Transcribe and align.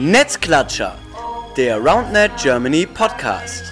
Netzklatscher, 0.00 0.96
der 1.56 1.78
RoundNet 1.78 2.30
Germany 2.40 2.86
Podcast. 2.86 3.64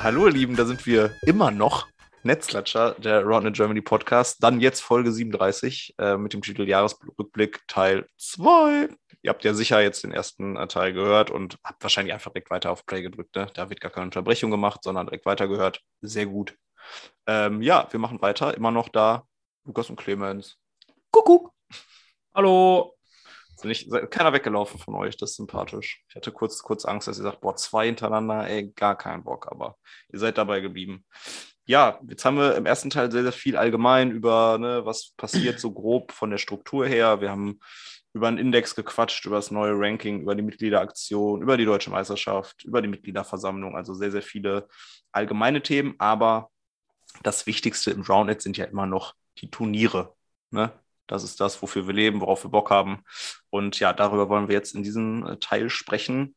Hallo 0.00 0.26
ihr 0.26 0.32
Lieben, 0.32 0.54
da 0.54 0.64
sind 0.64 0.86
wir 0.86 1.10
immer 1.26 1.50
noch. 1.50 1.88
Netzklatscher, 2.22 2.94
der 3.00 3.24
RoundNet 3.24 3.56
Germany 3.56 3.80
Podcast. 3.80 4.44
Dann 4.44 4.60
jetzt 4.60 4.80
Folge 4.80 5.10
37 5.10 5.96
äh, 5.98 6.16
mit 6.16 6.34
dem 6.34 6.42
Titel 6.42 6.68
Jahresrückblick 6.68 7.66
Teil 7.66 8.06
2. 8.18 8.90
Ihr 9.22 9.30
habt 9.30 9.44
ja 9.44 9.54
sicher 9.54 9.80
jetzt 9.80 10.02
den 10.02 10.12
ersten 10.12 10.56
äh, 10.56 10.66
Teil 10.66 10.92
gehört 10.92 11.30
und 11.30 11.56
habt 11.64 11.82
wahrscheinlich 11.82 12.12
einfach 12.12 12.32
direkt 12.32 12.50
weiter 12.50 12.72
auf 12.72 12.84
Play 12.86 13.02
gedrückt. 13.02 13.36
Ne? 13.36 13.46
Da 13.54 13.70
wird 13.70 13.80
gar 13.80 13.92
keine 13.92 14.06
Unterbrechung 14.06 14.50
gemacht, 14.50 14.80
sondern 14.82 15.06
direkt 15.06 15.26
weitergehört. 15.26 15.80
Sehr 16.00 16.26
gut. 16.26 16.56
Ähm, 17.26 17.62
ja, 17.62 17.86
wir 17.90 18.00
machen 18.00 18.20
weiter. 18.20 18.56
Immer 18.56 18.72
noch 18.72 18.88
da. 18.88 19.24
Lukas 19.64 19.90
und 19.90 19.96
Clemens. 19.96 20.56
Kuckuck. 21.12 21.52
Hallo. 22.34 22.96
Ist 23.54 23.64
nicht, 23.64 24.10
keiner 24.10 24.32
weggelaufen 24.32 24.80
von 24.80 24.96
euch, 24.96 25.16
das 25.16 25.30
ist 25.30 25.36
sympathisch. 25.36 26.02
Ich 26.08 26.16
hatte 26.16 26.32
kurz, 26.32 26.62
kurz 26.62 26.84
Angst, 26.84 27.06
dass 27.06 27.18
ihr 27.18 27.22
sagt, 27.22 27.42
boah, 27.42 27.54
zwei 27.54 27.86
hintereinander, 27.86 28.48
ey, 28.48 28.72
gar 28.72 28.96
keinen 28.96 29.22
Bock, 29.22 29.46
aber 29.50 29.76
ihr 30.12 30.18
seid 30.18 30.36
dabei 30.36 30.60
geblieben. 30.60 31.04
Ja, 31.64 32.00
jetzt 32.08 32.24
haben 32.24 32.38
wir 32.38 32.56
im 32.56 32.66
ersten 32.66 32.90
Teil 32.90 33.12
sehr, 33.12 33.22
sehr 33.22 33.32
viel 33.32 33.56
allgemein 33.56 34.10
über, 34.10 34.58
ne, 34.58 34.84
was 34.84 35.12
passiert 35.16 35.60
so 35.60 35.70
grob 35.70 36.10
von 36.10 36.30
der 36.30 36.38
Struktur 36.38 36.86
her. 36.86 37.20
Wir 37.20 37.30
haben 37.30 37.60
über 38.14 38.28
einen 38.28 38.38
Index 38.38 38.74
gequatscht, 38.74 39.24
über 39.26 39.36
das 39.36 39.50
neue 39.50 39.72
Ranking, 39.74 40.22
über 40.22 40.34
die 40.34 40.42
Mitgliederaktion, 40.42 41.42
über 41.42 41.56
die 41.56 41.64
deutsche 41.64 41.90
Meisterschaft, 41.90 42.64
über 42.64 42.82
die 42.82 42.88
Mitgliederversammlung, 42.88 43.76
also 43.76 43.94
sehr, 43.94 44.10
sehr 44.10 44.22
viele 44.22 44.68
allgemeine 45.12 45.62
Themen. 45.62 45.94
Aber 45.98 46.50
das 47.22 47.46
Wichtigste 47.46 47.90
im 47.90 48.02
Roundnet 48.02 48.42
sind 48.42 48.56
ja 48.56 48.66
immer 48.66 48.86
noch 48.86 49.14
die 49.38 49.50
Turniere. 49.50 50.14
Ne? 50.50 50.72
Das 51.06 51.24
ist 51.24 51.40
das, 51.40 51.60
wofür 51.62 51.86
wir 51.86 51.94
leben, 51.94 52.20
worauf 52.20 52.44
wir 52.44 52.50
Bock 52.50 52.70
haben. 52.70 53.02
Und 53.50 53.78
ja, 53.80 53.92
darüber 53.92 54.28
wollen 54.28 54.48
wir 54.48 54.54
jetzt 54.54 54.74
in 54.74 54.82
diesem 54.82 55.26
äh, 55.26 55.36
Teil 55.38 55.70
sprechen. 55.70 56.36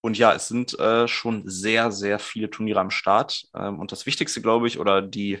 Und 0.00 0.18
ja, 0.18 0.34
es 0.34 0.48
sind 0.48 0.78
äh, 0.78 1.06
schon 1.06 1.48
sehr, 1.48 1.92
sehr 1.92 2.18
viele 2.18 2.50
Turniere 2.50 2.80
am 2.80 2.90
Start. 2.90 3.44
Ähm, 3.54 3.78
und 3.78 3.92
das 3.92 4.06
Wichtigste, 4.06 4.42
glaube 4.42 4.66
ich, 4.66 4.78
oder 4.78 5.02
die 5.02 5.40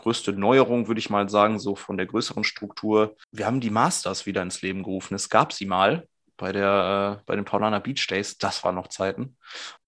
größte 0.00 0.32
Neuerung, 0.32 0.88
würde 0.88 0.98
ich 0.98 1.10
mal 1.10 1.28
sagen, 1.28 1.58
so 1.58 1.74
von 1.74 1.96
der 1.96 2.06
größeren 2.06 2.44
Struktur. 2.44 3.16
Wir 3.30 3.46
haben 3.46 3.60
die 3.60 3.70
Masters 3.70 4.26
wieder 4.26 4.42
ins 4.42 4.62
Leben 4.62 4.82
gerufen. 4.82 5.14
Es 5.14 5.28
gab 5.28 5.52
sie 5.52 5.66
mal 5.66 6.06
bei, 6.36 6.52
der, 6.52 7.18
äh, 7.20 7.22
bei 7.26 7.36
den 7.36 7.44
Paulaner 7.44 7.80
Beach 7.80 8.06
Days. 8.06 8.38
Das 8.38 8.64
waren 8.64 8.74
noch 8.74 8.88
Zeiten. 8.88 9.36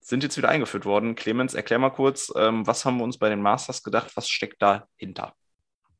Sind 0.01 0.23
jetzt 0.23 0.37
wieder 0.37 0.49
eingeführt 0.49 0.85
worden. 0.85 1.15
Clemens, 1.15 1.55
erklär 1.55 1.79
mal 1.79 1.91
kurz, 1.91 2.33
ähm, 2.37 2.67
was 2.67 2.85
haben 2.85 2.99
wir 2.99 3.05
uns 3.05 3.19
bei 3.19 3.29
den 3.29 3.41
Masters 3.41 3.83
gedacht? 3.83 4.13
Was 4.15 4.29
steckt 4.29 4.61
dahinter? 4.61 5.35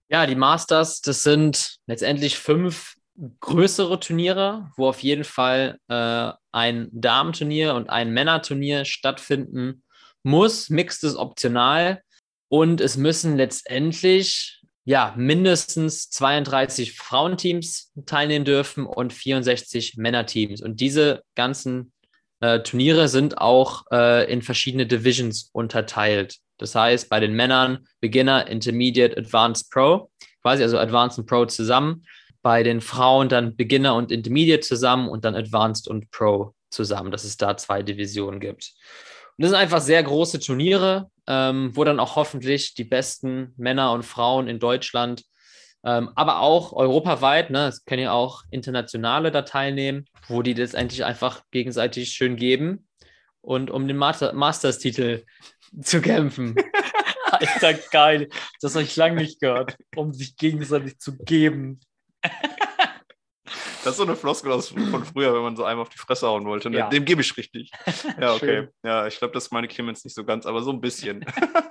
Ja, 0.09 0.27
die 0.27 0.35
Masters, 0.35 1.01
das 1.01 1.23
sind 1.23 1.79
letztendlich 1.87 2.37
fünf 2.39 2.97
größere 3.41 4.01
Turniere, 4.01 4.71
wo 4.77 4.89
auf 4.89 5.01
jeden 5.03 5.25
Fall 5.25 5.79
äh, 5.89 6.33
ein 6.51 6.89
Damenturnier 6.93 7.75
und 7.75 7.91
ein 7.91 8.13
Männerturnier 8.13 8.85
stattfinden 8.85 9.83
muss. 10.23 10.71
Mixed 10.71 11.05
ist 11.05 11.17
optional. 11.17 12.03
Und 12.53 12.83
es 12.83 12.98
müssen 12.98 13.39
letztendlich 13.39 14.61
ja, 14.84 15.14
mindestens 15.17 16.11
32 16.11 16.92
Frauenteams 16.92 17.92
teilnehmen 18.05 18.45
dürfen 18.45 18.84
und 18.84 19.14
64 19.14 19.97
Männerteams. 19.97 20.61
Und 20.61 20.78
diese 20.78 21.23
ganzen 21.34 21.95
äh, 22.41 22.61
Turniere 22.61 23.08
sind 23.08 23.39
auch 23.39 23.84
äh, 23.91 24.30
in 24.30 24.42
verschiedene 24.42 24.86
Divisions 24.86 25.48
unterteilt. 25.55 26.41
Das 26.58 26.75
heißt, 26.75 27.08
bei 27.08 27.20
den 27.20 27.33
Männern 27.33 27.86
Beginner, 28.00 28.47
Intermediate, 28.48 29.17
Advanced 29.17 29.70
Pro, 29.70 30.11
quasi 30.42 30.62
also 30.62 30.77
Advanced 30.77 31.20
und 31.20 31.25
Pro 31.25 31.46
zusammen. 31.46 32.05
Bei 32.42 32.62
den 32.62 32.83
Frauen 32.83 33.30
dann 33.30 33.57
Beginner 33.57 33.95
und 33.95 34.12
Intermediate 34.12 34.61
zusammen 34.61 35.08
und 35.08 35.24
dann 35.24 35.36
Advanced 35.36 35.89
und 35.89 36.11
Pro 36.11 36.52
zusammen, 36.68 37.12
dass 37.12 37.24
es 37.24 37.39
da 37.39 37.57
zwei 37.57 37.83
Divisionen 37.83 38.41
gibt. 38.41 38.74
Und 39.39 39.45
das 39.45 39.52
sind 39.52 39.58
einfach 39.58 39.80
sehr 39.80 40.02
große 40.02 40.39
Turniere, 40.39 41.11
ähm, 41.27 41.71
wo 41.75 41.85
dann 41.85 42.01
auch 42.01 42.17
hoffentlich 42.17 42.75
die 42.75 42.85
besten 42.85 43.55
Männer 43.57 43.93
und 43.93 44.05
Frauen 44.05 44.49
in 44.49 44.59
Deutschland, 44.59 45.23
ähm, 45.85 46.11
aber 46.15 46.41
auch 46.41 46.73
europaweit, 46.73 47.51
ne, 47.51 47.67
es 47.67 47.85
können 47.85 48.03
ja 48.03 48.13
auch 48.13 48.43
internationale 48.51 49.31
da 49.31 49.43
teilnehmen, 49.43 50.05
wo 50.29 50.43
die 50.43 50.55
das 50.55 50.75
endlich 50.75 51.05
einfach 51.05 51.43
gegenseitig 51.51 52.13
schön 52.13 52.37
geben 52.37 52.87
und 53.41 53.71
um 53.71 53.89
den 53.89 53.97
Master 53.97 54.33
Masters-Titel 54.33 55.25
zu 55.81 56.01
kämpfen. 56.01 56.55
Alter, 57.33 57.75
geil. 57.91 58.29
Das 58.61 58.75
habe 58.75 58.85
ich 58.85 58.95
lange 58.95 59.17
nicht 59.17 59.41
gehört, 59.41 59.77
um 59.97 60.13
sich 60.13 60.37
gegenseitig 60.37 60.99
zu 60.99 61.17
geben. 61.17 61.81
Das 63.85 63.93
ist 63.93 63.97
so 63.97 64.05
eine 64.05 64.17
Floskel 64.17 64.53
aus, 64.53 64.69
von 64.69 65.05
früher, 65.05 65.35
wenn 65.35 65.43
man 65.43 65.57
so 65.57 65.65
einem 65.65 65.81
auf 65.81 65.89
die 65.89 65.98
Fresse 65.98 66.29
hauen 66.29 66.45
wollte. 66.45 66.70
Ne? 66.70 66.79
Ja. 66.79 66.89
Dem 66.89 67.05
gebe 67.05 67.20
ich 67.20 67.37
richtig. 67.37 67.70
Ja, 68.20 68.35
okay. 68.35 68.69
Ja, 68.85 69.07
ich 69.07 69.19
glaube, 69.19 69.35
das 69.35 69.51
meine 69.51 69.69
Clemens 69.69 70.05
nicht 70.05 70.15
so 70.15 70.25
ganz, 70.25 70.47
aber 70.47 70.63
so 70.63 70.70
ein 70.70 70.81
bisschen. 70.81 71.25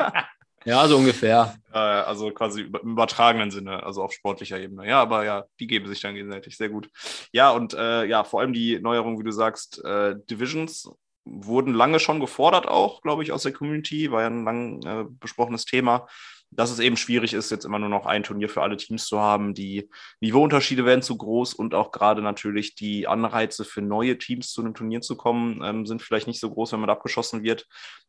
ja, 0.66 0.88
so 0.88 0.98
ungefähr. 0.98 1.56
also 1.72 2.32
quasi 2.32 2.62
im 2.62 2.92
übertragenen 2.92 3.52
Sinne, 3.52 3.84
also 3.84 4.04
auf 4.04 4.12
sportlicher 4.12 4.60
Ebene. 4.60 4.88
Ja, 4.88 5.02
aber 5.02 5.24
ja, 5.24 5.46
die 5.60 5.68
geben 5.68 5.88
sich 5.88 6.02
dann 6.02 6.16
gegenseitig 6.16 6.58
sehr 6.58 6.70
gut. 6.70 6.90
Ja, 7.32 7.52
und 7.52 7.74
äh, 7.74 8.06
ja, 8.06 8.24
vor 8.24 8.42
allem 8.42 8.54
die 8.54 8.80
Neuerung, 8.80 9.20
wie 9.20 9.24
du 9.24 9.32
sagst, 9.32 9.84
äh, 9.86 10.16
Divisions 10.30 10.90
wurden 11.24 11.74
lange 11.74 12.00
schon 12.00 12.20
gefordert, 12.20 12.68
auch, 12.68 13.02
glaube 13.02 13.24
ich, 13.24 13.32
aus 13.32 13.44
der 13.44 13.54
Community, 13.54 14.12
war 14.12 14.22
ja 14.22 14.28
ein 14.28 14.44
lang 14.44 14.82
äh, 14.84 15.06
besprochenes 15.08 15.66
Thema 15.66 16.08
dass 16.52 16.70
es 16.70 16.80
eben 16.80 16.98
schwierig 16.98 17.34
ist, 17.34 17.50
jetzt 17.50 17.64
immer 17.64 17.80
nur 17.80 17.90
noch 17.90 18.06
ein 18.06 18.24
Turnier 18.24 18.50
für 18.50 18.62
alle 18.62 18.76
Teams 18.76 19.06
zu 19.06 19.20
haben. 19.20 19.54
Die 19.54 19.90
Niveauunterschiede 20.20 20.86
werden 20.86 21.02
zu 21.02 21.18
groß 21.18 21.54
und 21.54 21.74
auch 21.74 21.92
gerade 21.92 22.22
natürlich 22.22 22.76
die 22.76 23.08
Anreize 23.08 23.64
für 23.64 23.82
neue 23.82 24.18
Teams 24.18 24.52
zu 24.52 24.62
einem 24.62 24.74
Turnier 24.74 25.02
zu 25.02 25.16
kommen, 25.16 25.62
ähm, 25.64 25.86
sind 25.86 26.02
vielleicht 26.02 26.28
nicht 26.28 26.42
so 26.42 26.52
groß, 26.52 26.74
wenn 26.74 26.82
man 26.82 26.90
abgeschossen 26.90 27.44
wird. 27.44 27.68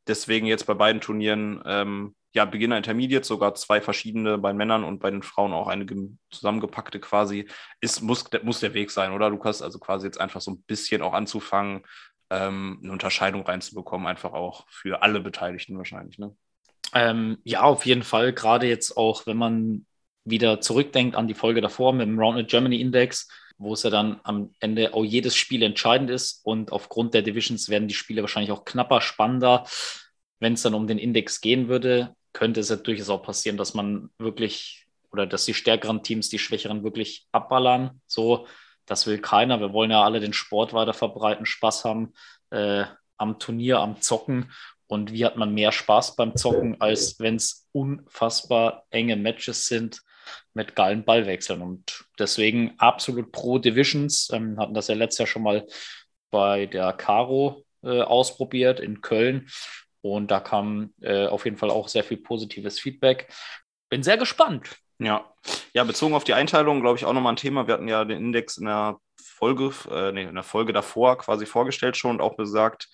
Deswegen 0.08 0.46
jetzt 0.46 0.66
bei 0.66 0.74
beiden 0.74 1.00
Turnieren, 1.00 1.62
ähm, 1.64 2.16
ja, 2.34 2.44
Beginner 2.44 2.78
Intermediate, 2.78 3.24
sogar 3.24 3.54
zwei 3.54 3.80
verschiedene 3.80 4.38
bei 4.38 4.52
Männern 4.52 4.82
und 4.82 4.98
bei 4.98 5.10
den 5.10 5.22
Frauen 5.22 5.52
auch 5.52 5.68
eine 5.68 5.86
zusammengepackte 6.30 6.98
quasi, 6.98 7.46
ist, 7.80 8.02
muss, 8.02 8.24
muss 8.42 8.60
der 8.60 8.74
Weg 8.74 8.90
sein, 8.90 9.12
oder 9.12 9.30
Lukas? 9.30 9.62
Also 9.62 9.78
quasi 9.78 10.06
jetzt 10.06 10.20
einfach 10.20 10.40
so 10.40 10.50
ein 10.50 10.62
bisschen 10.62 11.02
auch 11.02 11.12
anzufangen, 11.12 11.82
ähm, 12.30 12.80
eine 12.82 12.92
Unterscheidung 12.92 13.42
reinzubekommen, 13.42 14.06
einfach 14.06 14.32
auch 14.32 14.66
für 14.68 15.02
alle 15.02 15.20
Beteiligten 15.20 15.76
wahrscheinlich, 15.76 16.18
ne? 16.18 16.34
Ähm, 16.94 17.38
ja, 17.44 17.62
auf 17.62 17.86
jeden 17.86 18.02
Fall. 18.02 18.32
Gerade 18.32 18.66
jetzt 18.66 18.96
auch, 18.96 19.26
wenn 19.26 19.36
man 19.36 19.86
wieder 20.24 20.60
zurückdenkt 20.60 21.16
an 21.16 21.26
die 21.26 21.34
Folge 21.34 21.60
davor 21.60 21.92
mit 21.92 22.06
dem 22.06 22.18
Rounded 22.18 22.48
Germany 22.48 22.80
Index, 22.80 23.28
wo 23.58 23.72
es 23.74 23.82
ja 23.82 23.90
dann 23.90 24.20
am 24.24 24.54
Ende 24.60 24.94
auch 24.94 25.04
jedes 25.04 25.36
Spiel 25.36 25.62
entscheidend 25.62 26.10
ist. 26.10 26.44
Und 26.44 26.72
aufgrund 26.72 27.14
der 27.14 27.22
Divisions 27.22 27.68
werden 27.68 27.88
die 27.88 27.94
Spiele 27.94 28.22
wahrscheinlich 28.22 28.52
auch 28.52 28.64
knapper, 28.64 29.00
spannender. 29.00 29.66
Wenn 30.38 30.54
es 30.54 30.62
dann 30.62 30.74
um 30.74 30.86
den 30.86 30.98
Index 30.98 31.40
gehen 31.40 31.68
würde, 31.68 32.14
könnte 32.32 32.60
es 32.60 32.68
ja 32.68 32.76
durchaus 32.76 33.10
auch 33.10 33.22
passieren, 33.22 33.56
dass 33.56 33.74
man 33.74 34.10
wirklich 34.18 34.86
oder 35.12 35.26
dass 35.26 35.44
die 35.44 35.54
stärkeren 35.54 36.02
Teams 36.02 36.30
die 36.30 36.38
schwächeren 36.38 36.82
wirklich 36.84 37.26
abballern. 37.32 38.00
So, 38.06 38.46
das 38.86 39.06
will 39.06 39.18
keiner. 39.18 39.60
Wir 39.60 39.72
wollen 39.72 39.90
ja 39.90 40.02
alle 40.02 40.20
den 40.20 40.32
Sport 40.32 40.72
weiter 40.72 40.94
verbreiten, 40.94 41.46
Spaß 41.46 41.84
haben 41.84 42.14
äh, 42.50 42.84
am 43.18 43.38
Turnier, 43.38 43.80
am 43.80 44.00
Zocken. 44.00 44.50
Und 44.86 45.12
wie 45.12 45.24
hat 45.24 45.36
man 45.36 45.54
mehr 45.54 45.72
Spaß 45.72 46.16
beim 46.16 46.36
Zocken, 46.36 46.80
als 46.80 47.18
wenn 47.18 47.36
es 47.36 47.68
unfassbar 47.72 48.84
enge 48.90 49.16
Matches 49.16 49.66
sind 49.66 50.02
mit 50.54 50.76
geilen 50.76 51.04
Ballwechseln. 51.04 51.62
Und 51.62 52.04
deswegen 52.18 52.74
absolut 52.78 53.32
pro 53.32 53.58
Divisions. 53.58 54.30
Ähm, 54.32 54.58
hatten 54.58 54.74
das 54.74 54.88
ja 54.88 54.94
letztes 54.94 55.18
Jahr 55.18 55.26
schon 55.26 55.42
mal 55.42 55.66
bei 56.30 56.66
der 56.66 56.92
Caro 56.92 57.64
äh, 57.82 58.00
ausprobiert 58.00 58.80
in 58.80 59.00
Köln. 59.00 59.48
Und 60.00 60.30
da 60.30 60.40
kam 60.40 60.92
äh, 61.00 61.26
auf 61.26 61.44
jeden 61.44 61.56
Fall 61.56 61.70
auch 61.70 61.88
sehr 61.88 62.04
viel 62.04 62.16
positives 62.16 62.80
Feedback. 62.80 63.32
Bin 63.88 64.02
sehr 64.02 64.16
gespannt. 64.16 64.76
Ja, 64.98 65.32
ja 65.72 65.84
bezogen 65.84 66.14
auf 66.14 66.24
die 66.24 66.34
Einteilung, 66.34 66.80
glaube 66.80 66.98
ich, 66.98 67.04
auch 67.04 67.12
nochmal 67.12 67.32
ein 67.32 67.36
Thema. 67.36 67.66
Wir 67.66 67.74
hatten 67.74 67.88
ja 67.88 68.04
den 68.04 68.18
Index 68.18 68.56
in 68.56 68.66
der 68.66 68.98
Folge, 69.16 69.72
äh, 69.90 70.12
nee, 70.12 70.24
in 70.24 70.34
der 70.34 70.44
Folge 70.44 70.72
davor 70.72 71.18
quasi 71.18 71.46
vorgestellt 71.46 71.96
schon 71.96 72.12
und 72.12 72.20
auch 72.20 72.36
gesagt, 72.36 72.88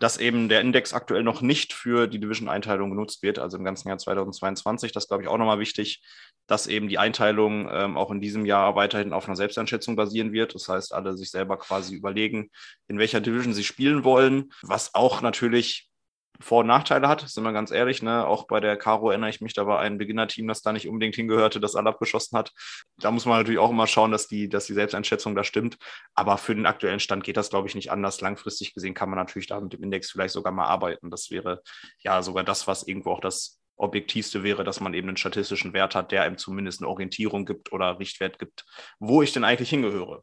dass 0.00 0.16
eben 0.18 0.48
der 0.48 0.60
Index 0.60 0.92
aktuell 0.92 1.22
noch 1.22 1.40
nicht 1.40 1.72
für 1.72 2.06
die 2.06 2.20
Division-Einteilung 2.20 2.90
genutzt 2.90 3.22
wird, 3.22 3.38
also 3.38 3.56
im 3.56 3.64
ganzen 3.64 3.88
Jahr 3.88 3.98
2022. 3.98 4.92
Das 4.92 5.08
glaube 5.08 5.22
ich 5.22 5.28
auch 5.28 5.38
nochmal 5.38 5.58
wichtig, 5.58 6.02
dass 6.46 6.66
eben 6.66 6.88
die 6.88 6.98
Einteilung 6.98 7.68
ähm, 7.70 7.96
auch 7.96 8.10
in 8.10 8.20
diesem 8.20 8.46
Jahr 8.46 8.74
weiterhin 8.74 9.12
auf 9.12 9.26
einer 9.26 9.36
Selbsteinschätzung 9.36 9.96
basieren 9.96 10.32
wird. 10.32 10.54
Das 10.54 10.68
heißt, 10.68 10.94
alle 10.94 11.16
sich 11.16 11.30
selber 11.30 11.58
quasi 11.58 11.94
überlegen, 11.94 12.50
in 12.86 12.98
welcher 12.98 13.20
Division 13.20 13.54
sie 13.54 13.64
spielen 13.64 14.04
wollen, 14.04 14.50
was 14.62 14.94
auch 14.94 15.20
natürlich 15.20 15.88
Vor- 16.40 16.60
und 16.60 16.68
Nachteile 16.68 17.08
hat, 17.08 17.28
sind 17.28 17.42
wir 17.42 17.52
ganz 17.52 17.70
ehrlich. 17.72 18.02
Ne? 18.02 18.24
Auch 18.26 18.46
bei 18.46 18.60
der 18.60 18.76
Caro 18.76 19.10
erinnere 19.10 19.30
ich 19.30 19.40
mich, 19.40 19.54
da 19.54 19.66
war 19.66 19.80
ein 19.80 19.98
Beginnerteam, 19.98 20.46
das 20.46 20.62
da 20.62 20.72
nicht 20.72 20.88
unbedingt 20.88 21.16
hingehörte, 21.16 21.58
das 21.58 21.74
alle 21.74 21.90
abgeschossen 21.90 22.38
hat. 22.38 22.52
Da 22.98 23.10
muss 23.10 23.26
man 23.26 23.38
natürlich 23.38 23.58
auch 23.58 23.70
immer 23.70 23.88
schauen, 23.88 24.12
dass 24.12 24.28
die, 24.28 24.48
dass 24.48 24.66
die 24.66 24.74
Selbsteinschätzung 24.74 25.34
da 25.34 25.42
stimmt. 25.42 25.78
Aber 26.14 26.38
für 26.38 26.54
den 26.54 26.66
aktuellen 26.66 27.00
Stand 27.00 27.24
geht 27.24 27.36
das, 27.36 27.50
glaube 27.50 27.66
ich, 27.66 27.74
nicht 27.74 27.90
anders. 27.90 28.20
Langfristig 28.20 28.72
gesehen 28.72 28.94
kann 28.94 29.10
man 29.10 29.18
natürlich 29.18 29.48
da 29.48 29.60
mit 29.60 29.72
dem 29.72 29.82
Index 29.82 30.10
vielleicht 30.10 30.34
sogar 30.34 30.52
mal 30.52 30.66
arbeiten. 30.66 31.10
Das 31.10 31.30
wäre 31.30 31.62
ja 31.98 32.22
sogar 32.22 32.44
das, 32.44 32.66
was 32.68 32.86
irgendwo 32.86 33.12
auch 33.12 33.20
das 33.20 33.58
objektivste 33.76 34.42
wäre, 34.42 34.64
dass 34.64 34.80
man 34.80 34.94
eben 34.94 35.08
einen 35.08 35.16
statistischen 35.16 35.72
Wert 35.72 35.94
hat, 35.94 36.12
der 36.12 36.22
einem 36.22 36.38
zumindest 36.38 36.80
eine 36.80 36.88
Orientierung 36.88 37.46
gibt 37.46 37.72
oder 37.72 37.98
Richtwert 37.98 38.38
gibt, 38.38 38.64
wo 38.98 39.22
ich 39.22 39.32
denn 39.32 39.44
eigentlich 39.44 39.70
hingehöre. 39.70 40.22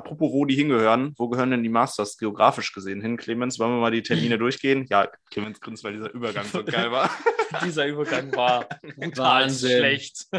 Apropos, 0.00 0.32
wo 0.32 0.46
die 0.46 0.54
hingehören, 0.54 1.14
wo 1.18 1.28
gehören 1.28 1.50
denn 1.50 1.62
die 1.62 1.68
Masters 1.68 2.16
geografisch 2.16 2.72
gesehen 2.72 3.02
hin? 3.02 3.18
Clemens, 3.18 3.58
wollen 3.58 3.72
wir 3.72 3.80
mal 3.80 3.90
die 3.90 4.02
Termine 4.02 4.38
durchgehen? 4.44 4.86
Ja, 4.88 5.08
Clemens 5.30 5.60
grinst, 5.60 5.84
weil 5.84 5.92
dieser 5.92 6.10
Übergang 6.12 6.46
so 6.50 6.64
geil 6.64 6.90
war. 6.90 7.10
Dieser 7.64 7.86
Übergang 7.86 8.34
war 8.34 8.66
brutal 8.96 9.42
Wahnsinn. 9.42 9.78
schlecht. 9.78 10.26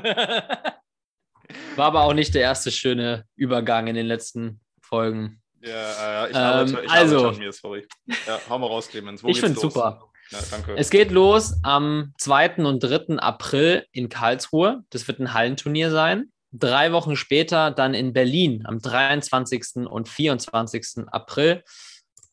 War 1.75 1.87
aber 1.87 2.03
auch 2.03 2.13
nicht 2.13 2.33
der 2.33 2.41
erste 2.41 2.71
schöne 2.71 3.25
Übergang 3.35 3.87
in 3.87 3.95
den 3.95 4.05
letzten 4.05 4.61
Folgen. 4.79 5.41
Ja, 5.61 6.25
äh, 6.25 6.29
ich 6.29 6.35
Ähm, 6.35 6.41
arbeite, 6.41 6.81
ich 6.85 6.89
also. 6.91 7.17
arbeite 7.17 7.33
an 7.35 7.39
mir, 7.39 7.51
sorry. 7.51 7.87
Ja, 8.27 8.39
hau 8.49 8.57
mal 8.59 8.67
raus, 8.67 8.87
Clemens. 8.89 9.23
Wo 9.23 9.27
Ich 9.27 9.41
los? 9.41 9.59
super. 9.59 10.01
Ja, 10.29 10.39
danke. 10.49 10.75
Es 10.77 10.89
geht 10.89 11.11
los 11.11 11.55
am 11.63 12.13
2. 12.17 12.55
und 12.65 12.79
3. 12.81 13.17
April 13.17 13.85
in 13.91 14.07
Karlsruhe. 14.07 14.83
Das 14.89 15.07
wird 15.09 15.19
ein 15.19 15.33
Hallenturnier 15.33 15.91
sein. 15.91 16.31
Drei 16.51 16.91
Wochen 16.91 17.15
später 17.15 17.71
dann 17.71 17.93
in 17.93 18.13
Berlin 18.13 18.65
am 18.65 18.79
23. 18.79 19.87
und 19.87 20.09
24. 20.09 21.07
April 21.07 21.63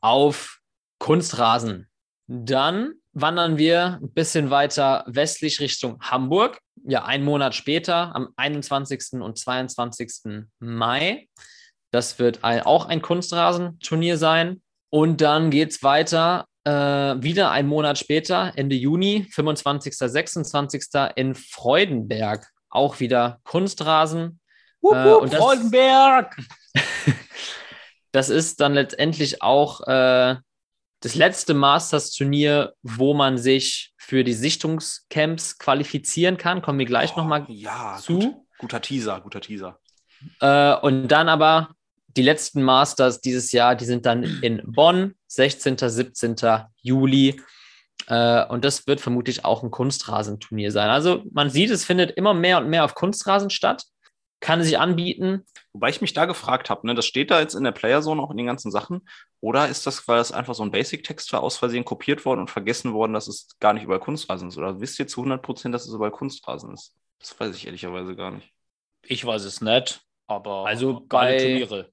auf 0.01 0.59
Kunstrasen. 0.99 1.89
Dann 2.27 2.95
wandern 3.13 3.59
wir 3.59 3.99
ein 4.03 4.13
bisschen 4.13 4.51
weiter 4.51 5.05
westlich 5.07 5.61
Richtung 5.61 6.01
Hamburg. 6.01 6.61
Ja, 6.85 7.05
einen 7.05 7.25
Monat 7.25 7.55
später, 7.55 8.15
am 8.15 8.29
21. 8.37 9.21
und 9.21 9.39
22. 9.39 10.45
Mai. 10.59 11.29
Das 11.91 12.19
wird 12.19 12.45
auch 12.45 12.87
ein 12.87 13.03
Kunstrasenturnier 13.03 14.19
sein. 14.19 14.63
Und 14.91 15.21
dann 15.21 15.51
geht 15.51 15.71
es 15.71 15.83
weiter, 15.83 16.47
äh, 16.65 16.71
wieder 16.71 17.51
einen 17.51 17.69
Monat 17.69 17.99
später, 17.99 18.53
Ende 18.57 18.77
Juni, 18.77 19.27
25. 19.31 19.97
26. 19.97 20.83
in 21.17 21.35
Freudenberg. 21.35 22.47
Auch 22.71 23.01
wieder 23.01 23.41
Kunstrasen. 23.45 24.41
Wupp, 24.81 24.95
Äh, 24.95 25.05
wupp, 25.05 25.23
und 25.23 25.33
das- 25.33 25.41
Freudenberg! 25.41 26.37
Das 28.13 28.31
ist 28.31 28.61
dann 28.61 28.73
letztendlich 28.73 29.43
auch 29.43 29.87
äh, 29.87 30.37
das 31.01 31.15
letzte 31.15 31.53
Masters-Turnier, 31.53 32.73
wo 32.83 33.13
man 33.13 33.37
sich 33.37 33.93
für 33.99 34.25
die 34.25 34.33
Sichtungscamps 34.33 35.59
qualifizieren 35.59 36.39
kann. 36.39 36.63
Kommen 36.63 36.79
wir 36.79 36.87
gleich 36.87 37.13
Oh, 37.15 37.19
nochmal 37.19 37.45
ja, 37.49 37.99
zu. 38.01 38.19
Gut, 38.19 38.37
guter 38.59 38.81
Teaser, 38.81 39.21
guter 39.21 39.41
Teaser. 39.43 39.79
Äh, 40.41 40.75
und 40.77 41.09
dann 41.09 41.29
aber 41.29 41.69
die 42.17 42.23
letzten 42.23 42.63
Masters 42.63 43.21
dieses 43.21 43.53
Jahr, 43.53 43.77
die 43.77 43.85
sind 43.85 44.07
dann 44.07 44.23
in 44.43 44.63
Bonn, 44.65 45.15
16. 45.27 45.77
17. 45.79 46.37
Juli. 46.81 47.41
Äh, 48.09 48.45
und 48.47 48.65
das 48.65 48.87
wird 48.87 49.01
vermutlich 49.01 49.45
auch 49.45 49.63
ein 49.63 49.71
Kunstrasenturnier 49.71 50.73
sein. 50.73 50.89
Also 50.89 51.23
man 51.33 51.51
sieht, 51.51 51.71
es 51.71 51.85
findet 51.85 52.11
immer 52.13 52.33
mehr 52.35 52.59
und 52.59 52.69
mehr 52.69 52.85
auf 52.85 52.95
Kunstrasen 52.95 53.51
statt. 53.51 53.85
Kann 54.41 54.63
sich 54.63 54.79
anbieten. 54.79 55.45
Wobei 55.73 55.89
ich 55.91 56.01
mich 56.01 56.13
da 56.13 56.25
gefragt 56.25 56.71
habe, 56.71 56.87
ne, 56.87 56.95
das 56.95 57.07
steht 57.07 57.31
da 57.33 57.41
jetzt 57.41 57.55
in 57.55 57.65
der 57.65 57.73
Playerzone 57.73 58.23
auch 58.23 58.31
in 58.31 58.37
den 58.37 58.47
ganzen 58.47 58.71
Sachen. 58.71 59.07
Oder 59.41 59.69
ist 59.69 59.85
das, 59.87 60.07
weil 60.07 60.19
das 60.19 60.31
einfach 60.31 60.55
so 60.55 60.63
ein 60.63 60.71
Basic-Text 60.71 61.33
war, 61.33 61.43
aus 61.43 61.57
Versehen 61.57 61.85
kopiert 61.85 62.25
worden 62.25 62.41
und 62.41 62.51
vergessen 62.51 62.93
worden, 62.95 63.13
dass 63.15 63.27
es 63.27 63.49
gar 63.59 63.73
nicht 63.73 63.83
überall 63.83 63.99
Kunstrasen 64.01 64.49
ist? 64.49 64.57
Oder 64.57 64.81
wisst 64.81 64.99
ihr 65.01 65.09
zu 65.09 65.21
100 65.23 65.43
Prozent, 65.43 65.75
dass 65.75 65.87
es 65.89 65.93
überall 65.93 66.13
Kunstrasen 66.13 66.73
ist? 66.73 66.95
Das 67.19 67.39
weiß 67.39 67.57
ich 67.57 67.67
ehrlicherweise 67.67 68.15
gar 68.15 68.31
nicht. 68.31 68.49
Ich 69.05 69.25
weiß 69.27 69.43
es 69.45 69.61
nicht, 69.61 70.01
aber 70.29 70.67
Also 70.67 71.05
geile 71.09 71.37
bei- 71.37 71.43
Turniere. 71.43 71.91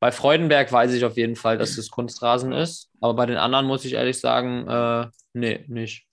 Bei 0.00 0.12
Freudenberg 0.12 0.70
weiß 0.72 0.92
ich 0.94 1.04
auf 1.04 1.16
jeden 1.16 1.36
Fall, 1.36 1.56
dass 1.58 1.76
es 1.78 1.90
Kunstrasen 1.90 2.52
ist. 2.52 2.90
Aber 3.00 3.14
bei 3.14 3.26
den 3.26 3.38
anderen 3.38 3.66
muss 3.66 3.84
ich 3.84 3.94
ehrlich 3.94 4.18
sagen, 4.20 4.66
äh, 4.68 5.06
nee, 5.36 5.64
nicht. 5.68 6.06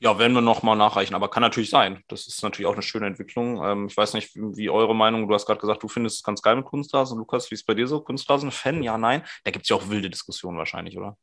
Ja, 0.00 0.18
werden 0.18 0.32
wir 0.32 0.40
nochmal 0.40 0.76
nachreichen, 0.76 1.14
aber 1.14 1.28
kann 1.28 1.42
natürlich 1.42 1.70
sein. 1.70 2.02
Das 2.08 2.26
ist 2.26 2.42
natürlich 2.42 2.66
auch 2.66 2.72
eine 2.72 2.82
schöne 2.82 3.06
Entwicklung. 3.06 3.62
Ähm, 3.62 3.86
ich 3.86 3.96
weiß 3.96 4.14
nicht, 4.14 4.34
wie, 4.34 4.56
wie 4.56 4.70
eure 4.70 4.94
Meinung, 4.94 5.28
du 5.28 5.34
hast 5.34 5.46
gerade 5.46 5.60
gesagt, 5.60 5.82
du 5.82 5.88
findest 5.88 6.16
es 6.16 6.22
ganz 6.22 6.40
geil 6.40 6.56
mit 6.56 6.64
Kunstrasen. 6.64 7.18
Lukas, 7.18 7.50
wie 7.50 7.54
ist 7.54 7.62
es 7.62 7.66
bei 7.66 7.74
dir 7.74 7.86
so? 7.86 8.00
Kunstrasen-Fan? 8.00 8.82
Ja, 8.82 8.96
nein? 8.96 9.22
Da 9.44 9.50
gibt 9.50 9.64
es 9.64 9.68
ja 9.68 9.76
auch 9.76 9.88
wilde 9.88 10.08
Diskussionen 10.08 10.56
wahrscheinlich, 10.56 10.96
oder? 10.96 11.16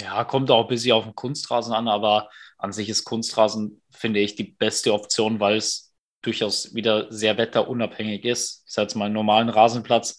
Ja, 0.00 0.24
kommt 0.24 0.50
auch 0.50 0.62
ein 0.62 0.68
bisschen 0.68 0.92
auf 0.92 1.04
den 1.04 1.14
Kunstrasen 1.14 1.72
an, 1.72 1.88
aber 1.88 2.28
an 2.58 2.72
sich 2.72 2.88
ist 2.88 3.04
Kunstrasen, 3.04 3.82
finde 3.90 4.20
ich, 4.20 4.34
die 4.34 4.44
beste 4.44 4.92
Option, 4.92 5.40
weil 5.40 5.56
es 5.56 5.94
durchaus 6.22 6.74
wieder 6.74 7.10
sehr 7.10 7.38
wetterunabhängig 7.38 8.24
ist. 8.24 8.64
Ich 8.66 8.72
sage 8.72 8.86
jetzt 8.86 8.94
mal, 8.94 9.06
einen 9.06 9.14
normalen 9.14 9.48
Rasenplatz 9.48 10.18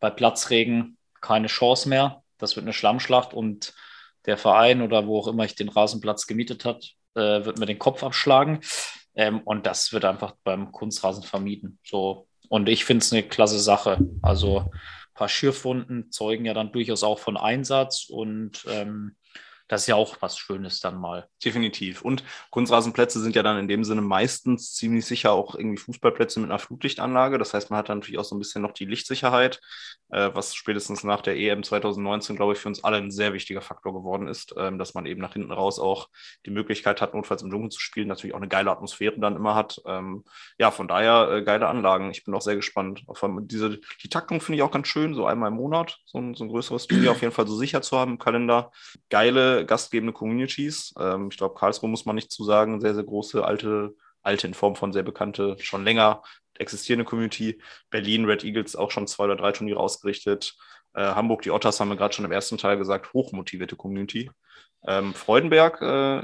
bei 0.00 0.10
Platzregen 0.10 0.96
keine 1.20 1.48
Chance 1.48 1.88
mehr. 1.88 2.22
Das 2.38 2.56
wird 2.56 2.64
eine 2.64 2.72
Schlammschlacht 2.72 3.34
und 3.34 3.74
der 4.26 4.36
Verein 4.36 4.82
oder 4.82 5.06
wo 5.06 5.18
auch 5.18 5.28
immer 5.28 5.44
ich 5.44 5.54
den 5.54 5.68
Rasenplatz 5.68 6.26
gemietet 6.26 6.64
hat, 6.64 6.92
äh, 7.14 7.44
wird 7.44 7.58
mir 7.58 7.66
den 7.66 7.78
Kopf 7.78 8.02
abschlagen. 8.02 8.60
Ähm, 9.14 9.40
und 9.40 9.66
das 9.66 9.92
wird 9.92 10.04
einfach 10.04 10.34
beim 10.44 10.72
Kunstrasen 10.72 11.22
vermieden. 11.22 11.78
So. 11.84 12.26
Und 12.48 12.68
ich 12.68 12.84
finde 12.84 13.02
es 13.02 13.12
eine 13.12 13.22
klasse 13.22 13.60
Sache. 13.60 13.98
Also 14.22 14.60
ein 14.60 15.14
paar 15.14 15.28
Schürfwunden 15.28 16.10
zeugen 16.10 16.44
ja 16.44 16.54
dann 16.54 16.72
durchaus 16.72 17.02
auch 17.02 17.18
von 17.18 17.36
Einsatz 17.36 18.06
und 18.08 18.64
ähm, 18.68 19.16
das 19.72 19.82
ist 19.82 19.86
ja 19.86 19.94
auch 19.94 20.18
was 20.20 20.36
Schönes 20.36 20.80
dann 20.80 21.00
mal. 21.00 21.28
Definitiv. 21.42 22.02
Und 22.02 22.22
Kunstrasenplätze 22.50 23.20
sind 23.20 23.34
ja 23.34 23.42
dann 23.42 23.58
in 23.58 23.68
dem 23.68 23.84
Sinne 23.84 24.02
meistens 24.02 24.74
ziemlich 24.74 25.06
sicher 25.06 25.32
auch 25.32 25.54
irgendwie 25.54 25.78
Fußballplätze 25.78 26.40
mit 26.40 26.50
einer 26.50 26.58
Flutlichtanlage. 26.58 27.38
Das 27.38 27.54
heißt, 27.54 27.70
man 27.70 27.78
hat 27.78 27.88
dann 27.88 28.00
natürlich 28.00 28.18
auch 28.18 28.24
so 28.24 28.36
ein 28.36 28.38
bisschen 28.38 28.60
noch 28.60 28.72
die 28.72 28.84
Lichtsicherheit, 28.84 29.62
äh, 30.10 30.28
was 30.34 30.54
spätestens 30.54 31.04
nach 31.04 31.22
der 31.22 31.38
EM 31.38 31.62
2019, 31.62 32.36
glaube 32.36 32.52
ich, 32.52 32.58
für 32.58 32.68
uns 32.68 32.84
alle 32.84 32.98
ein 32.98 33.10
sehr 33.10 33.32
wichtiger 33.32 33.62
Faktor 33.62 33.94
geworden 33.94 34.28
ist, 34.28 34.54
ähm, 34.58 34.78
dass 34.78 34.92
man 34.92 35.06
eben 35.06 35.22
nach 35.22 35.32
hinten 35.32 35.52
raus 35.52 35.78
auch 35.78 36.10
die 36.44 36.50
Möglichkeit 36.50 37.00
hat, 37.00 37.14
notfalls 37.14 37.40
im 37.40 37.48
Dunkeln 37.48 37.70
zu 37.70 37.80
spielen, 37.80 38.08
natürlich 38.08 38.34
auch 38.34 38.40
eine 38.40 38.48
geile 38.48 38.70
Atmosphäre 38.70 39.18
dann 39.18 39.36
immer 39.36 39.54
hat. 39.54 39.80
Ähm, 39.86 40.22
ja, 40.58 40.70
von 40.70 40.86
daher 40.86 41.30
äh, 41.30 41.42
geile 41.42 41.66
Anlagen. 41.66 42.10
Ich 42.10 42.24
bin 42.24 42.34
auch 42.34 42.42
sehr 42.42 42.56
gespannt. 42.56 43.04
Allem 43.08 43.48
diese, 43.48 43.80
die 44.02 44.10
Taktung 44.10 44.42
finde 44.42 44.56
ich 44.56 44.62
auch 44.62 44.70
ganz 44.70 44.88
schön, 44.88 45.14
so 45.14 45.24
einmal 45.24 45.48
im 45.48 45.56
Monat, 45.56 45.98
so 46.04 46.18
ein, 46.18 46.34
so 46.34 46.44
ein 46.44 46.50
größeres 46.50 46.88
Turnier 46.88 47.12
auf 47.12 47.22
jeden 47.22 47.32
Fall 47.32 47.46
so 47.46 47.56
sicher 47.56 47.80
zu 47.80 47.98
haben 47.98 48.12
im 48.12 48.18
Kalender. 48.18 48.70
Geile 49.08 49.61
gastgebende 49.64 50.12
Communities. 50.12 50.94
Ähm, 50.98 51.28
ich 51.30 51.36
glaube, 51.36 51.54
Karlsruhe 51.54 51.90
muss 51.90 52.04
man 52.04 52.16
nicht 52.16 52.30
zu 52.30 52.44
sagen. 52.44 52.80
Sehr, 52.80 52.94
sehr 52.94 53.04
große, 53.04 53.44
alte, 53.44 53.94
alte 54.22 54.46
in 54.46 54.54
Form 54.54 54.76
von 54.76 54.92
sehr 54.92 55.02
bekannte, 55.02 55.56
schon 55.60 55.84
länger 55.84 56.22
existierende 56.58 57.04
Community. 57.04 57.60
Berlin, 57.90 58.24
Red 58.24 58.44
Eagles 58.44 58.76
auch 58.76 58.90
schon 58.90 59.06
zwei 59.06 59.24
oder 59.24 59.36
drei 59.36 59.52
Turniere 59.52 59.80
ausgerichtet. 59.80 60.54
Äh, 60.94 61.02
Hamburg, 61.02 61.42
die 61.42 61.50
Otters 61.50 61.80
haben 61.80 61.88
wir 61.88 61.96
gerade 61.96 62.14
schon 62.14 62.24
im 62.24 62.32
ersten 62.32 62.58
Teil 62.58 62.76
gesagt, 62.76 63.12
hochmotivierte 63.12 63.76
Community. 63.76 64.30
Ähm, 64.86 65.14
Freudenberg, 65.14 65.80
äh, 65.80 66.18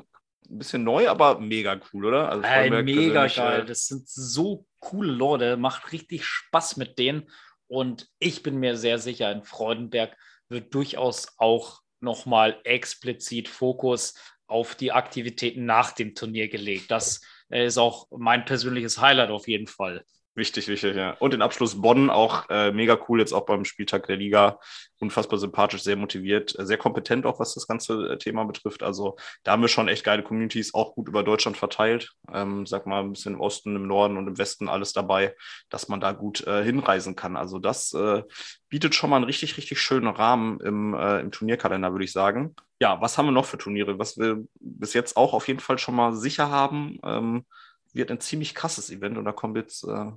ein 0.51 0.59
bisschen 0.59 0.85
neu, 0.85 1.09
aber 1.09 1.41
mega 1.41 1.79
cool, 1.93 2.07
oder? 2.07 2.31
Also 2.31 2.43
Freudenberg 2.43 2.85
mega 2.85 3.27
geil. 3.27 3.61
äh, 3.61 3.65
Das 3.67 3.87
sind 3.87 4.09
so 4.09 4.67
coole 4.81 5.11
Leute. 5.13 5.57
Macht 5.57 5.93
richtig 5.93 6.25
Spaß 6.25 6.77
mit 6.77 6.99
denen. 6.99 7.31
Und 7.67 8.09
ich 8.19 8.43
bin 8.43 8.59
mir 8.59 8.77
sehr 8.77 8.99
sicher, 8.99 9.31
in 9.31 9.45
Freudenberg 9.45 10.17
wird 10.49 10.75
durchaus 10.75 11.35
auch 11.37 11.81
nochmal 12.01 12.61
explizit 12.65 13.49
Fokus 13.49 14.15
auf 14.47 14.75
die 14.75 14.93
Aktivitäten 14.93 15.67
nach 15.67 15.93
dem 15.93 16.15
Turnier 16.15 16.49
gelegt. 16.49 16.91
Das 16.91 17.21
äh, 17.51 17.67
ist 17.67 17.79
auch 17.79 18.09
mein 18.11 18.45
persönliches 18.45 19.01
Highlight 19.01 19.31
auf 19.31 19.49
jeden 19.49 19.67
Fall. 19.67 20.05
Wichtig, 20.39 20.69
wichtig, 20.69 20.95
ja. 20.95 21.17
Und 21.19 21.33
den 21.33 21.43
Abschluss 21.43 21.83
Bonn 21.83 22.11
auch 22.11 22.49
äh, 22.49 22.71
mega 22.71 22.97
cool, 23.09 23.19
jetzt 23.19 23.33
auch 23.33 23.45
beim 23.45 23.65
Spieltag 23.65 24.07
der 24.07 24.15
Liga. 24.15 24.61
Unfassbar 25.01 25.37
sympathisch, 25.37 25.83
sehr 25.83 25.97
motiviert, 25.97 26.57
äh, 26.57 26.65
sehr 26.65 26.79
kompetent 26.79 27.27
auch, 27.27 27.41
was 27.41 27.55
das 27.55 27.67
ganze 27.67 28.13
äh, 28.13 28.19
Thema 28.19 28.45
betrifft. 28.45 28.85
Also 28.85 29.17
da 29.43 29.51
haben 29.51 29.63
wir 29.63 29.69
schon 29.69 29.89
echt 29.89 30.05
geile 30.05 30.23
Communities, 30.23 30.75
auch 30.75 30.95
gut 30.95 31.09
über 31.09 31.25
Deutschland 31.25 31.57
verteilt. 31.57 32.13
Ähm, 32.33 32.67
sag 32.67 32.87
mal, 32.87 33.01
ein 33.01 33.15
bisschen 33.15 33.35
im 33.35 33.41
Osten, 33.41 33.75
im 33.75 33.89
Norden 33.89 34.17
und 34.17 34.29
im 34.29 34.39
Westen 34.39 34.69
alles 34.69 34.93
dabei, 34.93 35.35
dass 35.71 35.89
man 35.89 36.01
da 36.01 36.13
gut 36.13 36.47
äh, 36.47 36.63
hinreisen 36.63 37.17
kann. 37.17 37.37
Also 37.37 37.59
das 37.59 37.93
äh, 37.95 38.23
bietet 38.69 38.95
schon 38.95 39.11
mal 39.11 39.17
einen 39.17 39.25
richtig, 39.25 39.57
richtig 39.57 39.81
schönen 39.81 40.07
Rahmen 40.07 40.61
im, 40.61 40.95
äh, 40.95 41.19
im 41.19 41.33
Turnierkalender, 41.33 41.91
würde 41.91 42.05
ich 42.05 42.13
sagen. 42.13 42.55
Ja, 42.81 43.01
was 43.01 43.19
haben 43.19 43.27
wir 43.27 43.33
noch 43.33 43.47
für 43.47 43.59
Turniere? 43.59 43.99
Was 43.99 44.17
wir 44.17 44.45
bis 44.61 44.95
jetzt 44.95 45.17
auch 45.17 45.33
auf 45.33 45.49
jeden 45.49 45.59
Fall 45.59 45.79
schon 45.79 45.97
mal 45.97 46.15
sicher 46.15 46.49
haben, 46.49 47.01
ähm, 47.03 47.45
wird 47.93 48.13
ein 48.13 48.21
ziemlich 48.21 48.55
krasses 48.55 48.91
Event 48.91 49.19
und 49.19 49.25
da 49.25 49.33
kommt 49.33 49.57
jetzt 49.57 49.83
äh, 49.83 50.13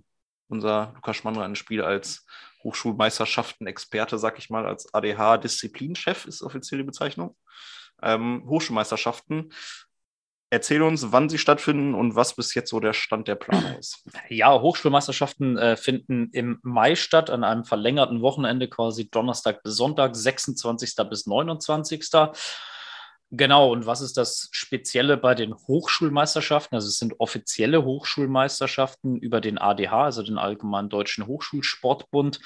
unser 0.52 0.92
Lukas 0.96 1.18
Schmandra 1.18 1.46
ins 1.46 1.58
Spiel 1.58 1.82
als 1.82 2.26
Hochschulmeisterschaften-Experte, 2.64 4.18
sag 4.18 4.38
ich 4.38 4.50
mal, 4.50 4.66
als 4.66 4.94
ADH-Disziplinchef 4.94 6.26
ist 6.26 6.44
offiziell 6.44 6.80
die 6.80 6.86
Bezeichnung. 6.86 7.36
Ähm, 8.02 8.44
Hochschulmeisterschaften. 8.48 9.52
Erzähl 10.54 10.82
uns, 10.82 11.14
wann 11.14 11.30
sie 11.30 11.38
stattfinden 11.38 11.96
und 11.96 12.16
was 12.16 12.36
bis 12.36 12.54
jetzt 12.54 12.70
so 12.70 12.82
der 12.82 12.92
Stand 12.92 13.30
der 13.30 13.36
Planung 13.36 13.78
ist. 13.80 14.04
Ja, 14.28 14.60
Hochschulmeisterschaften 14.60 15.58
äh, 15.58 15.78
finden 15.78 16.30
im 16.34 16.60
Mai 16.62 16.96
statt, 16.96 17.30
an 17.30 17.46
einem 17.46 17.64
verlängerten 17.64 18.22
Wochenende, 18.22 18.68
quasi 18.68 19.10
Donnerstag 19.10 19.64
bis 19.64 19.78
Sonntag, 19.78 20.14
26. 20.14 20.96
bis 21.10 21.26
29. 21.26 22.04
Genau, 23.34 23.72
und 23.72 23.86
was 23.86 24.02
ist 24.02 24.18
das 24.18 24.50
Spezielle 24.52 25.16
bei 25.16 25.36
den 25.36 25.56
Hochschulmeisterschaften? 25.56 26.76
Also 26.76 26.90
es 26.90 26.98
sind 26.98 27.20
offizielle 27.20 27.86
Hochschulmeisterschaften 27.86 29.16
über 29.16 29.40
den 29.40 29.58
ADH, 29.58 30.04
also 30.04 30.22
den 30.22 30.38
Allgemeinen 30.38 30.90
Deutschen 30.90 31.28
Hochschulsportbund. 31.28 32.42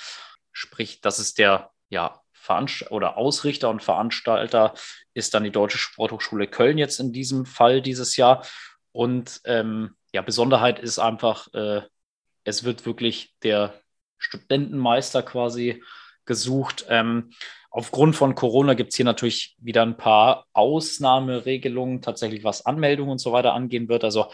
Sprich, 0.51 1.01
das 1.01 1.18
ist 1.18 1.39
der 1.39 1.72
ja, 1.89 2.22
Veranst 2.34 2.92
oder 2.92 3.18
Ausrichter 3.18 3.72
und 3.72 3.82
Veranstalter 3.82 4.75
ist 5.15 5.34
dann 5.34 5.44
die 5.44 5.51
Deutsche 5.51 5.80
Sporthochschule 5.80 6.46
Köln 6.46 6.77
jetzt 6.77 7.00
in 7.00 7.12
diesem 7.12 7.48
Fall 7.48 7.82
dieses 7.82 8.15
Jahr. 8.15 8.46
Und 8.92 9.42
ähm, 9.46 9.96
ja, 10.13 10.22
Besonderheit 10.22 10.77
ist 10.77 11.00
einfach, 11.00 11.51
äh, 11.56 11.82
es 12.44 12.63
wird 12.63 12.86
wirklich 12.86 13.34
der 13.42 13.74
Studentenmeister 14.20 15.24
quasi 15.24 15.84
gesucht. 16.25 16.86
Ähm, 16.89 17.32
aufgrund 17.75 18.15
von 18.15 18.36
Corona 18.36 18.74
gibt 18.74 18.94
es 18.94 18.96
hier 18.96 19.03
natürlich 19.03 19.58
wieder 19.60 19.82
ein 19.82 19.98
paar 19.98 20.48
Ausnahmeregelungen, 20.53 22.01
tatsächlich 22.01 22.46
was 22.46 22.65
Anmeldungen 22.65 23.12
und 23.12 23.17
so 23.17 23.34
weiter 23.34 23.53
angehen 23.53 23.89
wird. 23.89 24.05
Also 24.05 24.32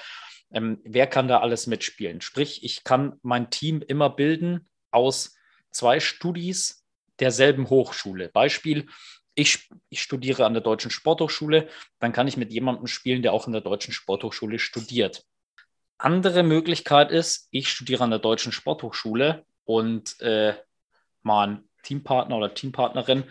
ähm, 0.52 0.80
wer 0.84 1.08
kann 1.08 1.28
da 1.28 1.40
alles 1.40 1.66
mitspielen? 1.66 2.22
Sprich, 2.22 2.64
ich 2.64 2.84
kann 2.84 3.18
mein 3.24 3.50
Team 3.50 3.82
immer 3.82 4.12
bilden 4.12 4.70
aus 4.92 5.34
zwei 5.72 6.00
Studis 6.00 6.86
derselben 7.20 7.72
Hochschule. 7.72 8.30
Beispiel, 8.30 8.86
ich, 9.34 9.70
ich, 9.90 10.04
studiere 10.04 10.46
an 10.46 10.54
der 10.54 10.62
Deutschen 10.62 10.92
Sporthochschule, 10.92 11.68
dann 11.98 12.14
kann 12.14 12.28
ich 12.28 12.38
mit 12.38 12.52
jemandem 12.52 12.86
spielen, 12.86 13.24
der 13.24 13.34
auch 13.34 13.48
in 13.48 13.54
der 13.54 13.62
Deutschen 13.62 13.92
Sporthochschule 13.92 14.60
studiert. 14.60 15.26
Andere 15.98 16.44
Möglichkeit 16.44 17.10
ist, 17.10 17.48
ich 17.50 17.70
studiere 17.70 18.04
an 18.04 18.12
der 18.12 18.20
Deutschen 18.20 18.52
Sporthochschule 18.52 19.46
und 19.66 20.20
äh, 20.22 20.54
mein 21.24 21.64
Teampartner 21.84 22.38
oder 22.38 22.54
Teampartnerin 22.54 23.26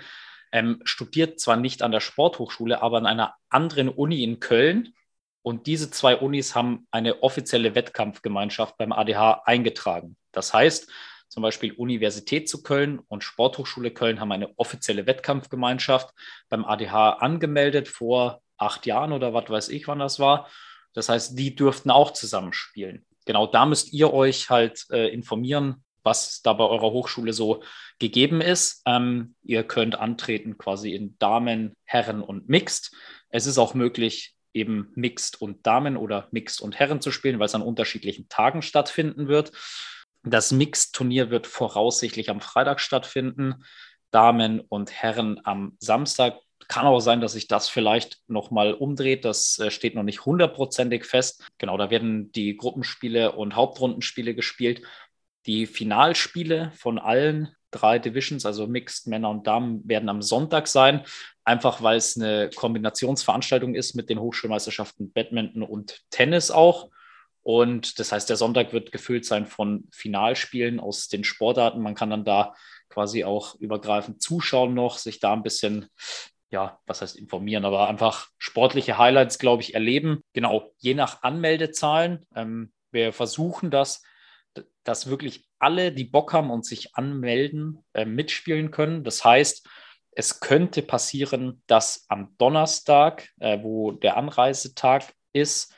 ähm, 0.52 0.80
studiert 0.84 1.40
zwar 1.40 1.56
nicht 1.56 1.82
an 1.82 1.92
der 1.92 2.00
Sporthochschule, 2.00 2.82
aber 2.82 2.98
an 2.98 3.06
einer 3.06 3.34
anderen 3.48 3.88
Uni 3.88 4.22
in 4.22 4.40
Köln. 4.40 4.94
Und 5.42 5.66
diese 5.66 5.90
zwei 5.90 6.16
Unis 6.16 6.54
haben 6.54 6.86
eine 6.90 7.22
offizielle 7.22 7.74
Wettkampfgemeinschaft 7.74 8.76
beim 8.76 8.92
ADH 8.92 9.42
eingetragen. 9.44 10.16
Das 10.32 10.52
heißt, 10.52 10.90
zum 11.28 11.42
Beispiel 11.42 11.72
Universität 11.72 12.48
zu 12.48 12.62
Köln 12.62 12.98
und 13.08 13.22
Sporthochschule 13.22 13.92
Köln 13.92 14.20
haben 14.20 14.32
eine 14.32 14.58
offizielle 14.58 15.06
Wettkampfgemeinschaft 15.06 16.10
beim 16.48 16.64
ADH 16.64 17.10
angemeldet 17.20 17.88
vor 17.88 18.42
acht 18.58 18.84
Jahren 18.84 19.12
oder 19.12 19.32
was 19.32 19.48
weiß 19.48 19.68
ich, 19.70 19.86
wann 19.88 20.00
das 20.00 20.18
war. 20.18 20.48
Das 20.92 21.08
heißt, 21.08 21.38
die 21.38 21.54
dürften 21.54 21.90
auch 21.90 22.12
zusammenspielen. 22.12 23.06
Genau 23.26 23.46
da 23.46 23.64
müsst 23.64 23.92
ihr 23.92 24.12
euch 24.12 24.50
halt 24.50 24.86
äh, 24.90 25.08
informieren, 25.08 25.84
was 26.02 26.42
da 26.42 26.52
bei 26.52 26.64
eurer 26.64 26.90
Hochschule 26.92 27.32
so 27.32 27.62
gegeben 27.98 28.40
ist. 28.40 28.82
Ähm, 28.86 29.34
ihr 29.42 29.64
könnt 29.64 29.96
antreten 29.96 30.58
quasi 30.58 30.94
in 30.94 31.16
Damen, 31.18 31.74
Herren 31.84 32.22
und 32.22 32.48
Mixed. 32.48 32.92
Es 33.28 33.46
ist 33.46 33.58
auch 33.58 33.74
möglich, 33.74 34.34
eben 34.52 34.90
Mixed 34.94 35.40
und 35.40 35.66
Damen 35.66 35.96
oder 35.96 36.28
Mixed 36.32 36.60
und 36.60 36.78
Herren 36.78 37.00
zu 37.00 37.10
spielen, 37.10 37.38
weil 37.38 37.46
es 37.46 37.54
an 37.54 37.62
unterschiedlichen 37.62 38.28
Tagen 38.28 38.62
stattfinden 38.62 39.28
wird. 39.28 39.52
Das 40.22 40.52
Mixed-Turnier 40.52 41.30
wird 41.30 41.46
voraussichtlich 41.46 42.28
am 42.30 42.40
Freitag 42.40 42.80
stattfinden, 42.80 43.64
Damen 44.10 44.60
und 44.60 44.90
Herren 44.90 45.40
am 45.44 45.76
Samstag. 45.78 46.38
Kann 46.68 46.86
auch 46.86 47.00
sein, 47.00 47.20
dass 47.20 47.32
sich 47.32 47.48
das 47.48 47.68
vielleicht 47.68 48.20
nochmal 48.28 48.74
umdreht. 48.74 49.24
Das 49.24 49.58
äh, 49.58 49.70
steht 49.70 49.94
noch 49.94 50.02
nicht 50.02 50.24
hundertprozentig 50.26 51.04
fest. 51.04 51.42
Genau, 51.58 51.76
da 51.78 51.90
werden 51.90 52.30
die 52.32 52.56
Gruppenspiele 52.56 53.32
und 53.32 53.56
Hauptrundenspiele 53.56 54.34
gespielt. 54.34 54.82
Die 55.46 55.66
Finalspiele 55.66 56.72
von 56.76 56.98
allen 56.98 57.54
drei 57.70 57.98
Divisions, 57.98 58.44
also 58.46 58.66
Mixed, 58.66 59.06
Männer 59.06 59.30
und 59.30 59.46
Damen, 59.46 59.86
werden 59.88 60.08
am 60.08 60.22
Sonntag 60.22 60.66
sein, 60.66 61.04
einfach 61.44 61.82
weil 61.82 61.96
es 61.96 62.16
eine 62.16 62.50
Kombinationsveranstaltung 62.54 63.74
ist 63.74 63.94
mit 63.94 64.10
den 64.10 64.18
Hochschulmeisterschaften 64.18 65.12
Badminton 65.12 65.62
und 65.62 66.00
Tennis 66.10 66.50
auch. 66.50 66.90
Und 67.42 67.98
das 67.98 68.12
heißt, 68.12 68.28
der 68.28 68.36
Sonntag 68.36 68.72
wird 68.72 68.92
gefüllt 68.92 69.24
sein 69.24 69.46
von 69.46 69.88
Finalspielen 69.92 70.78
aus 70.78 71.08
den 71.08 71.24
Sportarten. 71.24 71.80
Man 71.80 71.94
kann 71.94 72.10
dann 72.10 72.24
da 72.24 72.54
quasi 72.90 73.24
auch 73.24 73.54
übergreifend 73.54 74.20
zuschauen 74.20 74.74
noch, 74.74 74.98
sich 74.98 75.20
da 75.20 75.32
ein 75.32 75.42
bisschen, 75.42 75.86
ja, 76.50 76.78
was 76.86 77.00
heißt 77.00 77.16
informieren, 77.16 77.64
aber 77.64 77.88
einfach 77.88 78.28
sportliche 78.36 78.98
Highlights, 78.98 79.38
glaube 79.38 79.62
ich, 79.62 79.74
erleben. 79.74 80.22
Genau, 80.34 80.72
je 80.78 80.94
nach 80.94 81.22
Anmeldezahlen. 81.22 82.26
Ähm, 82.34 82.72
wir 82.90 83.12
versuchen 83.12 83.70
das 83.70 84.02
dass 84.84 85.08
wirklich 85.08 85.46
alle, 85.58 85.92
die 85.92 86.04
Bock 86.04 86.32
haben 86.32 86.50
und 86.50 86.64
sich 86.64 86.94
anmelden, 86.96 87.84
äh, 87.92 88.04
mitspielen 88.04 88.70
können. 88.70 89.04
Das 89.04 89.24
heißt, 89.24 89.68
es 90.12 90.40
könnte 90.40 90.82
passieren, 90.82 91.62
dass 91.66 92.06
am 92.08 92.34
Donnerstag, 92.38 93.28
äh, 93.38 93.62
wo 93.62 93.92
der 93.92 94.16
Anreisetag 94.16 95.14
ist, 95.32 95.74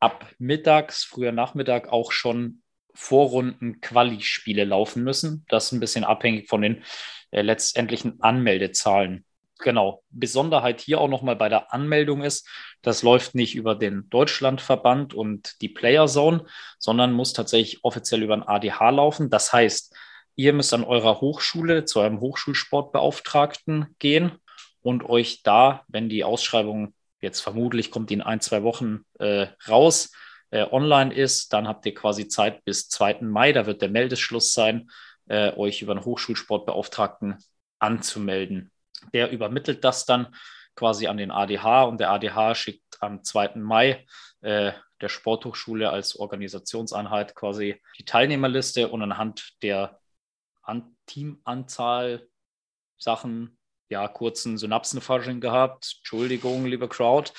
ab 0.00 0.26
mittags, 0.38 1.04
früher 1.04 1.32
Nachmittag 1.32 1.88
auch 1.88 2.12
schon 2.12 2.62
Vorrunden 2.94 3.80
Quali-Spiele 3.80 4.64
laufen 4.64 5.04
müssen. 5.04 5.44
Das 5.48 5.66
ist 5.66 5.72
ein 5.72 5.80
bisschen 5.80 6.04
abhängig 6.04 6.48
von 6.48 6.62
den 6.62 6.82
äh, 7.30 7.42
letztendlichen 7.42 8.20
Anmeldezahlen 8.22 9.26
genau, 9.58 10.02
Besonderheit 10.10 10.80
hier 10.80 11.00
auch 11.00 11.08
nochmal 11.08 11.36
bei 11.36 11.48
der 11.48 11.72
Anmeldung 11.72 12.22
ist, 12.22 12.48
das 12.82 13.02
läuft 13.02 13.34
nicht 13.34 13.54
über 13.54 13.74
den 13.74 14.08
Deutschlandverband 14.10 15.14
und 15.14 15.60
die 15.60 15.68
Player 15.68 16.06
Zone, 16.06 16.44
sondern 16.78 17.12
muss 17.12 17.32
tatsächlich 17.32 17.84
offiziell 17.84 18.22
über 18.22 18.34
ein 18.34 18.46
ADH 18.46 18.90
laufen. 18.90 19.30
Das 19.30 19.52
heißt, 19.52 19.94
ihr 20.36 20.52
müsst 20.52 20.74
an 20.74 20.84
eurer 20.84 21.20
Hochschule 21.20 21.84
zu 21.84 22.00
eurem 22.00 22.20
Hochschulsportbeauftragten 22.20 23.94
gehen 23.98 24.32
und 24.82 25.08
euch 25.08 25.42
da, 25.42 25.84
wenn 25.88 26.08
die 26.08 26.24
Ausschreibung 26.24 26.94
jetzt 27.20 27.40
vermutlich 27.40 27.90
kommt 27.90 28.10
in 28.10 28.22
ein, 28.22 28.40
zwei 28.40 28.62
Wochen 28.62 29.00
äh, 29.18 29.48
raus, 29.68 30.12
äh, 30.50 30.64
online 30.70 31.12
ist, 31.12 31.52
dann 31.52 31.66
habt 31.66 31.86
ihr 31.86 31.94
quasi 31.94 32.28
Zeit 32.28 32.64
bis 32.64 32.88
2. 32.88 33.22
Mai, 33.22 33.52
da 33.52 33.66
wird 33.66 33.82
der 33.82 33.88
Meldeschluss 33.88 34.52
sein, 34.52 34.90
äh, 35.26 35.52
euch 35.56 35.82
über 35.82 35.92
einen 35.92 36.04
Hochschulsportbeauftragten 36.04 37.38
anzumelden. 37.78 38.70
Der 39.12 39.30
übermittelt 39.30 39.84
das 39.84 40.04
dann 40.04 40.34
quasi 40.74 41.06
an 41.06 41.16
den 41.16 41.30
ADH 41.30 41.84
und 41.84 41.98
der 41.98 42.10
ADH 42.10 42.54
schickt 42.54 42.84
am 43.00 43.24
2. 43.24 43.56
Mai 43.56 44.06
äh, 44.42 44.72
der 45.00 45.08
Sporthochschule 45.08 45.90
als 45.90 46.16
Organisationseinheit 46.16 47.34
quasi 47.34 47.82
die 47.98 48.04
Teilnehmerliste 48.04 48.88
und 48.88 49.02
anhand 49.02 49.54
der 49.62 49.98
an 50.62 50.96
Teamanzahl 51.06 52.28
Sachen, 52.98 53.58
ja, 53.88 54.08
kurzen 54.08 54.58
Synapsenfasching 54.58 55.40
gehabt. 55.40 55.96
Entschuldigung, 55.98 56.66
liebe 56.66 56.88
Crowd. 56.88 57.30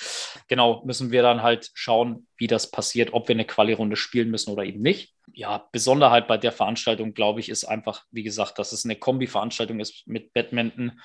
Genau, 0.46 0.82
müssen 0.86 1.10
wir 1.10 1.22
dann 1.22 1.42
halt 1.42 1.70
schauen, 1.74 2.26
wie 2.36 2.46
das 2.46 2.70
passiert, 2.70 3.12
ob 3.12 3.28
wir 3.28 3.34
eine 3.34 3.44
Quali-Runde 3.44 3.96
spielen 3.96 4.30
müssen 4.30 4.50
oder 4.50 4.64
eben 4.64 4.80
nicht. 4.80 5.14
Ja, 5.32 5.68
Besonderheit 5.72 6.26
bei 6.26 6.38
der 6.38 6.52
Veranstaltung, 6.52 7.12
glaube 7.12 7.40
ich, 7.40 7.50
ist 7.50 7.64
einfach, 7.64 8.04
wie 8.10 8.22
gesagt, 8.22 8.58
dass 8.58 8.72
es 8.72 8.84
eine 8.84 8.96
Kombi-Veranstaltung 8.96 9.78
ist 9.80 10.06
mit 10.06 10.32
Badminton 10.32 11.00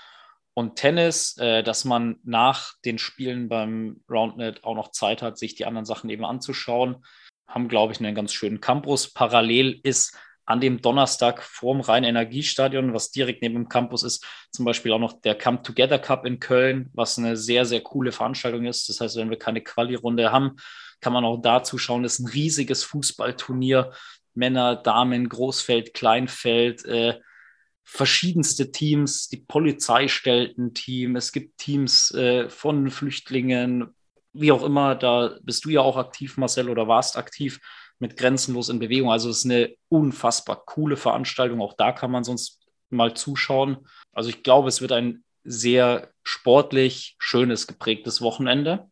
und 0.53 0.75
Tennis, 0.75 1.37
äh, 1.37 1.63
dass 1.63 1.85
man 1.85 2.19
nach 2.23 2.73
den 2.85 2.97
Spielen 2.97 3.49
beim 3.49 4.01
Roundnet 4.09 4.63
auch 4.63 4.75
noch 4.75 4.91
Zeit 4.91 5.21
hat, 5.21 5.37
sich 5.37 5.55
die 5.55 5.65
anderen 5.65 5.85
Sachen 5.85 6.09
eben 6.09 6.25
anzuschauen. 6.25 7.03
Haben, 7.47 7.67
glaube 7.67 7.93
ich, 7.93 7.99
einen 7.99 8.15
ganz 8.15 8.33
schönen 8.33 8.61
Campus. 8.61 9.11
Parallel 9.13 9.79
ist 9.83 10.17
an 10.45 10.59
dem 10.59 10.81
Donnerstag 10.81 11.41
vorm 11.41 11.81
Rhein-Energiestadion, 11.81 12.93
was 12.93 13.11
direkt 13.11 13.41
neben 13.41 13.55
dem 13.55 13.69
Campus 13.69 14.03
ist, 14.03 14.25
zum 14.51 14.65
Beispiel 14.65 14.91
auch 14.91 14.99
noch 14.99 15.21
der 15.21 15.37
Come 15.37 15.61
Together 15.61 15.99
Cup 15.99 16.25
in 16.25 16.39
Köln, 16.39 16.89
was 16.93 17.17
eine 17.17 17.37
sehr, 17.37 17.65
sehr 17.65 17.81
coole 17.81 18.11
Veranstaltung 18.11 18.65
ist. 18.65 18.89
Das 18.89 18.99
heißt, 18.99 19.15
wenn 19.15 19.29
wir 19.29 19.39
keine 19.39 19.61
Quali-Runde 19.61 20.31
haben, 20.31 20.57
kann 20.99 21.13
man 21.13 21.25
auch 21.25 21.37
da 21.37 21.63
zuschauen. 21.63 22.03
Das 22.03 22.13
ist 22.13 22.19
ein 22.19 22.31
riesiges 22.31 22.83
Fußballturnier. 22.83 23.91
Männer, 24.35 24.75
Damen, 24.75 25.29
Großfeld, 25.29 25.93
Kleinfeld, 25.93 26.83
äh, 26.85 27.19
verschiedenste 27.83 28.71
Teams. 28.71 29.27
Die 29.27 29.37
Polizei 29.37 30.07
stellt 30.07 30.57
ein 30.57 30.73
Team, 30.73 31.15
es 31.15 31.31
gibt 31.31 31.57
Teams 31.57 32.11
äh, 32.11 32.49
von 32.49 32.89
Flüchtlingen, 32.89 33.93
wie 34.33 34.51
auch 34.51 34.63
immer. 34.63 34.95
Da 34.95 35.37
bist 35.43 35.65
du 35.65 35.69
ja 35.69 35.81
auch 35.81 35.97
aktiv, 35.97 36.37
Marcel, 36.37 36.69
oder 36.69 36.87
warst 36.87 37.17
aktiv 37.17 37.59
mit 37.99 38.17
Grenzenlos 38.17 38.69
in 38.69 38.79
Bewegung. 38.79 39.11
Also 39.11 39.29
es 39.29 39.39
ist 39.39 39.45
eine 39.45 39.75
unfassbar 39.89 40.63
coole 40.65 40.97
Veranstaltung. 40.97 41.61
Auch 41.61 41.73
da 41.73 41.91
kann 41.91 42.11
man 42.11 42.23
sonst 42.23 42.61
mal 42.89 43.13
zuschauen. 43.13 43.77
Also 44.11 44.29
ich 44.29 44.43
glaube, 44.43 44.69
es 44.69 44.81
wird 44.81 44.91
ein 44.91 45.23
sehr 45.43 46.09
sportlich, 46.23 47.15
schönes, 47.19 47.67
geprägtes 47.67 48.21
Wochenende. 48.21 48.89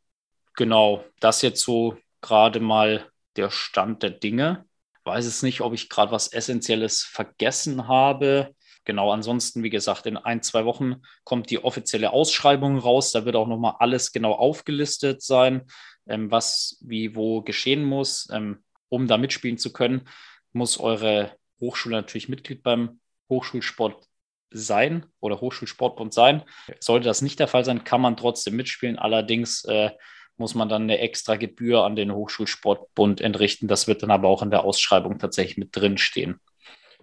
Genau, 0.56 1.04
das 1.20 1.42
jetzt 1.42 1.62
so 1.62 1.98
gerade 2.20 2.60
mal 2.60 3.10
der 3.38 3.50
Stand 3.50 4.04
der 4.04 4.12
Dinge. 4.12 4.66
Weiß 5.04 5.26
es 5.26 5.44
nicht, 5.44 5.62
ob 5.62 5.74
ich 5.74 5.90
gerade 5.90 6.12
was 6.12 6.28
Essentielles 6.28 7.04
vergessen 7.04 7.88
habe. 7.88 8.54
Genau, 8.84 9.12
ansonsten, 9.12 9.64
wie 9.64 9.70
gesagt, 9.70 10.06
in 10.08 10.18
ein, 10.18 10.42
zwei 10.42 10.66
Wochen 10.66 11.02
kommt 11.24 11.50
die 11.50 11.64
offizielle 11.64 12.12
Ausschreibung 12.12 12.80
raus. 12.80 13.12
Da 13.12 13.26
wird 13.26 13.36
auch 13.36 13.48
nochmal 13.48 13.76
alles 13.80 14.12
genau 14.12 14.34
aufgelistet 14.34 15.22
sein, 15.22 15.68
ähm, 16.08 16.32
was 16.32 16.78
wie 16.82 17.16
wo 17.16 17.42
geschehen 17.42 17.84
muss. 17.84 18.28
Ähm, 18.32 18.64
um 18.90 19.08
da 19.08 19.18
mitspielen 19.18 19.58
zu 19.58 19.72
können, 19.72 20.08
muss 20.52 20.80
eure 20.80 21.36
Hochschule 21.60 21.96
natürlich 21.96 22.28
Mitglied 22.28 22.64
beim 22.64 23.00
Hochschulsport 23.30 24.04
sein 24.50 25.06
oder 25.20 25.40
Hochschulsportbund 25.40 26.14
sein. 26.14 26.44
Sollte 26.80 27.06
das 27.06 27.22
nicht 27.22 27.40
der 27.40 27.48
Fall 27.48 27.64
sein, 27.64 27.84
kann 27.84 28.02
man 28.02 28.18
trotzdem 28.18 28.56
mitspielen. 28.56 29.00
Allerdings 29.00 29.64
äh, 29.66 29.92
muss 30.38 30.56
man 30.56 30.68
dann 30.68 30.84
eine 30.84 31.00
extra 31.00 31.36
Gebühr 31.38 31.84
an 31.84 31.96
den 31.96 32.12
Hochschulsportbund 32.14 33.22
entrichten. 33.22 33.68
Das 33.68 33.88
wird 33.88 34.04
dann 34.04 34.12
aber 34.12 34.28
auch 34.28 34.42
in 34.42 34.52
der 34.52 34.66
Ausschreibung 34.66 35.20
tatsächlich 35.20 35.58
mit 35.58 35.76
drin 35.76 35.98
stehen. 35.98 36.40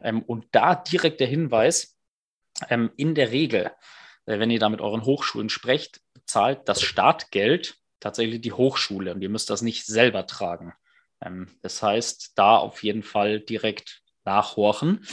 Ähm, 0.02 0.22
und 0.22 0.46
da 0.52 0.74
direkt 0.74 1.20
der 1.20 1.26
Hinweis, 1.26 1.98
ähm, 2.68 2.90
in 2.96 3.14
der 3.14 3.30
Regel, 3.30 3.70
äh, 4.26 4.38
wenn 4.38 4.50
ihr 4.50 4.58
da 4.58 4.68
mit 4.68 4.80
euren 4.80 5.04
Hochschulen 5.04 5.48
sprecht, 5.48 6.00
zahlt 6.26 6.68
das 6.68 6.82
Startgeld 6.82 7.76
tatsächlich 8.00 8.40
die 8.40 8.52
Hochschule 8.52 9.14
und 9.14 9.22
ihr 9.22 9.28
müsst 9.28 9.50
das 9.50 9.62
nicht 9.62 9.86
selber 9.86 10.26
tragen. 10.26 10.74
Ähm, 11.22 11.48
das 11.62 11.82
heißt, 11.82 12.32
da 12.36 12.56
auf 12.56 12.82
jeden 12.82 13.02
Fall 13.02 13.40
direkt 13.40 14.02
nachhorchen. 14.24 15.06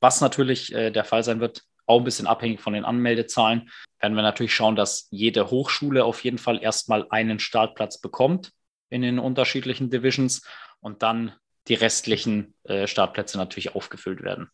Was 0.00 0.20
natürlich 0.20 0.72
äh, 0.74 0.90
der 0.90 1.04
Fall 1.04 1.22
sein 1.22 1.40
wird, 1.40 1.62
auch 1.86 1.98
ein 1.98 2.04
bisschen 2.04 2.26
abhängig 2.26 2.60
von 2.60 2.72
den 2.72 2.84
Anmeldezahlen, 2.84 3.70
werden 4.00 4.14
wir 4.14 4.22
natürlich 4.22 4.54
schauen, 4.54 4.76
dass 4.76 5.08
jede 5.10 5.50
Hochschule 5.50 6.04
auf 6.04 6.22
jeden 6.24 6.38
Fall 6.38 6.62
erstmal 6.62 7.06
einen 7.10 7.38
Startplatz 7.38 8.00
bekommt 8.00 8.52
in 8.88 9.02
den 9.02 9.18
unterschiedlichen 9.18 9.90
Divisions 9.90 10.46
und 10.80 11.02
dann 11.02 11.34
die 11.68 11.74
restlichen 11.74 12.54
äh, 12.64 12.86
Startplätze 12.86 13.38
natürlich 13.38 13.74
aufgefüllt 13.74 14.22
werden. 14.22 14.50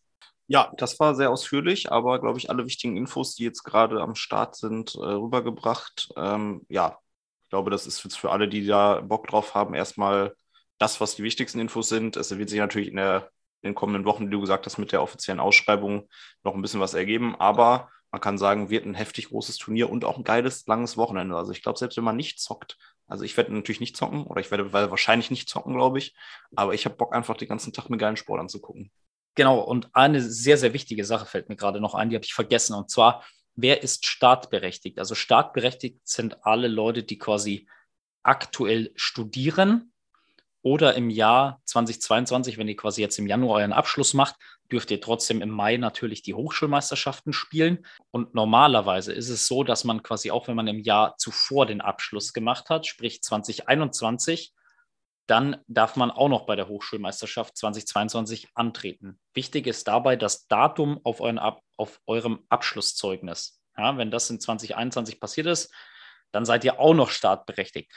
Ja, 0.47 0.73
das 0.79 0.99
war 0.99 1.15
sehr 1.15 1.31
ausführlich, 1.31 1.93
aber 1.93 2.19
glaube 2.21 2.39
ich, 2.39 2.49
alle 2.49 2.65
wichtigen 2.65 2.97
Infos, 2.97 3.35
die 3.35 3.45
jetzt 3.45 3.65
gerade 3.65 4.01
am 4.01 4.15
Start 4.15 4.57
sind, 4.57 4.95
äh, 4.95 4.99
rübergebracht. 4.99 6.09
Ähm, 6.17 6.65
ja, 6.69 6.99
ich 7.45 7.51
glaube, 7.51 7.71
das 7.71 7.87
ist 7.87 8.03
jetzt 8.05 8.19
für 8.19 8.31
alle, 8.31 8.49
die 8.49 8.67
da 8.67 9.01
Bock 9.01 9.27
drauf 9.27 9.55
haben, 9.55 9.75
erstmal 9.75 10.35
das, 10.79 11.01
was 11.01 11.17
die 11.17 11.23
wichtigsten 11.23 11.61
Infos 11.61 11.89
sind. 11.89 12.17
Es 12.17 12.37
wird 12.37 12.49
sich 12.49 12.59
natürlich 12.59 12.89
in, 12.89 12.97
der, 12.97 13.31
in 13.63 13.71
den 13.71 13.75
kommenden 13.75 14.05
Wochen, 14.07 14.27
wie 14.27 14.31
du 14.31 14.41
gesagt 14.41 14.65
hast, 14.65 14.79
mit 14.79 14.93
der 14.93 15.03
offiziellen 15.03 15.41
Ausschreibung 15.41 16.09
noch 16.45 16.55
ein 16.55 16.63
bisschen 16.63 16.81
was 16.81 16.95
ergeben. 16.95 17.37
Aber 17.39 17.91
man 18.11 18.21
kann 18.21 18.39
sagen, 18.39 18.71
wird 18.71 18.87
ein 18.87 18.95
heftig 18.95 19.29
großes 19.29 19.59
Turnier 19.59 19.91
und 19.91 20.05
auch 20.05 20.17
ein 20.17 20.25
geiles, 20.25 20.67
langes 20.67 20.97
Wochenende. 20.97 21.37
Also 21.37 21.53
ich 21.53 21.63
glaube, 21.63 21.79
selbst 21.79 21.97
wenn 21.97 22.05
man 22.05 22.17
nicht 22.17 22.41
zockt, 22.41 22.79
also 23.07 23.25
ich 23.25 23.37
werde 23.37 23.55
natürlich 23.55 23.81
nicht 23.81 23.97
zocken 23.97 24.25
oder 24.25 24.41
ich 24.41 24.51
werde 24.51 24.73
wahrscheinlich 24.73 25.31
nicht 25.31 25.49
zocken, 25.49 25.75
glaube 25.75 25.99
ich. 25.99 26.15
Aber 26.55 26.75
ich 26.75 26.85
habe 26.85 26.97
Bock 26.97 27.15
einfach 27.15 27.37
den 27.37 27.49
ganzen 27.49 27.73
Tag 27.73 27.89
mit 27.89 28.01
geilen 28.01 28.17
Sport 28.17 28.41
anzugucken. 28.41 28.91
Genau, 29.35 29.61
und 29.61 29.89
eine 29.95 30.21
sehr, 30.21 30.59
sehr 30.59 30.73
wichtige 30.73 31.05
Sache 31.05 31.27
fällt 31.27 31.49
mir 31.49 31.57
gerade 31.57 31.81
noch 31.81 31.95
ein, 31.95 32.11
die 32.11 32.17
habe 32.17 32.25
ich 32.25 32.35
vergessen. 32.35 32.75
Und 32.75 32.91
zwar, 32.91 33.25
wer 33.55 33.83
ist 33.83 34.05
startberechtigt? 34.05 34.99
Also 34.99 35.15
startberechtigt 35.15 36.01
sind 36.07 36.45
alle 36.45 36.69
Leute, 36.69 37.03
die 37.03 37.19
quasi 37.19 37.69
aktuell 38.23 38.93
studieren 38.95 39.93
oder 40.63 40.95
im 40.95 41.11
Jahr 41.11 41.61
2022, 41.67 42.59
wenn 42.59 42.69
ihr 42.69 42.77
quasi 42.77 43.01
jetzt 43.01 43.19
im 43.19 43.27
Januar 43.27 43.59
euren 43.59 43.73
Abschluss 43.73 44.15
macht, 44.15 44.37
dürft 44.71 44.91
ihr 44.91 45.01
trotzdem 45.01 45.41
im 45.41 45.51
Mai 45.51 45.77
natürlich 45.77 46.23
die 46.23 46.35
Hochschulmeisterschaften 46.35 47.33
spielen. 47.33 47.87
Und 48.11 48.35
normalerweise 48.35 49.13
ist 49.13 49.29
es 49.29 49.47
so, 49.47 49.65
dass 49.65 49.85
man 49.85 50.03
quasi 50.03 50.31
auch, 50.31 50.49
wenn 50.49 50.57
man 50.57 50.67
im 50.67 50.81
Jahr 50.81 51.17
zuvor 51.17 51.67
den 51.67 51.81
Abschluss 51.81 52.33
gemacht 52.33 52.69
hat, 52.71 52.87
sprich 52.87 53.23
2021, 53.23 54.53
dann 55.27 55.63
darf 55.69 55.97
man 55.97 56.11
auch 56.11 56.29
noch 56.29 56.47
bei 56.47 56.57
der 56.57 56.69
Hochschulmeisterschaft 56.69 57.57
2022 57.57 58.49
antreten. 58.55 59.21
Wichtig 59.35 59.67
ist 59.67 59.87
dabei 59.87 60.17
das 60.17 60.49
Datum 60.49 61.01
auf, 61.05 61.21
euren, 61.21 61.39
auf 61.39 62.01
eurem 62.07 62.45
Abschlusszeugnis. 62.49 63.61
Ja, 63.77 63.97
wenn 63.97 64.11
das 64.11 64.31
in 64.31 64.41
2021 64.41 65.21
passiert 65.21 65.47
ist, 65.47 65.73
dann 66.33 66.45
seid 66.45 66.65
ihr 66.65 66.81
auch 66.81 66.95
noch 66.95 67.11
startberechtigt. 67.11 67.93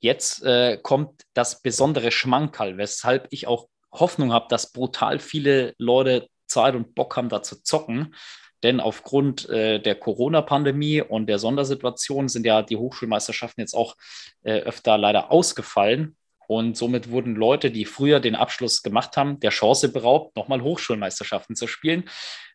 Jetzt 0.00 0.42
äh, 0.42 0.78
kommt 0.82 1.22
das 1.34 1.62
besondere 1.62 2.10
Schmankerl, 2.10 2.78
weshalb 2.78 3.28
ich 3.30 3.46
auch 3.46 3.68
Hoffnung 3.92 4.32
habe, 4.32 4.46
dass 4.48 4.72
brutal 4.72 5.18
viele 5.18 5.74
Leute 5.78 6.28
Zeit 6.46 6.74
und 6.74 6.94
Bock 6.94 7.16
haben, 7.16 7.28
da 7.28 7.42
zu 7.42 7.62
zocken. 7.62 8.14
Denn 8.62 8.80
aufgrund 8.80 9.48
äh, 9.48 9.80
der 9.80 9.94
Corona-Pandemie 9.94 11.00
und 11.00 11.26
der 11.26 11.38
Sondersituation 11.38 12.28
sind 12.28 12.44
ja 12.44 12.62
die 12.62 12.76
Hochschulmeisterschaften 12.76 13.62
jetzt 13.62 13.74
auch 13.74 13.96
äh, 14.42 14.60
öfter 14.60 14.98
leider 14.98 15.30
ausgefallen. 15.30 16.16
Und 16.46 16.76
somit 16.76 17.10
wurden 17.10 17.36
Leute, 17.36 17.70
die 17.70 17.84
früher 17.84 18.20
den 18.20 18.34
Abschluss 18.34 18.82
gemacht 18.82 19.16
haben, 19.16 19.38
der 19.40 19.50
Chance 19.50 19.90
beraubt, 19.90 20.34
nochmal 20.36 20.62
Hochschulmeisterschaften 20.62 21.56
zu 21.56 21.66
spielen. 21.66 22.08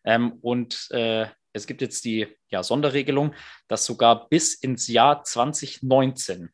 Ähm, 0.04 0.34
und 0.42 0.88
äh, 0.90 1.26
es 1.52 1.66
gibt 1.66 1.80
jetzt 1.80 2.04
die 2.04 2.26
ja, 2.50 2.62
Sonderregelung, 2.62 3.34
dass 3.68 3.86
sogar 3.86 4.28
bis 4.28 4.54
ins 4.54 4.86
Jahr 4.88 5.24
2019 5.24 6.50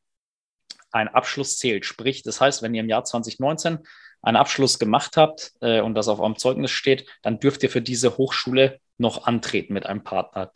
ein 0.92 1.08
Abschluss 1.08 1.58
zählt. 1.58 1.84
Sprich, 1.84 2.22
das 2.22 2.40
heißt, 2.40 2.62
wenn 2.62 2.74
ihr 2.74 2.82
im 2.82 2.88
Jahr 2.88 3.04
2019 3.04 3.78
einen 4.22 4.36
Abschluss 4.36 4.78
gemacht 4.78 5.16
habt 5.16 5.52
äh, 5.60 5.80
und 5.80 5.94
das 5.94 6.08
auf 6.08 6.20
eurem 6.20 6.36
Zeugnis 6.36 6.70
steht, 6.70 7.08
dann 7.22 7.40
dürft 7.40 7.62
ihr 7.62 7.70
für 7.70 7.82
diese 7.82 8.16
Hochschule 8.16 8.80
noch 8.98 9.26
antreten 9.26 9.74
mit 9.74 9.84
einem 9.84 10.04
Partner 10.04 10.46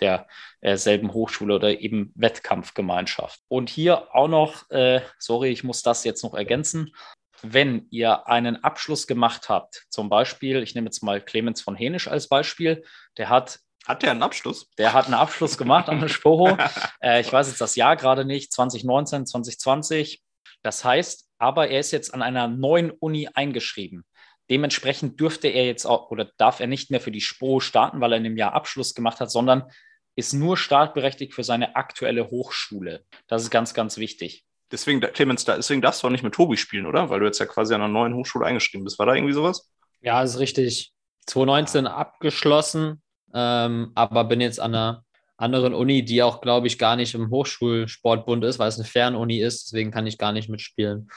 derselben 0.62 1.10
äh, 1.10 1.12
Hochschule 1.12 1.56
oder 1.56 1.80
eben 1.80 2.12
Wettkampfgemeinschaft. 2.14 3.40
Und 3.48 3.68
hier 3.68 4.14
auch 4.14 4.28
noch, 4.28 4.70
äh, 4.70 5.00
sorry, 5.18 5.50
ich 5.50 5.64
muss 5.64 5.82
das 5.82 6.04
jetzt 6.04 6.22
noch 6.22 6.34
ergänzen. 6.34 6.94
Wenn 7.42 7.86
ihr 7.90 8.28
einen 8.28 8.62
Abschluss 8.62 9.06
gemacht 9.06 9.48
habt, 9.48 9.84
zum 9.90 10.08
Beispiel, 10.08 10.62
ich 10.62 10.74
nehme 10.74 10.86
jetzt 10.86 11.02
mal 11.02 11.20
Clemens 11.20 11.60
von 11.60 11.74
Henisch 11.74 12.08
als 12.08 12.28
Beispiel, 12.28 12.84
der 13.18 13.28
hat 13.28 13.60
hat 13.86 14.02
der 14.02 14.10
einen 14.10 14.24
Abschluss? 14.24 14.68
Der 14.78 14.92
hat 14.94 15.04
einen 15.04 15.14
Abschluss 15.14 15.56
gemacht 15.56 15.88
an 15.88 16.00
der 16.00 16.08
Spoho. 16.08 16.58
äh, 17.00 17.20
ich 17.20 17.32
weiß 17.32 17.46
jetzt 17.46 17.60
das 17.60 17.76
Jahr 17.76 17.94
gerade 17.94 18.24
nicht, 18.24 18.52
2019, 18.52 19.26
2020. 19.26 20.24
Das 20.66 20.84
heißt, 20.84 21.28
aber 21.38 21.68
er 21.68 21.78
ist 21.78 21.92
jetzt 21.92 22.12
an 22.12 22.22
einer 22.22 22.48
neuen 22.48 22.90
Uni 22.90 23.28
eingeschrieben. 23.32 24.04
Dementsprechend 24.50 25.20
dürfte 25.20 25.46
er 25.46 25.64
jetzt 25.64 25.84
auch 25.84 26.10
oder 26.10 26.28
darf 26.38 26.58
er 26.58 26.66
nicht 26.66 26.90
mehr 26.90 27.00
für 27.00 27.12
die 27.12 27.20
SPO 27.20 27.60
starten, 27.60 28.00
weil 28.00 28.10
er 28.12 28.18
in 28.18 28.24
dem 28.24 28.36
Jahr 28.36 28.52
Abschluss 28.52 28.92
gemacht 28.92 29.20
hat, 29.20 29.30
sondern 29.30 29.70
ist 30.16 30.32
nur 30.32 30.56
startberechtigt 30.56 31.34
für 31.34 31.44
seine 31.44 31.76
aktuelle 31.76 32.32
Hochschule. 32.32 33.04
Das 33.28 33.42
ist 33.42 33.50
ganz, 33.50 33.74
ganz 33.74 33.96
wichtig. 33.96 34.44
Deswegen, 34.72 35.00
Clemens, 35.00 35.44
deswegen 35.44 35.82
darfst 35.82 36.02
du 36.02 36.08
auch 36.08 36.10
nicht 36.10 36.24
mit 36.24 36.34
Tobi 36.34 36.56
spielen, 36.56 36.86
oder? 36.86 37.10
Weil 37.10 37.20
du 37.20 37.26
jetzt 37.26 37.38
ja 37.38 37.46
quasi 37.46 37.72
an 37.72 37.82
einer 37.82 37.92
neuen 37.92 38.14
Hochschule 38.14 38.44
eingeschrieben 38.44 38.82
bist. 38.82 38.98
War 38.98 39.06
da 39.06 39.14
irgendwie 39.14 39.34
sowas? 39.34 39.70
Ja, 40.00 40.20
ist 40.20 40.40
richtig. 40.40 40.92
2019 41.26 41.86
abgeschlossen, 41.86 43.02
ähm, 43.32 43.92
aber 43.94 44.24
bin 44.24 44.40
jetzt 44.40 44.58
an 44.58 44.74
einer 44.74 45.04
anderen 45.36 45.74
Uni, 45.74 46.04
die 46.04 46.22
auch, 46.22 46.40
glaube 46.40 46.66
ich, 46.66 46.78
gar 46.78 46.96
nicht 46.96 47.14
im 47.14 47.30
Hochschulsportbund 47.30 48.44
ist, 48.44 48.58
weil 48.58 48.68
es 48.68 48.76
eine 48.76 48.84
Fernuni 48.84 49.38
ist. 49.38 49.66
Deswegen 49.66 49.90
kann 49.90 50.06
ich 50.06 50.18
gar 50.18 50.32
nicht 50.32 50.48
mitspielen. 50.48 51.10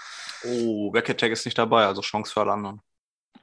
Oh, 0.45 0.91
Tag 0.91 1.31
ist 1.31 1.45
nicht 1.45 1.57
dabei, 1.57 1.85
also 1.85 2.01
Chance 2.01 2.31
für 2.33 2.41
alle 2.41 2.51
anderen. 2.51 2.81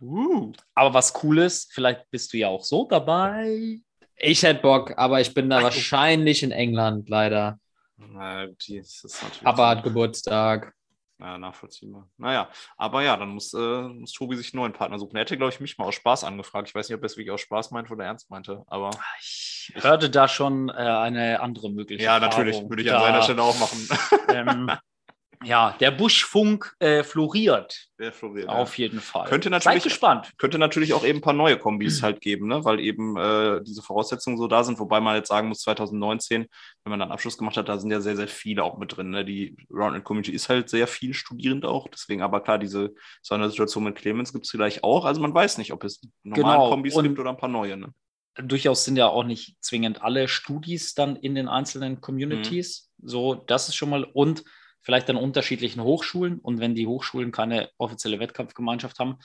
Uh. 0.00 0.52
Aber 0.74 0.94
was 0.94 1.12
cool 1.22 1.38
ist, 1.38 1.72
vielleicht 1.72 2.10
bist 2.10 2.32
du 2.32 2.38
ja 2.38 2.48
auch 2.48 2.64
so 2.64 2.86
dabei. 2.86 3.78
Ich 4.16 4.42
hätte 4.42 4.62
Bock, 4.62 4.94
aber 4.96 5.20
ich 5.20 5.32
bin 5.32 5.48
da 5.48 5.58
Ach, 5.58 5.64
wahrscheinlich 5.64 6.42
in 6.42 6.50
England, 6.50 7.08
leider. 7.08 7.58
Na, 7.96 8.46
die 8.46 8.76
ist 8.76 9.04
natürlich 9.04 9.46
aber 9.46 9.68
hat 9.68 9.82
Geburtstag. 9.82 10.74
Ja, 11.18 11.38
nachvollziehbar. 11.38 12.10
Naja, 12.18 12.50
aber 12.76 13.02
ja, 13.02 13.16
dann 13.16 13.30
muss, 13.30 13.54
äh, 13.54 13.82
muss 13.82 14.12
Tobi 14.12 14.36
sich 14.36 14.52
einen 14.52 14.60
neuen 14.60 14.74
Partner 14.74 14.98
suchen. 14.98 15.16
Er 15.16 15.22
hätte, 15.22 15.38
glaube 15.38 15.52
ich, 15.52 15.60
mich 15.60 15.78
mal 15.78 15.86
aus 15.86 15.94
Spaß 15.94 16.24
angefragt. 16.24 16.68
Ich 16.68 16.74
weiß 16.74 16.88
nicht, 16.88 16.96
ob 16.96 17.02
er 17.02 17.06
es 17.06 17.16
wirklich 17.16 17.30
aus 17.30 17.40
Spaß 17.40 17.70
meinte 17.70 17.92
oder 17.92 18.04
ernst 18.04 18.30
meinte, 18.30 18.64
aber. 18.66 18.90
Ah, 18.90 19.16
ich, 19.20 19.72
ich 19.74 19.82
hörte 19.82 20.10
da 20.10 20.28
schon 20.28 20.68
äh, 20.68 20.72
eine 20.72 21.40
andere 21.40 21.70
Möglichkeit. 21.70 22.04
Ja, 22.04 22.20
natürlich, 22.20 22.56
würde 22.68 22.82
ich 22.82 22.88
ja. 22.88 22.96
an 22.96 23.02
seiner 23.02 23.22
Stelle 23.22 23.42
auch 23.42 23.58
machen. 23.58 23.88
Ähm, 24.28 24.70
ja, 25.44 25.76
der 25.80 25.90
Buschfunk 25.90 26.74
äh, 26.78 27.02
floriert. 27.02 27.88
Der 27.98 28.12
floriert. 28.12 28.48
Auf 28.48 28.78
ja. 28.78 28.84
jeden 28.84 29.00
Fall. 29.00 29.28
Könnte 29.28 29.50
natürlich, 29.50 29.82
Seid 29.82 29.90
gespannt. 29.90 30.32
Könnte 30.38 30.58
natürlich 30.58 30.92
auch 30.92 31.04
eben 31.04 31.18
ein 31.18 31.22
paar 31.22 31.32
neue 31.32 31.58
Kombis 31.58 32.02
halt 32.02 32.20
geben, 32.20 32.48
ne? 32.48 32.64
weil 32.64 32.80
eben 32.80 33.16
äh, 33.16 33.62
diese 33.62 33.82
Voraussetzungen 33.82 34.36
so 34.36 34.46
da 34.46 34.64
sind. 34.64 34.78
Wobei 34.78 35.00
man 35.00 35.16
jetzt 35.16 35.28
sagen 35.28 35.48
muss, 35.48 35.60
2019, 35.60 36.46
wenn 36.84 36.90
man 36.90 37.00
dann 37.00 37.10
Abschluss 37.10 37.38
gemacht 37.38 37.56
hat, 37.56 37.68
da 37.68 37.78
sind 37.78 37.90
ja 37.90 38.00
sehr, 38.00 38.16
sehr 38.16 38.28
viele 38.28 38.64
auch 38.64 38.78
mit 38.78 38.96
drin. 38.96 39.10
Ne? 39.10 39.24
Die 39.24 39.56
Roundnet 39.70 40.04
Community 40.04 40.32
ist 40.32 40.48
halt 40.48 40.68
sehr 40.68 40.86
viel 40.86 41.14
studierend 41.14 41.64
auch. 41.64 41.88
Deswegen 41.88 42.22
aber 42.22 42.40
klar, 42.40 42.58
diese 42.58 42.94
Sondersituation 43.22 43.84
mit 43.84 43.96
Clemens 43.96 44.32
gibt 44.32 44.46
es 44.46 44.50
vielleicht 44.50 44.84
auch. 44.84 45.04
Also 45.04 45.20
man 45.20 45.34
weiß 45.34 45.58
nicht, 45.58 45.72
ob 45.72 45.84
es 45.84 46.00
normale 46.22 46.56
genau. 46.56 46.70
Kombis 46.70 46.94
Und 46.94 47.04
gibt 47.04 47.18
oder 47.18 47.30
ein 47.30 47.36
paar 47.36 47.48
neue. 47.48 47.76
Ne? 47.76 47.92
Durchaus 48.36 48.84
sind 48.84 48.96
ja 48.96 49.08
auch 49.08 49.24
nicht 49.24 49.56
zwingend 49.60 50.02
alle 50.02 50.28
Studis 50.28 50.94
dann 50.94 51.16
in 51.16 51.34
den 51.34 51.48
einzelnen 51.48 52.00
Communities. 52.00 52.90
Mhm. 52.98 53.08
So, 53.08 53.34
das 53.34 53.68
ist 53.68 53.76
schon 53.76 53.90
mal. 53.90 54.04
Und 54.04 54.44
vielleicht 54.86 55.10
an 55.10 55.16
unterschiedlichen 55.16 55.82
Hochschulen. 55.82 56.38
Und 56.38 56.60
wenn 56.60 56.76
die 56.76 56.86
Hochschulen 56.86 57.32
keine 57.32 57.70
offizielle 57.76 58.20
Wettkampfgemeinschaft 58.20 59.00
haben, 59.00 59.18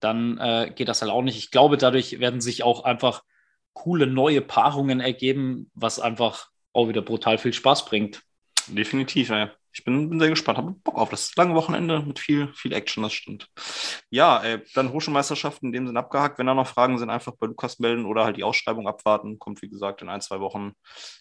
dann 0.00 0.38
äh, 0.38 0.72
geht 0.74 0.88
das 0.88 1.02
halt 1.02 1.12
auch 1.12 1.20
nicht. 1.20 1.36
Ich 1.36 1.50
glaube, 1.50 1.76
dadurch 1.76 2.18
werden 2.18 2.40
sich 2.40 2.62
auch 2.62 2.84
einfach 2.84 3.22
coole 3.74 4.06
neue 4.06 4.40
Paarungen 4.40 5.00
ergeben, 5.00 5.70
was 5.74 6.00
einfach 6.00 6.48
auch 6.72 6.88
wieder 6.88 7.02
brutal 7.02 7.36
viel 7.36 7.52
Spaß 7.52 7.84
bringt. 7.84 8.22
Definitiv, 8.68 9.28
ja. 9.28 9.52
Ich 9.74 9.84
bin, 9.84 10.10
bin 10.10 10.20
sehr 10.20 10.28
gespannt, 10.28 10.58
habe 10.58 10.72
Bock 10.72 10.98
auf 10.98 11.08
das 11.08 11.34
lange 11.36 11.54
Wochenende 11.54 12.00
mit 12.00 12.18
viel, 12.18 12.52
viel 12.54 12.72
Action, 12.72 13.02
das 13.02 13.12
stimmt. 13.12 13.48
Ja, 14.10 14.42
äh, 14.42 14.60
dann 14.74 14.92
Hochschulmeisterschaften 14.92 15.68
in 15.68 15.72
dem 15.72 15.86
sind 15.86 15.96
abgehakt. 15.96 16.38
Wenn 16.38 16.46
da 16.46 16.54
noch 16.54 16.66
Fragen 16.66 16.98
sind, 16.98 17.08
einfach 17.08 17.32
bei 17.38 17.46
Lukas 17.46 17.78
melden 17.78 18.04
oder 18.04 18.24
halt 18.24 18.36
die 18.36 18.44
Ausschreibung 18.44 18.86
abwarten. 18.86 19.38
Kommt, 19.38 19.62
wie 19.62 19.70
gesagt, 19.70 20.02
in 20.02 20.10
ein, 20.10 20.20
zwei 20.20 20.40
Wochen. 20.40 20.72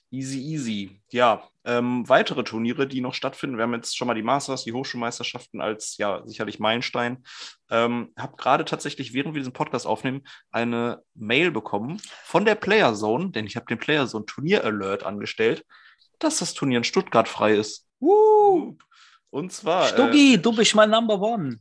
Easy, 0.09 0.39
easy. 0.39 1.01
Ja, 1.11 1.43
ähm, 1.63 2.07
weitere 2.09 2.43
Turniere, 2.43 2.87
die 2.87 2.99
noch 2.99 3.13
stattfinden. 3.13 3.57
Wir 3.57 3.63
haben 3.63 3.73
jetzt 3.73 3.95
schon 3.95 4.07
mal 4.07 4.15
die 4.15 4.23
Masters, 4.23 4.65
die 4.65 4.73
Hochschulmeisterschaften 4.73 5.61
als 5.61 5.95
ja 5.97 6.21
sicherlich 6.25 6.59
Meilenstein. 6.59 7.23
Ähm, 7.69 8.11
habe 8.17 8.35
gerade 8.35 8.65
tatsächlich, 8.65 9.13
während 9.13 9.33
wir 9.33 9.39
diesen 9.39 9.53
Podcast 9.53 9.87
aufnehmen, 9.87 10.23
eine 10.51 11.03
Mail 11.13 11.51
bekommen 11.51 12.01
von 12.23 12.43
der 12.43 12.55
Player 12.55 12.93
Zone, 12.95 13.31
denn 13.31 13.45
ich 13.45 13.55
habe 13.55 13.67
den 13.67 13.77
Player 13.77 14.07
Zone 14.07 14.25
Turnier 14.25 14.65
Alert 14.65 15.03
angestellt, 15.03 15.65
dass 16.19 16.39
das 16.39 16.53
Turnier 16.53 16.79
in 16.79 16.83
Stuttgart 16.83 17.29
frei 17.29 17.55
ist. 17.55 17.87
Woo! 18.01 18.77
Und 19.29 19.53
zwar. 19.53 19.85
Stuggi, 19.85 20.33
äh, 20.33 20.37
du 20.37 20.53
bist 20.53 20.75
mein 20.75 20.89
Number 20.89 21.19
One. 21.21 21.57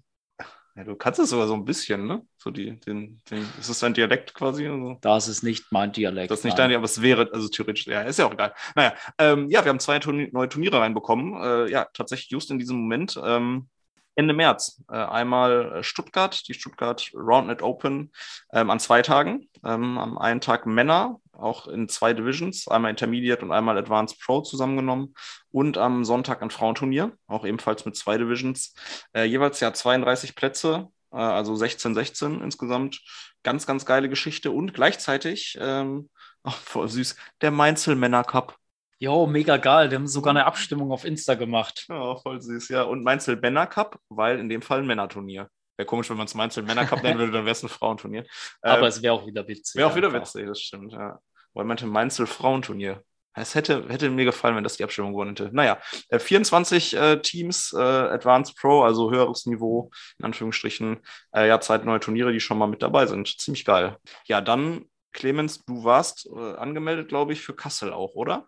Ja, 0.74 0.85
du 0.85 0.96
kannst 0.96 1.20
es 1.20 1.31
sogar 1.31 1.46
so 1.46 1.55
ein 1.55 1.64
bisschen, 1.64 2.07
ne? 2.07 2.22
So 2.38 2.50
die, 2.50 2.79
den, 2.81 3.20
den, 3.31 3.46
ist 3.59 3.68
es 3.68 3.81
dein 3.81 3.92
Dialekt 3.92 4.35
quasi? 4.35 4.66
Also? 4.66 4.98
Das 5.00 5.29
ist 5.29 5.42
nicht 5.42 5.70
mein 5.70 5.92
Dialekt. 5.92 6.31
Das 6.31 6.40
ist 6.40 6.44
nicht 6.44 6.59
dein 6.59 6.70
Dialekt, 6.70 6.79
aber 6.79 6.85
es 6.87 7.03
wäre, 7.03 7.29
also 7.33 7.48
theoretisch, 7.48 7.87
ja, 7.87 8.03
ist 8.03 8.18
ja 8.18 8.26
auch 8.26 8.33
egal. 8.33 8.55
Naja, 8.74 8.94
ähm, 9.18 9.50
ja, 9.50 9.64
wir 9.64 9.68
haben 9.68 9.81
zwei 9.81 9.98
Turnier, 9.98 10.29
neue 10.33 10.48
Turniere 10.48 10.81
reinbekommen. 10.81 11.35
Äh, 11.42 11.70
ja, 11.70 11.87
tatsächlich 11.92 12.31
just 12.31 12.50
in 12.50 12.59
diesem 12.59 12.79
Moment. 12.79 13.20
Ähm, 13.22 13.68
Ende 14.14 14.34
März. 14.34 14.82
Äh, 14.90 14.96
einmal 14.96 15.82
Stuttgart, 15.82 16.46
die 16.48 16.54
Stuttgart 16.54 17.10
Roundnet 17.14 17.62
Open 17.62 18.12
ähm, 18.52 18.70
an 18.70 18.80
zwei 18.80 19.02
Tagen. 19.02 19.48
Ähm, 19.64 19.98
am 19.98 20.18
einen 20.18 20.40
Tag 20.40 20.66
Männer, 20.66 21.20
auch 21.32 21.68
in 21.68 21.88
zwei 21.88 22.12
Divisions, 22.12 22.68
einmal 22.68 22.90
Intermediate 22.90 23.44
und 23.44 23.52
einmal 23.52 23.78
Advanced 23.78 24.20
Pro 24.20 24.40
zusammengenommen. 24.42 25.14
Und 25.50 25.78
am 25.78 26.04
Sonntag 26.04 26.42
ein 26.42 26.50
Frauenturnier, 26.50 27.12
auch 27.26 27.44
ebenfalls 27.44 27.84
mit 27.84 27.96
zwei 27.96 28.18
Divisions. 28.18 28.74
Äh, 29.12 29.24
jeweils 29.24 29.60
ja 29.60 29.72
32 29.72 30.34
Plätze, 30.34 30.88
äh, 31.12 31.16
also 31.16 31.54
16, 31.54 31.94
16 31.94 32.40
insgesamt. 32.40 33.00
Ganz, 33.42 33.66
ganz 33.66 33.86
geile 33.86 34.08
Geschichte. 34.08 34.50
Und 34.50 34.74
gleichzeitig, 34.74 35.58
ähm, 35.60 36.10
oh, 36.44 36.50
voll 36.50 36.88
süß, 36.88 37.16
der 37.40 37.50
Mainzel 37.50 37.96
Männer 37.96 38.24
Cup. 38.24 38.59
Jo, 39.02 39.26
mega 39.26 39.56
geil. 39.56 39.88
Die 39.88 39.96
haben 39.96 40.06
sogar 40.06 40.32
eine 40.32 40.44
Abstimmung 40.44 40.92
auf 40.92 41.06
Insta 41.06 41.34
gemacht. 41.34 41.86
Ja, 41.88 42.16
voll 42.16 42.40
süß, 42.42 42.68
ja. 42.68 42.82
Und 42.82 43.02
Mainzel 43.02 43.36
Männer 43.36 43.66
Cup, 43.66 43.98
weil 44.10 44.38
in 44.38 44.50
dem 44.50 44.60
Fall 44.60 44.80
ein 44.80 44.86
Männerturnier. 44.86 45.48
Wäre 45.78 45.86
komisch, 45.86 46.10
wenn 46.10 46.18
man 46.18 46.26
es 46.26 46.34
Mainzel 46.34 46.64
Männer 46.64 46.84
Cup 46.84 47.02
nennen 47.02 47.18
würde, 47.18 47.32
dann 47.32 47.46
wäre 47.46 47.52
es 47.52 47.62
ein 47.62 47.70
Frauenturnier. 47.70 48.26
Aber 48.60 48.82
ähm, 48.82 48.84
es 48.84 49.00
wäre 49.00 49.14
auch 49.14 49.26
wieder 49.26 49.48
witzig. 49.48 49.78
Wäre 49.78 49.88
auch 49.88 49.96
wieder 49.96 50.08
einfach. 50.08 50.20
witzig, 50.20 50.46
das 50.46 50.60
stimmt, 50.60 50.92
ja. 50.92 51.18
Weil 51.54 51.64
meinte 51.64 51.86
Mainzel 51.86 52.26
Frauenturnier. 52.26 53.02
Es 53.32 53.54
hätte, 53.54 53.88
hätte 53.88 54.10
mir 54.10 54.26
gefallen, 54.26 54.56
wenn 54.56 54.64
das 54.64 54.76
die 54.76 54.84
Abstimmung 54.84 55.12
gewonnen 55.12 55.30
hätte. 55.30 55.48
Naja, 55.50 55.78
24 56.10 56.94
äh, 56.94 57.12
äh, 57.12 57.22
Teams, 57.22 57.72
äh, 57.72 57.80
Advanced 57.80 58.54
Pro, 58.56 58.82
also 58.82 59.10
höheres 59.10 59.46
Niveau, 59.46 59.90
in 60.18 60.26
Anführungsstrichen. 60.26 60.98
Äh, 61.32 61.48
ja, 61.48 61.58
Zeit 61.60 61.86
neue 61.86 62.00
Turniere, 62.00 62.32
die 62.32 62.40
schon 62.40 62.58
mal 62.58 62.66
mit 62.66 62.82
dabei 62.82 63.06
sind. 63.06 63.28
Ziemlich 63.40 63.64
geil. 63.64 63.96
Ja, 64.26 64.42
dann, 64.42 64.84
Clemens, 65.12 65.64
du 65.64 65.84
warst 65.84 66.28
äh, 66.36 66.56
angemeldet, 66.56 67.08
glaube 67.08 67.32
ich, 67.32 67.40
für 67.40 67.54
Kassel 67.54 67.94
auch, 67.94 68.14
oder? 68.14 68.46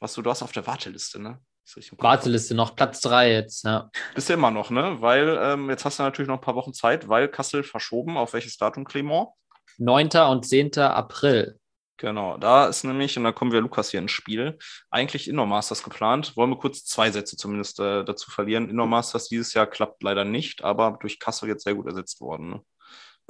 Was 0.00 0.14
du, 0.14 0.22
du 0.22 0.30
hast 0.30 0.42
auf 0.42 0.52
der 0.52 0.66
Warteliste, 0.66 1.20
ne? 1.20 1.38
Warteliste 1.98 2.54
noch, 2.54 2.74
Platz 2.74 3.00
3 3.02 3.32
jetzt, 3.32 3.64
ja. 3.64 3.90
Bist 4.14 4.28
du 4.28 4.32
immer 4.32 4.50
noch, 4.50 4.70
ne? 4.70 4.96
Weil 5.00 5.38
ähm, 5.40 5.70
jetzt 5.70 5.84
hast 5.84 5.98
du 5.98 6.02
natürlich 6.02 6.28
noch 6.28 6.38
ein 6.38 6.40
paar 6.40 6.56
Wochen 6.56 6.72
Zeit, 6.72 7.08
weil 7.08 7.28
Kassel 7.28 7.62
verschoben. 7.62 8.16
Auf 8.16 8.32
welches 8.32 8.56
Datum, 8.56 8.84
Clement? 8.84 9.28
9. 9.78 10.08
und 10.30 10.46
10. 10.46 10.78
April. 10.78 11.60
Genau, 11.98 12.38
da 12.38 12.66
ist 12.66 12.82
nämlich, 12.82 13.18
und 13.18 13.24
da 13.24 13.32
kommen 13.32 13.52
wir 13.52 13.60
Lukas 13.60 13.90
hier 13.90 14.00
ins 14.00 14.12
Spiel, 14.12 14.58
eigentlich 14.90 15.28
Indoor 15.28 15.44
Masters 15.44 15.82
geplant. 15.82 16.34
Wollen 16.34 16.48
wir 16.48 16.56
kurz 16.56 16.86
zwei 16.86 17.10
Sätze 17.10 17.36
zumindest 17.36 17.78
äh, 17.78 18.04
dazu 18.04 18.30
verlieren. 18.30 18.70
Indoor 18.70 18.86
Masters 18.86 19.28
dieses 19.28 19.52
Jahr 19.52 19.66
klappt 19.66 20.02
leider 20.02 20.24
nicht, 20.24 20.64
aber 20.64 20.96
durch 20.98 21.18
Kassel 21.18 21.50
jetzt 21.50 21.64
sehr 21.64 21.74
gut 21.74 21.86
ersetzt 21.86 22.22
worden. 22.22 22.48
Ne? 22.48 22.60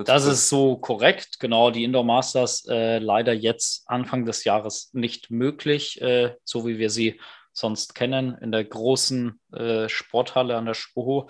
Das 0.05 0.25
ist 0.25 0.49
so 0.49 0.77
korrekt, 0.77 1.41
genau. 1.41 1.71
Die 1.71 1.85
Indoor 1.85 2.05
Masters 2.05 2.67
äh, 2.69 2.99
leider 2.99 3.33
jetzt 3.33 3.85
Anfang 3.87 4.25
des 4.25 4.45
Jahres 4.45 4.91
nicht 4.93 5.31
möglich, 5.31 6.01
äh, 6.01 6.35
so 6.45 6.67
wie 6.67 6.79
wir 6.79 6.91
sie 6.91 7.21
sonst 7.53 7.95
kennen, 7.95 8.37
in 8.41 8.53
der 8.53 8.65
großen 8.65 9.41
äh, 9.53 9.89
Sporthalle 9.89 10.57
an 10.57 10.67
der 10.67 10.75
Spoho. 10.75 11.29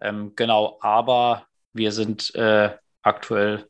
Ähm, 0.00 0.32
genau, 0.36 0.78
aber 0.80 1.46
wir 1.72 1.92
sind 1.92 2.34
äh, 2.34 2.76
aktuell 3.02 3.68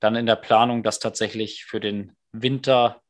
dann 0.00 0.16
in 0.16 0.26
der 0.26 0.36
Planung, 0.36 0.82
das 0.82 0.98
tatsächlich 0.98 1.64
für 1.64 1.80
den 1.80 2.16
Winter 2.32 3.00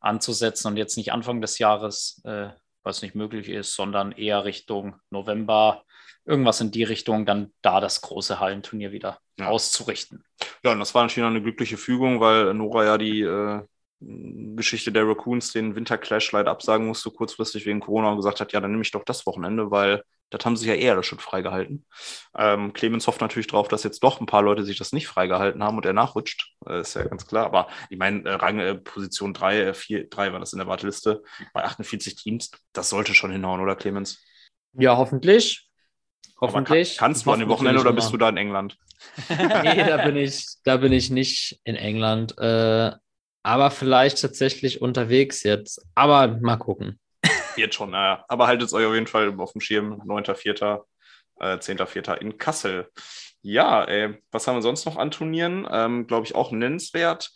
anzusetzen 0.00 0.68
und 0.68 0.76
jetzt 0.76 0.96
nicht 0.96 1.12
Anfang 1.12 1.40
des 1.40 1.58
Jahres, 1.58 2.22
äh, 2.24 2.48
was 2.82 3.02
nicht 3.02 3.14
möglich 3.14 3.48
ist, 3.48 3.74
sondern 3.74 4.12
eher 4.12 4.44
Richtung 4.44 4.96
November, 5.10 5.84
irgendwas 6.24 6.60
in 6.60 6.70
die 6.70 6.84
Richtung, 6.84 7.26
dann 7.26 7.52
da 7.62 7.80
das 7.80 8.00
große 8.02 8.40
Hallenturnier 8.40 8.92
wieder 8.92 9.18
ja. 9.38 9.48
auszurichten. 9.48 10.24
Ja, 10.62 10.72
und 10.72 10.80
das 10.80 10.94
war 10.94 11.02
natürlich 11.02 11.26
eine 11.26 11.42
glückliche 11.42 11.76
Fügung, 11.76 12.20
weil 12.20 12.54
Nora 12.54 12.84
ja 12.84 12.98
die 12.98 13.22
äh, 13.22 13.62
Geschichte 14.00 14.92
der 14.92 15.06
Raccoons 15.06 15.52
den 15.52 15.74
Winterclash 15.74 16.32
leider 16.32 16.50
absagen 16.50 16.86
musste, 16.86 17.10
kurzfristig 17.10 17.66
wegen 17.66 17.80
Corona 17.80 18.10
und 18.10 18.16
gesagt 18.16 18.40
hat, 18.40 18.52
ja, 18.52 18.60
dann 18.60 18.70
nehme 18.70 18.82
ich 18.82 18.90
doch 18.90 19.04
das 19.04 19.26
Wochenende, 19.26 19.70
weil 19.70 20.02
das 20.30 20.44
haben 20.44 20.56
sie 20.56 20.68
ja 20.68 20.74
eher 20.74 20.94
das 20.94 21.06
schon 21.06 21.18
freigehalten. 21.18 21.84
Ähm, 22.36 22.72
Clemens 22.72 23.06
hofft 23.06 23.20
natürlich 23.20 23.48
darauf, 23.48 23.68
dass 23.68 23.82
jetzt 23.82 24.02
doch 24.02 24.20
ein 24.20 24.26
paar 24.26 24.42
Leute 24.42 24.64
sich 24.64 24.78
das 24.78 24.92
nicht 24.92 25.08
freigehalten 25.08 25.62
haben 25.62 25.76
und 25.76 25.84
er 25.84 25.92
nachrutscht. 25.92 26.54
Äh, 26.66 26.80
ist 26.80 26.94
ja 26.94 27.02
ganz 27.02 27.26
klar. 27.26 27.46
Aber 27.46 27.68
ich 27.90 27.98
meine, 27.98 28.22
äh, 28.28 28.34
Rang 28.34 28.60
äh, 28.60 28.76
Position 28.76 29.34
3, 29.34 29.74
4, 29.74 30.08
3 30.08 30.32
war 30.32 30.40
das 30.40 30.52
in 30.52 30.60
der 30.60 30.68
Warteliste 30.68 31.22
bei 31.52 31.64
48 31.64 32.14
Teams. 32.14 32.50
Das 32.72 32.90
sollte 32.90 33.14
schon 33.14 33.32
hinhauen, 33.32 33.60
oder 33.60 33.74
Clemens? 33.74 34.24
Ja, 34.72 34.96
hoffentlich. 34.96 35.69
Hoffentlich. 36.40 36.96
Kann, 36.96 37.08
kannst 37.08 37.26
du 37.26 37.32
an 37.32 37.40
dem 37.40 37.48
Wochenende 37.48 37.80
oder 37.80 37.92
bist 37.92 38.12
du 38.12 38.16
da 38.16 38.28
in 38.28 38.36
England? 38.36 38.78
nee, 39.28 39.84
da 39.84 39.98
bin 39.98 40.16
ich, 40.16 40.46
da 40.64 40.78
bin 40.78 40.92
ich 40.92 41.10
nicht 41.10 41.60
in 41.64 41.76
England. 41.76 42.36
Äh, 42.38 42.92
aber 43.42 43.70
vielleicht 43.70 44.20
tatsächlich 44.20 44.80
unterwegs 44.80 45.42
jetzt. 45.42 45.84
Aber 45.94 46.38
mal 46.40 46.56
gucken. 46.56 46.98
Jetzt 47.56 47.74
schon, 47.74 47.90
naja. 47.90 48.24
Aber 48.28 48.46
haltet 48.46 48.72
euch 48.72 48.86
auf 48.86 48.94
jeden 48.94 49.06
Fall 49.06 49.34
auf 49.38 49.52
dem 49.52 49.60
Schirm. 49.60 50.00
9.4., 50.02 50.82
äh, 51.40 51.56
10.4. 51.56 52.14
in 52.18 52.38
Kassel. 52.38 52.88
Ja, 53.42 53.84
äh, 53.84 54.18
was 54.30 54.46
haben 54.46 54.56
wir 54.56 54.62
sonst 54.62 54.84
noch 54.84 54.96
an 54.96 55.10
Turnieren? 55.10 55.66
Ähm, 55.70 56.06
Glaube 56.06 56.26
ich 56.26 56.34
auch 56.34 56.52
nennenswert. 56.52 57.30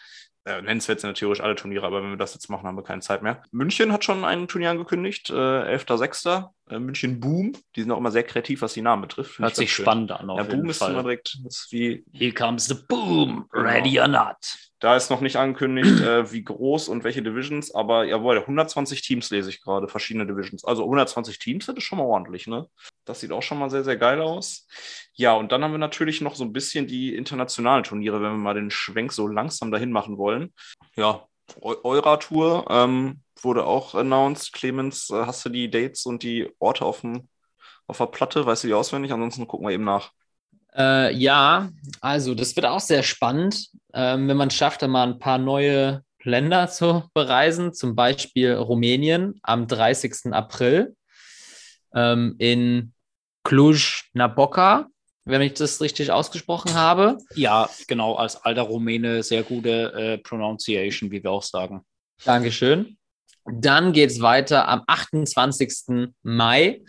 Äh, 0.44 0.60
nennenswert 0.60 1.00
sind 1.00 1.10
natürlich 1.10 1.42
alle 1.42 1.54
Turniere, 1.54 1.86
aber 1.86 2.02
wenn 2.02 2.10
wir 2.10 2.16
das 2.18 2.34
jetzt 2.34 2.50
machen, 2.50 2.66
haben 2.66 2.76
wir 2.76 2.82
keine 2.82 3.00
Zeit 3.00 3.22
mehr. 3.22 3.42
München 3.50 3.92
hat 3.92 4.04
schon 4.04 4.24
ein 4.24 4.46
Turnier 4.46 4.70
angekündigt, 4.70 5.30
äh, 5.30 5.32
11.06. 5.32 6.50
Äh, 6.70 6.78
München 6.78 7.20
Boom. 7.20 7.52
Die 7.76 7.82
sind 7.82 7.90
auch 7.90 7.98
immer 7.98 8.10
sehr 8.10 8.22
kreativ, 8.22 8.62
was 8.62 8.72
die 8.72 8.82
Namen 8.82 9.02
betrifft. 9.02 9.38
Hört 9.38 9.56
sich 9.56 9.72
spannend 9.72 10.12
an. 10.12 10.30
Auf 10.30 10.38
ja, 10.38 10.44
Boom 10.44 10.68
ist 10.68 10.82
immer 10.82 11.02
direkt 11.02 11.38
ist 11.46 11.68
wie. 11.70 12.04
Here 12.12 12.32
comes 12.32 12.66
the 12.66 12.74
Boom, 12.88 13.46
ready 13.52 13.92
genau. 13.92 14.02
or 14.02 14.08
not. 14.08 14.36
Da 14.80 14.96
ist 14.96 15.08
noch 15.08 15.22
nicht 15.22 15.36
angekündigt, 15.36 16.00
äh, 16.00 16.30
wie 16.30 16.44
groß 16.44 16.88
und 16.88 17.04
welche 17.04 17.22
Divisions, 17.22 17.74
aber 17.74 18.04
jawohl, 18.04 18.38
120 18.38 19.00
Teams 19.00 19.30
lese 19.30 19.48
ich 19.48 19.62
gerade, 19.62 19.88
verschiedene 19.88 20.26
Divisions. 20.26 20.62
Also 20.62 20.82
120 20.82 21.38
Teams, 21.38 21.64
das 21.64 21.76
ist 21.76 21.84
schon 21.84 21.96
mal 21.96 22.04
ordentlich, 22.04 22.46
ne? 22.46 22.68
Das 23.06 23.20
sieht 23.20 23.32
auch 23.32 23.42
schon 23.42 23.58
mal 23.58 23.70
sehr, 23.70 23.82
sehr 23.82 23.96
geil 23.96 24.20
aus. 24.20 24.66
Ja, 25.14 25.32
und 25.32 25.52
dann 25.52 25.64
haben 25.64 25.72
wir 25.72 25.78
natürlich 25.78 26.20
noch 26.20 26.34
so 26.34 26.44
ein 26.44 26.52
bisschen 26.52 26.86
die 26.86 27.14
internationalen 27.14 27.84
Turniere, 27.84 28.16
wenn 28.20 28.32
wir 28.32 28.38
mal 28.38 28.54
den 28.54 28.70
Schwenk 28.70 29.12
so 29.12 29.26
langsam 29.26 29.70
dahin 29.70 29.90
machen 29.90 30.18
wollen. 30.18 30.52
Ja, 30.96 31.26
Eura-Tour 31.60 32.66
ähm, 32.68 33.20
wurde 33.42 33.64
auch 33.64 33.94
announced. 33.94 34.52
Clemens, 34.52 35.10
äh, 35.10 35.26
hast 35.26 35.44
du 35.44 35.48
die 35.48 35.70
Dates 35.70 36.06
und 36.06 36.22
die 36.22 36.50
Orte 36.58 36.84
auf, 36.84 37.00
dem, 37.00 37.28
auf 37.86 37.98
der 37.98 38.06
Platte? 38.06 38.46
Weißt 38.46 38.64
du 38.64 38.68
die 38.68 38.74
auswendig? 38.74 39.12
Ansonsten 39.12 39.46
gucken 39.46 39.66
wir 39.66 39.72
eben 39.72 39.84
nach. 39.84 40.12
Äh, 40.76 41.14
ja, 41.14 41.70
also 42.00 42.34
das 42.34 42.56
wird 42.56 42.66
auch 42.66 42.80
sehr 42.80 43.02
spannend, 43.02 43.68
ähm, 43.92 44.28
wenn 44.28 44.36
man 44.36 44.50
schafft, 44.50 44.82
dann 44.82 44.90
mal 44.90 45.06
ein 45.06 45.18
paar 45.20 45.38
neue 45.38 46.02
Länder 46.24 46.68
zu 46.68 47.04
bereisen, 47.14 47.72
zum 47.74 47.94
Beispiel 47.94 48.54
Rumänien 48.54 49.38
am 49.42 49.68
30. 49.68 50.32
April 50.32 50.96
ähm, 51.94 52.34
in 52.38 52.92
Cluj-Napoca, 53.44 54.88
wenn 55.26 55.42
ich 55.42 55.54
das 55.54 55.80
richtig 55.80 56.10
ausgesprochen 56.10 56.74
habe. 56.74 57.18
Ja, 57.34 57.68
genau, 57.86 58.14
als 58.14 58.36
alter 58.36 58.62
Rumäne 58.62 59.22
sehr 59.22 59.42
gute 59.42 59.92
äh, 59.92 60.18
Pronunciation, 60.18 61.10
wie 61.10 61.22
wir 61.22 61.30
auch 61.30 61.42
sagen. 61.42 61.84
Dankeschön. 62.24 62.96
Dann 63.46 63.92
geht 63.92 64.10
es 64.10 64.20
weiter 64.20 64.68
am 64.68 64.82
28. 64.86 66.12
Mai 66.22 66.82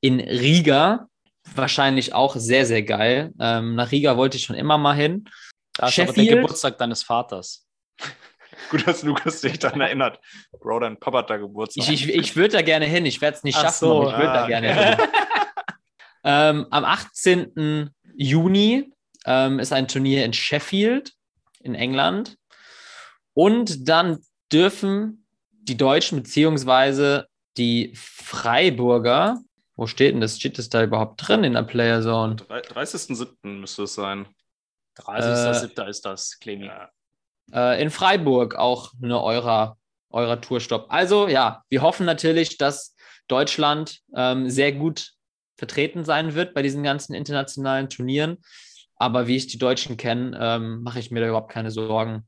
in 0.00 0.20
Riga 0.20 1.08
wahrscheinlich 1.54 2.12
auch 2.12 2.36
sehr, 2.36 2.66
sehr 2.66 2.82
geil. 2.82 3.32
Ähm, 3.38 3.74
nach 3.74 3.92
Riga 3.92 4.16
wollte 4.16 4.36
ich 4.36 4.44
schon 4.44 4.56
immer 4.56 4.78
mal 4.78 4.94
hin. 4.94 5.28
Da 5.74 5.88
ist 5.88 5.98
aber 5.98 6.12
der 6.12 6.36
Geburtstag 6.36 6.78
deines 6.78 7.02
Vaters. 7.02 7.66
Gut, 8.70 8.86
dass 8.86 9.02
Lukas 9.02 9.40
dich 9.42 9.58
daran 9.58 9.80
erinnert. 9.80 10.18
Bro, 10.58 10.80
dein 10.80 10.98
Papa 10.98 11.18
hat 11.18 11.30
da 11.30 11.36
Geburtstag. 11.36 11.88
Ich, 11.88 12.08
ich, 12.08 12.14
ich 12.14 12.36
würde 12.36 12.56
da 12.56 12.62
gerne 12.62 12.86
hin. 12.86 13.06
Ich 13.06 13.20
werde 13.20 13.36
es 13.36 13.44
nicht 13.44 13.56
Ach 13.58 13.62
schaffen, 13.62 13.78
so, 13.78 14.02
aber 14.02 14.10
ich 14.10 14.16
würde 14.16 14.30
ah, 14.30 14.40
da 14.40 14.46
gerne 14.46 14.74
hin. 14.74 14.98
ähm, 16.24 16.66
am 16.70 16.84
18. 16.84 17.90
Juni 18.16 18.92
ähm, 19.26 19.58
ist 19.58 19.72
ein 19.72 19.88
Turnier 19.88 20.24
in 20.24 20.32
Sheffield 20.32 21.12
in 21.60 21.74
England. 21.74 22.36
Und 23.34 23.88
dann 23.88 24.18
dürfen 24.50 25.25
die 25.68 25.76
Deutschen 25.76 26.22
bzw. 26.22 27.24
die 27.56 27.92
Freiburger 27.94 29.40
Wo 29.74 29.86
steht 29.86 30.14
denn 30.14 30.20
das? 30.20 30.38
Steht 30.38 30.58
das 30.58 30.68
da 30.68 30.82
überhaupt 30.82 31.26
drin 31.26 31.44
in 31.44 31.52
der 31.52 31.62
Player 31.62 32.00
Zone? 32.00 32.36
30.07. 32.36 33.36
müsste 33.60 33.82
es 33.82 33.94
sein. 33.94 34.26
30.07. 34.98 35.88
ist 35.88 36.04
das, 36.06 36.38
Clemi. 36.38 36.66
Ja. 36.66 36.90
Äh, 37.52 37.82
in 37.82 37.90
Freiburg 37.90 38.54
auch 38.54 38.92
eine 39.02 39.22
eurer, 39.22 39.76
eurer 40.10 40.40
Tourstopp. 40.40 40.86
Also 40.88 41.28
ja, 41.28 41.62
wir 41.68 41.82
hoffen 41.82 42.06
natürlich, 42.06 42.56
dass 42.56 42.96
Deutschland 43.28 44.00
ähm, 44.14 44.48
sehr 44.48 44.72
gut 44.72 45.12
vertreten 45.56 46.04
sein 46.04 46.34
wird 46.34 46.54
bei 46.54 46.62
diesen 46.62 46.82
ganzen 46.82 47.14
internationalen 47.14 47.88
Turnieren. 47.88 48.38
Aber 48.96 49.26
wie 49.26 49.36
ich 49.36 49.46
die 49.46 49.58
Deutschen 49.58 49.96
kenne, 49.96 50.38
ähm, 50.40 50.82
mache 50.82 50.98
ich 50.98 51.10
mir 51.10 51.20
da 51.20 51.28
überhaupt 51.28 51.52
keine 51.52 51.70
Sorgen, 51.70 52.26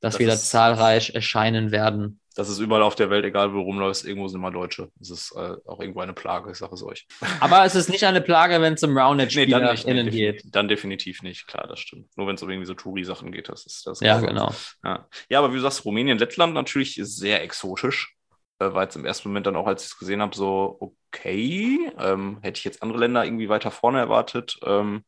dass 0.00 0.14
Das 0.14 0.20
wir 0.20 0.28
da 0.28 0.36
zahlreich 0.36 1.14
erscheinen 1.14 1.72
werden. 1.72 2.20
Das 2.38 2.48
ist 2.48 2.60
überall 2.60 2.82
auf 2.82 2.94
der 2.94 3.10
Welt, 3.10 3.24
egal 3.24 3.52
wo 3.52 3.62
rumläufst, 3.62 4.06
irgendwo 4.06 4.28
sind 4.28 4.38
immer 4.38 4.52
Deutsche. 4.52 4.92
Das 5.00 5.10
ist 5.10 5.32
äh, 5.32 5.56
auch 5.66 5.80
irgendwo 5.80 5.98
eine 6.02 6.12
Plage, 6.12 6.52
ich 6.52 6.56
sage 6.58 6.72
es 6.72 6.84
euch. 6.84 7.04
Aber 7.40 7.64
es 7.64 7.74
ist 7.74 7.88
nicht 7.88 8.04
eine 8.04 8.20
Plage, 8.20 8.60
wenn 8.60 8.74
es 8.74 8.82
um 8.84 8.96
Nee, 9.34 9.46
dann, 9.46 9.72
nicht, 9.72 9.86
nee, 9.88 10.04
geht. 10.04 10.44
dann 10.54 10.68
definitiv 10.68 11.22
nicht, 11.22 11.48
klar, 11.48 11.66
das 11.66 11.80
stimmt. 11.80 12.16
Nur 12.16 12.28
wenn 12.28 12.36
es 12.36 12.42
um 12.44 12.48
irgendwie 12.48 12.68
so 12.68 12.74
Touri-Sachen 12.74 13.32
geht, 13.32 13.48
das 13.48 13.66
ist 13.66 13.84
das. 13.88 13.98
Ja, 13.98 14.20
ist- 14.20 14.26
genau. 14.26 14.54
Ja. 14.84 15.08
ja, 15.28 15.38
aber 15.40 15.50
wie 15.50 15.56
du 15.56 15.62
sagst, 15.62 15.84
Rumänien, 15.84 16.16
Lettland 16.16 16.54
natürlich 16.54 16.96
ist 16.96 17.16
sehr 17.16 17.42
exotisch. 17.42 18.14
Äh, 18.60 18.72
war 18.72 18.84
jetzt 18.84 18.94
im 18.94 19.04
ersten 19.04 19.30
Moment 19.30 19.48
dann 19.48 19.56
auch, 19.56 19.66
als 19.66 19.82
ich 19.86 19.90
es 19.90 19.98
gesehen 19.98 20.22
habe, 20.22 20.36
so 20.36 20.76
okay. 20.78 21.90
Ähm, 21.98 22.38
hätte 22.42 22.58
ich 22.58 22.64
jetzt 22.64 22.84
andere 22.84 23.00
Länder 23.00 23.24
irgendwie 23.24 23.48
weiter 23.48 23.72
vorne 23.72 23.98
erwartet. 23.98 24.60
Ähm, 24.64 25.02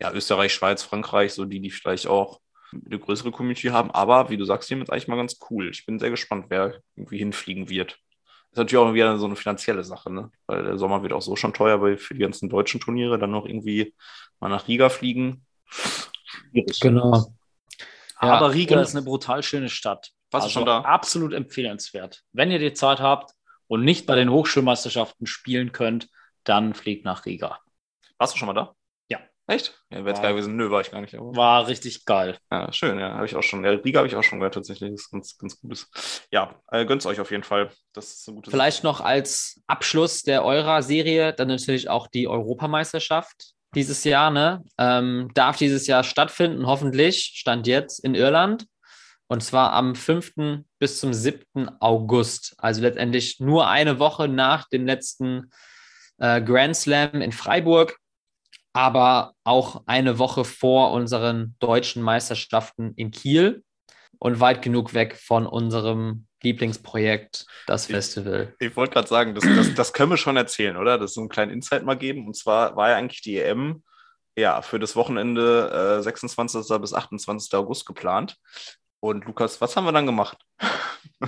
ja, 0.00 0.12
Österreich, 0.12 0.52
Schweiz, 0.52 0.82
Frankreich, 0.82 1.32
so 1.32 1.46
die, 1.46 1.60
die 1.60 1.70
vielleicht 1.70 2.08
auch 2.08 2.40
eine 2.72 2.98
größere 2.98 3.30
Community 3.30 3.68
haben. 3.68 3.90
Aber 3.90 4.30
wie 4.30 4.36
du 4.36 4.44
sagst, 4.44 4.68
hier 4.68 4.80
ist 4.80 4.90
eigentlich 4.90 5.08
mal 5.08 5.16
ganz 5.16 5.38
cool. 5.50 5.70
Ich 5.70 5.86
bin 5.86 5.98
sehr 5.98 6.10
gespannt, 6.10 6.46
wer 6.48 6.80
irgendwie 6.96 7.18
hinfliegen 7.18 7.68
wird. 7.68 7.98
Ist 8.50 8.58
natürlich 8.58 8.84
auch 8.84 8.94
wieder 8.94 9.18
so 9.18 9.26
eine 9.26 9.36
finanzielle 9.36 9.84
Sache, 9.84 10.12
ne? 10.12 10.30
Weil 10.46 10.62
der 10.62 10.78
Sommer 10.78 11.02
wird 11.02 11.12
auch 11.12 11.22
so 11.22 11.34
schon 11.36 11.52
teuer, 11.52 11.80
weil 11.80 11.98
für 11.98 12.14
die 12.14 12.20
ganzen 12.20 12.48
deutschen 12.48 12.80
Turniere 12.80 13.18
dann 13.18 13.30
noch 13.30 13.46
irgendwie 13.46 13.94
mal 14.40 14.48
nach 14.48 14.68
Riga 14.68 14.88
fliegen. 14.88 15.44
Schwierig. 15.66 16.80
Genau. 16.80 17.34
Ja, 18.22 18.36
Aber 18.36 18.54
Riga 18.54 18.80
ist 18.80 18.94
eine 18.94 19.04
brutal 19.04 19.42
schöne 19.42 19.68
Stadt. 19.68 20.10
Warst 20.30 20.46
du 20.46 20.50
schon 20.50 20.68
Also 20.68 20.82
da? 20.82 20.88
Absolut 20.88 21.32
empfehlenswert. 21.32 22.22
Wenn 22.32 22.50
ihr 22.50 22.58
die 22.58 22.72
Zeit 22.72 23.00
habt 23.00 23.32
und 23.66 23.84
nicht 23.84 24.06
bei 24.06 24.14
den 24.14 24.30
Hochschulmeisterschaften 24.30 25.26
spielen 25.26 25.72
könnt, 25.72 26.08
dann 26.44 26.74
fliegt 26.74 27.04
nach 27.04 27.26
Riga. 27.26 27.58
Warst 28.18 28.34
du 28.34 28.38
schon 28.38 28.46
mal 28.46 28.54
da? 28.54 28.74
Echt? 29.46 29.78
Ja, 29.90 30.04
wäre 30.04 30.20
geil 30.20 30.32
gewesen. 30.32 30.56
Nö, 30.56 30.70
war 30.70 30.80
ich 30.80 30.90
gar 30.90 31.02
nicht. 31.02 31.14
Aber. 31.14 31.36
War 31.36 31.66
richtig 31.66 32.06
geil. 32.06 32.38
Ja, 32.50 32.72
schön, 32.72 32.98
ja, 32.98 33.12
habe 33.14 33.26
ich 33.26 33.36
auch 33.36 33.42
schon. 33.42 33.62
Ja, 33.62 33.72
Riga 33.72 33.98
habe 33.98 34.08
ich 34.08 34.16
auch 34.16 34.22
schon 34.22 34.38
gehört, 34.38 34.54
tatsächlich. 34.54 34.90
Das 34.90 35.02
ist 35.02 35.10
ganz, 35.10 35.36
ganz 35.36 35.60
gutes. 35.60 35.90
Ja, 36.30 36.54
äh, 36.70 36.86
gönnt's 36.86 37.04
euch 37.04 37.20
auf 37.20 37.30
jeden 37.30 37.42
Fall. 37.42 37.70
Das 37.92 38.14
ist 38.14 38.28
eine 38.28 38.36
gute 38.36 38.50
Vielleicht 38.50 38.84
noch 38.84 39.02
als 39.02 39.60
Abschluss 39.66 40.22
der 40.22 40.44
Eurer-Serie 40.44 41.34
dann 41.34 41.48
natürlich 41.48 41.90
auch 41.90 42.06
die 42.06 42.26
Europameisterschaft 42.26 43.52
dieses 43.74 44.04
Jahr. 44.04 44.30
Ne? 44.30 44.64
Ähm, 44.78 45.30
darf 45.34 45.58
dieses 45.58 45.86
Jahr 45.86 46.04
stattfinden, 46.04 46.66
hoffentlich, 46.66 47.32
stand 47.34 47.66
jetzt 47.66 47.98
in 47.98 48.14
Irland. 48.14 48.66
Und 49.26 49.42
zwar 49.42 49.72
am 49.72 49.94
5. 49.94 50.62
bis 50.78 51.00
zum 51.00 51.12
7. 51.12 51.68
August. 51.80 52.54
Also 52.58 52.80
letztendlich 52.80 53.40
nur 53.40 53.68
eine 53.68 53.98
Woche 53.98 54.28
nach 54.28 54.68
dem 54.68 54.86
letzten 54.86 55.50
äh, 56.18 56.40
Grand 56.40 56.76
Slam 56.76 57.20
in 57.20 57.32
Freiburg, 57.32 57.98
aber 58.74 59.32
auch 59.44 59.84
eine 59.86 60.18
Woche 60.18 60.44
vor 60.44 60.90
unseren 60.92 61.54
deutschen 61.60 62.02
Meisterschaften 62.02 62.92
in 62.96 63.10
Kiel 63.10 63.62
und 64.18 64.40
weit 64.40 64.60
genug 64.62 64.92
weg 64.94 65.16
von 65.16 65.46
unserem 65.46 66.26
Lieblingsprojekt, 66.42 67.46
das 67.66 67.88
Ich- 67.88 67.94
Festival. 67.94 68.54
Ich 68.58 68.76
wollte 68.76 68.92
gerade 68.92 69.08
sagen, 69.08 69.34
das, 69.34 69.44
das, 69.44 69.74
das 69.74 69.92
können 69.94 70.10
wir 70.10 70.16
schon 70.18 70.36
erzählen, 70.36 70.76
oder? 70.76 70.98
Das 70.98 71.12
ist 71.12 71.14
so 71.14 71.20
einen 71.20 71.30
kleinen 71.30 71.52
Insight 71.52 71.84
mal 71.84 71.94
geben. 71.96 72.26
Und 72.26 72.36
zwar 72.36 72.76
war 72.76 72.90
ja 72.90 72.96
eigentlich 72.96 73.22
die 73.22 73.38
EM 73.38 73.82
ja, 74.36 74.60
für 74.62 74.80
das 74.80 74.96
Wochenende 74.96 75.98
äh, 76.00 76.02
26. 76.02 76.66
bis 76.80 76.92
28. 76.92 77.54
August 77.54 77.86
geplant. 77.86 78.36
Und 79.00 79.24
Lukas, 79.26 79.60
was 79.60 79.76
haben 79.76 79.84
wir 79.84 79.92
dann 79.92 80.06
gemacht? 80.06 80.38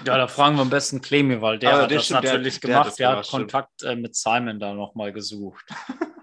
Ja, 0.04 0.16
da 0.18 0.26
fragen 0.26 0.56
wir 0.56 0.62
am 0.62 0.70
besten 0.70 1.00
Clemi, 1.00 1.40
weil 1.40 1.58
der 1.58 1.72
Aber 1.74 1.82
hat 1.82 1.90
der 1.90 1.98
das 1.98 2.06
stimmt, 2.06 2.24
natürlich 2.24 2.60
der 2.60 2.74
hat 2.74 2.82
gemacht. 2.84 2.98
Der 2.98 3.08
hat, 3.08 3.14
gemacht, 3.14 3.26
stimmt. 3.28 3.40
Kontakt 3.52 3.82
äh, 3.84 3.94
mit 3.96 4.16
Simon 4.16 4.58
da 4.58 4.74
nochmal 4.74 5.12
gesucht. 5.12 5.64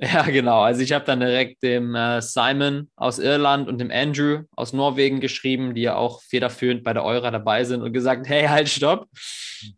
Ja, 0.12 0.22
genau. 0.22 0.62
Also 0.62 0.80
ich 0.80 0.92
habe 0.92 1.04
dann 1.04 1.20
direkt 1.20 1.62
dem 1.62 1.94
äh, 1.94 2.22
Simon 2.22 2.90
aus 2.96 3.18
Irland 3.18 3.68
und 3.68 3.78
dem 3.78 3.90
Andrew 3.90 4.44
aus 4.56 4.72
Norwegen 4.72 5.20
geschrieben, 5.20 5.74
die 5.74 5.82
ja 5.82 5.96
auch 5.96 6.22
federführend 6.22 6.84
bei 6.84 6.94
der 6.94 7.04
Eura 7.04 7.30
dabei 7.30 7.64
sind 7.64 7.82
und 7.82 7.92
gesagt, 7.92 8.26
hey, 8.26 8.46
halt, 8.46 8.70
stopp, 8.70 9.08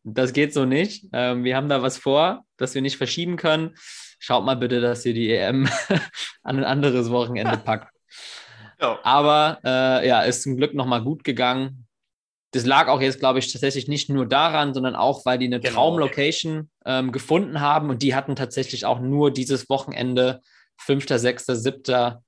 das 0.05 0.33
geht 0.33 0.55
so 0.55 0.65
nicht. 0.65 1.07
Ähm, 1.13 1.43
wir 1.43 1.57
haben 1.57 1.69
da 1.69 1.83
was 1.83 1.99
vor, 1.99 2.45
das 2.57 2.75
wir 2.75 2.83
nicht 2.83 2.99
verschieben 2.99 3.37
können. 3.37 3.75
Schaut 4.21 4.45
mal 4.45 4.55
bitte, 4.55 4.81
dass 4.81 5.05
ihr 5.05 5.15
die 5.15 5.33
EM 5.33 5.69
an 6.45 6.59
ein 6.59 6.65
anderes 6.65 7.11
Wochenende 7.11 7.57
packt. 7.57 7.93
Ja. 8.81 9.01
Aber 9.03 9.59
äh, 9.65 10.07
ja, 10.07 10.23
ist 10.23 10.45
zum 10.45 10.57
Glück 10.57 10.75
nochmal 10.75 11.03
gut 11.03 11.25
gegangen. 11.25 11.87
Das 12.53 12.65
lag 12.67 12.89
auch 12.89 13.01
jetzt, 13.01 13.19
glaube 13.19 13.39
ich, 13.39 13.51
tatsächlich 13.51 13.89
nicht 13.89 14.09
nur 14.09 14.27
daran, 14.27 14.75
sondern 14.75 14.95
auch, 14.95 15.25
weil 15.27 15.39
die 15.39 15.47
eine 15.47 15.59
Genau. 15.61 15.75
Traumlocation 15.75 16.71
ähm, 16.85 17.11
gefunden 17.11 17.61
haben 17.61 17.91
und 17.91 18.03
die 18.03 18.15
hatten 18.15 18.37
tatsächlich 18.37 18.85
auch 18.85 19.01
nur 19.01 19.31
dieses 19.33 19.69
Wochenende, 19.69 20.41
5., 20.79 21.07
6., 21.09 21.47
7. 21.47 22.19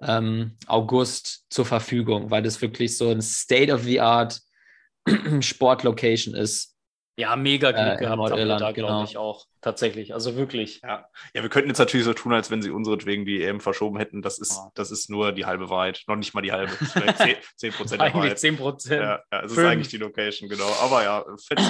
Ähm, 0.00 0.56
August 0.68 1.44
zur 1.50 1.66
Verfügung, 1.66 2.30
weil 2.30 2.42
das 2.42 2.62
wirklich 2.62 2.96
so 2.96 3.10
ein 3.10 3.20
State-of-the-Art 3.20 4.40
Sportlocation 5.40 6.34
ist. 6.36 6.76
Ja, 7.18 7.34
mega 7.34 7.72
Glück 7.72 7.84
Äh, 7.84 7.96
gehabt 7.96 8.20
haben 8.30 8.36
wir 8.38 8.46
da, 8.46 8.56
glaube 8.70 8.74
genau. 8.74 9.02
ich, 9.02 9.16
auch. 9.16 9.44
Tatsächlich. 9.60 10.14
Also 10.14 10.36
wirklich. 10.36 10.80
Ja. 10.84 11.08
ja, 11.34 11.42
wir 11.42 11.48
könnten 11.48 11.68
jetzt 11.68 11.78
natürlich 11.78 12.04
so 12.06 12.14
tun, 12.14 12.32
als 12.32 12.48
wenn 12.52 12.62
sie 12.62 12.70
unseretwegen 12.70 13.24
die 13.26 13.42
EM 13.42 13.58
verschoben 13.60 13.98
hätten. 13.98 14.22
Das 14.22 14.38
ist, 14.38 14.56
Ja. 14.56 14.70
das 14.74 14.92
ist 14.92 15.10
nur 15.10 15.32
die 15.32 15.44
halbe 15.44 15.68
Wahrheit. 15.68 16.04
Noch 16.06 16.14
nicht 16.14 16.32
mal 16.32 16.42
die 16.42 16.52
halbe. 16.52 16.70
Das 16.78 16.94
wäre 16.94 17.14
10, 17.16 17.36
10 17.56 17.72
Prozent 17.72 18.00
der 18.00 18.06
Eigentlich 18.06 18.22
Wahrheit. 18.22 18.38
10 18.38 18.56
Prozent. 18.56 19.02
Ja, 19.02 19.20
ja, 19.32 19.40
es 19.40 19.50
ist 19.50 19.54
Fünf. 19.56 19.68
eigentlich 19.68 19.88
die 19.88 19.96
Location, 19.96 20.48
genau. 20.48 20.70
Aber 20.80 21.02
ja, 21.02 21.24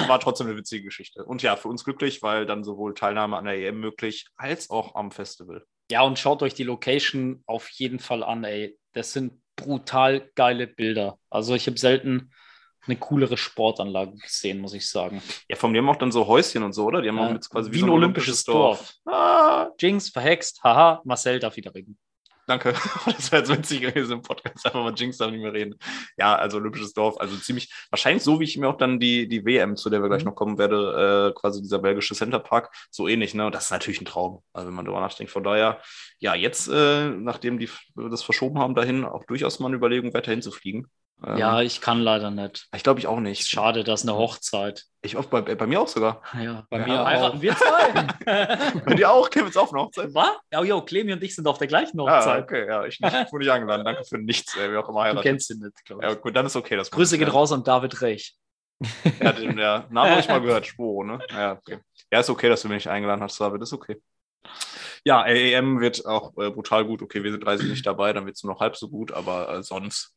war 0.07 0.19
trotzdem 0.19 0.45
eine 0.47 0.55
witzige 0.55 0.83
Geschichte. 0.83 1.25
Und 1.25 1.41
ja, 1.41 1.55
für 1.55 1.67
uns 1.67 1.83
glücklich, 1.83 2.21
weil 2.21 2.45
dann 2.45 2.63
sowohl 2.63 2.93
Teilnahme 2.93 3.35
an 3.35 3.45
der 3.45 3.55
EM 3.55 3.79
möglich 3.79 4.27
als 4.37 4.69
auch 4.69 4.93
am 4.93 5.09
Festival. 5.09 5.65
Ja, 5.91 6.03
und 6.03 6.19
schaut 6.19 6.43
euch 6.43 6.53
die 6.53 6.63
Location 6.63 7.41
auf 7.47 7.69
jeden 7.69 7.97
Fall 7.97 8.23
an, 8.23 8.43
ey. 8.43 8.77
Das 8.93 9.13
sind 9.13 9.41
brutal 9.55 10.29
geile 10.35 10.67
Bilder. 10.67 11.17
Also 11.31 11.55
ich 11.55 11.65
habe 11.65 11.77
selten 11.79 12.31
eine 12.89 12.99
coolere 12.99 13.37
Sportanlage 13.37 14.15
gesehen, 14.17 14.59
muss 14.59 14.73
ich 14.73 14.89
sagen. 14.89 15.21
Ja, 15.47 15.55
von 15.55 15.73
dem 15.73 15.87
auch 15.89 15.95
dann 15.95 16.11
so 16.11 16.27
Häuschen 16.27 16.63
und 16.63 16.73
so, 16.73 16.85
oder? 16.85 17.01
Die 17.01 17.09
haben 17.09 17.19
auch 17.19 17.27
Ja, 17.27 17.33
mit 17.33 17.49
quasi 17.49 17.71
wie 17.71 17.79
so 17.79 17.85
ein 17.85 17.91
olympisches 17.91 18.43
Dorf. 18.43 18.93
Ah, 19.05 19.67
Jinx, 19.79 20.09
verhext, 20.09 20.61
haha, 20.63 21.01
Marcel 21.05 21.39
darf 21.39 21.55
wieder 21.55 21.73
reden. 21.73 21.97
Danke. 22.47 22.73
Das 23.05 23.31
wäre 23.31 23.43
jetzt 23.43 23.51
witzig 23.55 23.81
gewesen 23.81 24.13
im 24.13 24.21
Podcast. 24.23 24.65
Einfach 24.65 24.81
mal 24.83 24.93
Jinx 24.95 25.17
darf 25.17 25.29
nicht 25.29 25.41
mehr 25.43 25.53
reden. 25.53 25.75
Ja, 26.17 26.35
also 26.35 26.57
olympisches 26.57 26.93
Dorf. 26.93 27.19
Also 27.19 27.37
ziemlich, 27.37 27.71
wahrscheinlich 27.91 28.23
so, 28.23 28.39
wie 28.39 28.45
ich 28.45 28.57
mir 28.57 28.67
auch 28.67 28.77
dann 28.77 28.99
die, 28.99 29.27
die 29.27 29.45
WM, 29.45 29.75
zu 29.75 29.91
der 29.91 30.01
wir 30.01 30.09
gleich 30.09 30.23
Mhm. 30.23 30.29
noch 30.29 30.35
kommen 30.35 30.57
werde, 30.57 31.29
äh, 31.35 31.39
quasi 31.39 31.61
dieser 31.61 31.77
belgische 31.77 32.15
Centerpark, 32.15 32.73
so 32.89 33.07
ähnlich, 33.07 33.35
ne? 33.35 33.45
Und 33.45 33.53
das 33.53 33.65
ist 33.65 33.71
natürlich 33.71 34.01
ein 34.01 34.05
Traum, 34.05 34.41
also 34.51 34.67
wenn 34.67 34.73
man 34.73 34.83
darüber 34.85 34.99
nachdenkt. 35.01 35.31
Von 35.31 35.43
daher, 35.43 35.79
ja, 36.17 36.33
jetzt, 36.33 36.67
äh, 36.69 37.09
nachdem 37.09 37.59
die 37.59 37.69
das 37.95 38.23
verschoben 38.23 38.57
haben 38.57 38.73
dahin, 38.73 39.05
auch 39.05 39.25
durchaus 39.25 39.59
mal 39.59 39.67
eine 39.67 39.75
Überlegung, 39.75 40.11
weiterhin 40.15 40.41
zu 40.41 40.51
fliegen. 40.51 40.87
Ähm, 41.25 41.37
Ja, 41.37 41.61
ich 41.61 41.81
kann 41.81 41.99
leider 42.01 42.31
nicht. 42.31 42.67
Ich 42.75 42.83
glaube, 42.83 42.99
ich 42.99 43.07
auch 43.07 43.19
nicht. 43.19 43.47
Schade, 43.47 43.83
das 43.83 44.01
ist 44.03 44.09
eine 44.09 44.17
Hochzeit. 44.17 44.85
Ich 45.01 45.15
auch 45.17 45.25
bei, 45.25 45.41
bei 45.41 45.67
mir 45.67 45.81
auch 45.81 45.87
sogar. 45.87 46.21
Ja, 46.39 46.65
Bei 46.69 46.79
Ja, 46.79 46.85
mir 46.85 47.05
heiraten 47.05 47.37
auch. 47.37 47.41
wir 47.41 47.55
zwei. 47.55 48.07
Bei 48.85 48.93
dir 48.95 49.11
auch? 49.11 49.29
Clemens 49.29 49.55
auch 49.57 49.71
eine 49.71 49.81
Hochzeit? 49.83 50.13
Was? 50.13 50.31
Ja, 50.51 50.63
jo, 50.63 50.81
Clemi 50.81 51.13
und 51.13 51.23
ich 51.23 51.35
sind 51.35 51.47
auf 51.47 51.57
der 51.57 51.67
gleichen 51.67 51.99
Ah, 52.01 52.03
Hochzeit. 52.17 52.43
okay, 52.43 52.67
ja, 52.67 52.85
ich 52.85 52.99
nicht, 52.99 53.13
ich 53.13 53.31
wurde 53.31 53.45
nicht 53.45 53.51
eingeladen. 53.51 53.85
Danke 53.85 54.03
für 54.03 54.17
nichts, 54.17 54.55
ey, 54.57 54.71
wie 54.71 54.77
auch 54.77 54.87
immer 54.89 54.99
Du 54.99 55.03
heiratet. 55.05 55.23
kennst 55.23 55.49
ihn 55.51 55.59
nicht, 55.59 55.85
glaube 55.85 56.03
ich. 56.05 56.09
Ja, 56.09 56.15
gut, 56.15 56.35
dann 56.35 56.45
ist 56.45 56.55
okay. 56.55 56.75
Das 56.75 56.91
Grüße 56.91 57.17
geht 57.17 57.33
raus 57.33 57.51
an 57.51 57.63
David 57.63 58.01
Rech. 58.01 58.35
Ja, 59.21 59.33
den 59.33 59.57
der 59.57 59.87
Name 59.89 60.11
habe 60.11 60.19
ich 60.21 60.27
mal 60.29 60.39
gehört, 60.41 60.65
Sporo, 60.65 61.03
ne? 61.03 61.19
Ja, 61.31 61.53
okay. 61.53 61.79
Ja, 62.11 62.19
ist 62.21 62.29
okay, 62.29 62.47
dass 62.49 62.61
du 62.61 62.67
mich 62.69 62.75
nicht 62.85 62.87
eingeladen 62.89 63.21
hast, 63.21 63.39
David, 63.39 63.61
ist 63.61 63.73
okay. 63.73 64.01
Ja, 65.03 65.21
AEM 65.21 65.79
wird 65.79 66.05
auch 66.05 66.31
äh, 66.37 66.49
brutal 66.49 66.85
gut. 66.85 67.01
Okay, 67.01 67.23
wir 67.23 67.31
sind 67.31 67.43
30 67.43 67.69
nicht 67.69 67.85
dabei, 67.85 68.13
dann 68.13 68.25
wird 68.25 68.35
es 68.35 68.43
nur 68.43 68.53
noch 68.53 68.59
halb 68.61 68.75
so 68.75 68.89
gut, 68.89 69.11
aber 69.11 69.49
äh, 69.49 69.63
sonst 69.63 70.13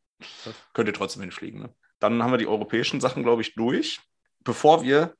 könnt 0.72 0.88
ihr 0.88 0.94
trotzdem 0.94 1.22
hinfliegen. 1.22 1.60
Ne? 1.60 1.74
Dann 1.98 2.22
haben 2.22 2.32
wir 2.32 2.38
die 2.38 2.46
europäischen 2.46 3.00
Sachen, 3.00 3.22
glaube 3.22 3.42
ich, 3.42 3.54
durch. 3.54 4.00
Bevor 4.44 4.82
wir, 4.82 5.14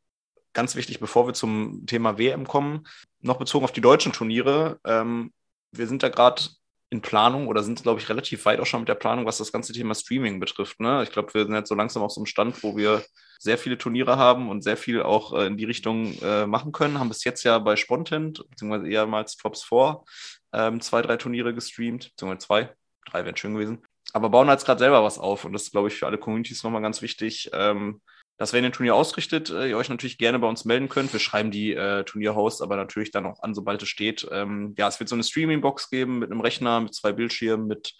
ganz 0.52 0.74
wichtig, 0.74 1.00
bevor 1.00 1.26
wir 1.26 1.34
zum 1.34 1.86
Thema 1.86 2.18
WM 2.18 2.46
kommen, 2.46 2.86
noch 3.20 3.38
bezogen 3.38 3.64
auf 3.64 3.72
die 3.72 3.80
deutschen 3.80 4.12
Turniere, 4.12 4.80
ähm, 4.84 5.32
wir 5.70 5.86
sind 5.86 6.02
da 6.02 6.08
gerade 6.08 6.42
in 6.90 7.00
Planung 7.00 7.48
oder 7.48 7.62
sind, 7.62 7.82
glaube 7.82 8.00
ich, 8.00 8.08
relativ 8.10 8.44
weit 8.44 8.60
auch 8.60 8.66
schon 8.66 8.80
mit 8.80 8.88
der 8.88 8.94
Planung, 8.94 9.24
was 9.24 9.38
das 9.38 9.50
ganze 9.50 9.72
Thema 9.72 9.94
Streaming 9.94 10.40
betrifft. 10.40 10.78
Ne? 10.78 11.02
Ich 11.02 11.10
glaube, 11.10 11.32
wir 11.32 11.44
sind 11.44 11.54
jetzt 11.54 11.70
so 11.70 11.74
langsam 11.74 12.02
auf 12.02 12.12
so 12.12 12.20
einem 12.20 12.26
Stand, 12.26 12.62
wo 12.62 12.76
wir 12.76 13.02
sehr 13.38 13.56
viele 13.56 13.78
Turniere 13.78 14.18
haben 14.18 14.50
und 14.50 14.62
sehr 14.62 14.76
viel 14.76 15.02
auch 15.02 15.32
äh, 15.32 15.46
in 15.46 15.56
die 15.56 15.64
Richtung 15.64 16.12
äh, 16.20 16.46
machen 16.46 16.70
können. 16.70 16.98
Haben 16.98 17.08
bis 17.08 17.24
jetzt 17.24 17.44
ja 17.44 17.58
bei 17.58 17.76
Spontent, 17.76 18.44
beziehungsweise 18.50 18.88
ehemals 18.88 19.36
Tops 19.36 19.64
4, 19.64 20.04
ähm, 20.52 20.80
zwei, 20.82 21.00
drei 21.00 21.16
Turniere 21.16 21.54
gestreamt, 21.54 22.10
beziehungsweise 22.10 22.46
zwei, 22.46 22.76
drei 23.06 23.24
wären 23.24 23.36
schön 23.38 23.54
gewesen. 23.54 23.82
Aber 24.12 24.30
bauen 24.30 24.48
jetzt 24.48 24.66
gerade 24.66 24.80
selber 24.80 25.02
was 25.02 25.18
auf 25.18 25.44
und 25.44 25.52
das 25.52 25.64
ist, 25.64 25.72
glaube 25.72 25.88
ich, 25.88 25.94
für 25.94 26.06
alle 26.06 26.18
Communities 26.18 26.62
nochmal 26.62 26.82
ganz 26.82 27.02
wichtig. 27.02 27.50
Ähm, 27.52 28.00
dass 28.42 28.52
wenn 28.52 28.64
ihr 28.64 28.70
ein 28.70 28.72
Turnier 28.72 28.96
ausrichtet, 28.96 29.50
äh, 29.50 29.68
ihr 29.68 29.76
euch 29.76 29.88
natürlich 29.88 30.18
gerne 30.18 30.38
bei 30.40 30.48
uns 30.48 30.64
melden 30.64 30.88
könnt. 30.88 31.12
Wir 31.12 31.20
schreiben 31.20 31.52
die 31.52 31.74
äh, 31.74 32.02
Turnierhosts 32.02 32.60
aber 32.60 32.76
natürlich 32.76 33.12
dann 33.12 33.26
auch 33.26 33.40
an, 33.42 33.54
sobald 33.54 33.82
es 33.82 33.88
steht. 33.88 34.26
Ähm, 34.32 34.74
ja, 34.76 34.88
es 34.88 34.98
wird 34.98 35.08
so 35.08 35.14
eine 35.14 35.22
Streaming-Box 35.22 35.90
geben 35.90 36.18
mit 36.18 36.30
einem 36.30 36.40
Rechner, 36.40 36.80
mit 36.80 36.92
zwei 36.92 37.12
Bildschirmen, 37.12 37.68
mit 37.68 37.94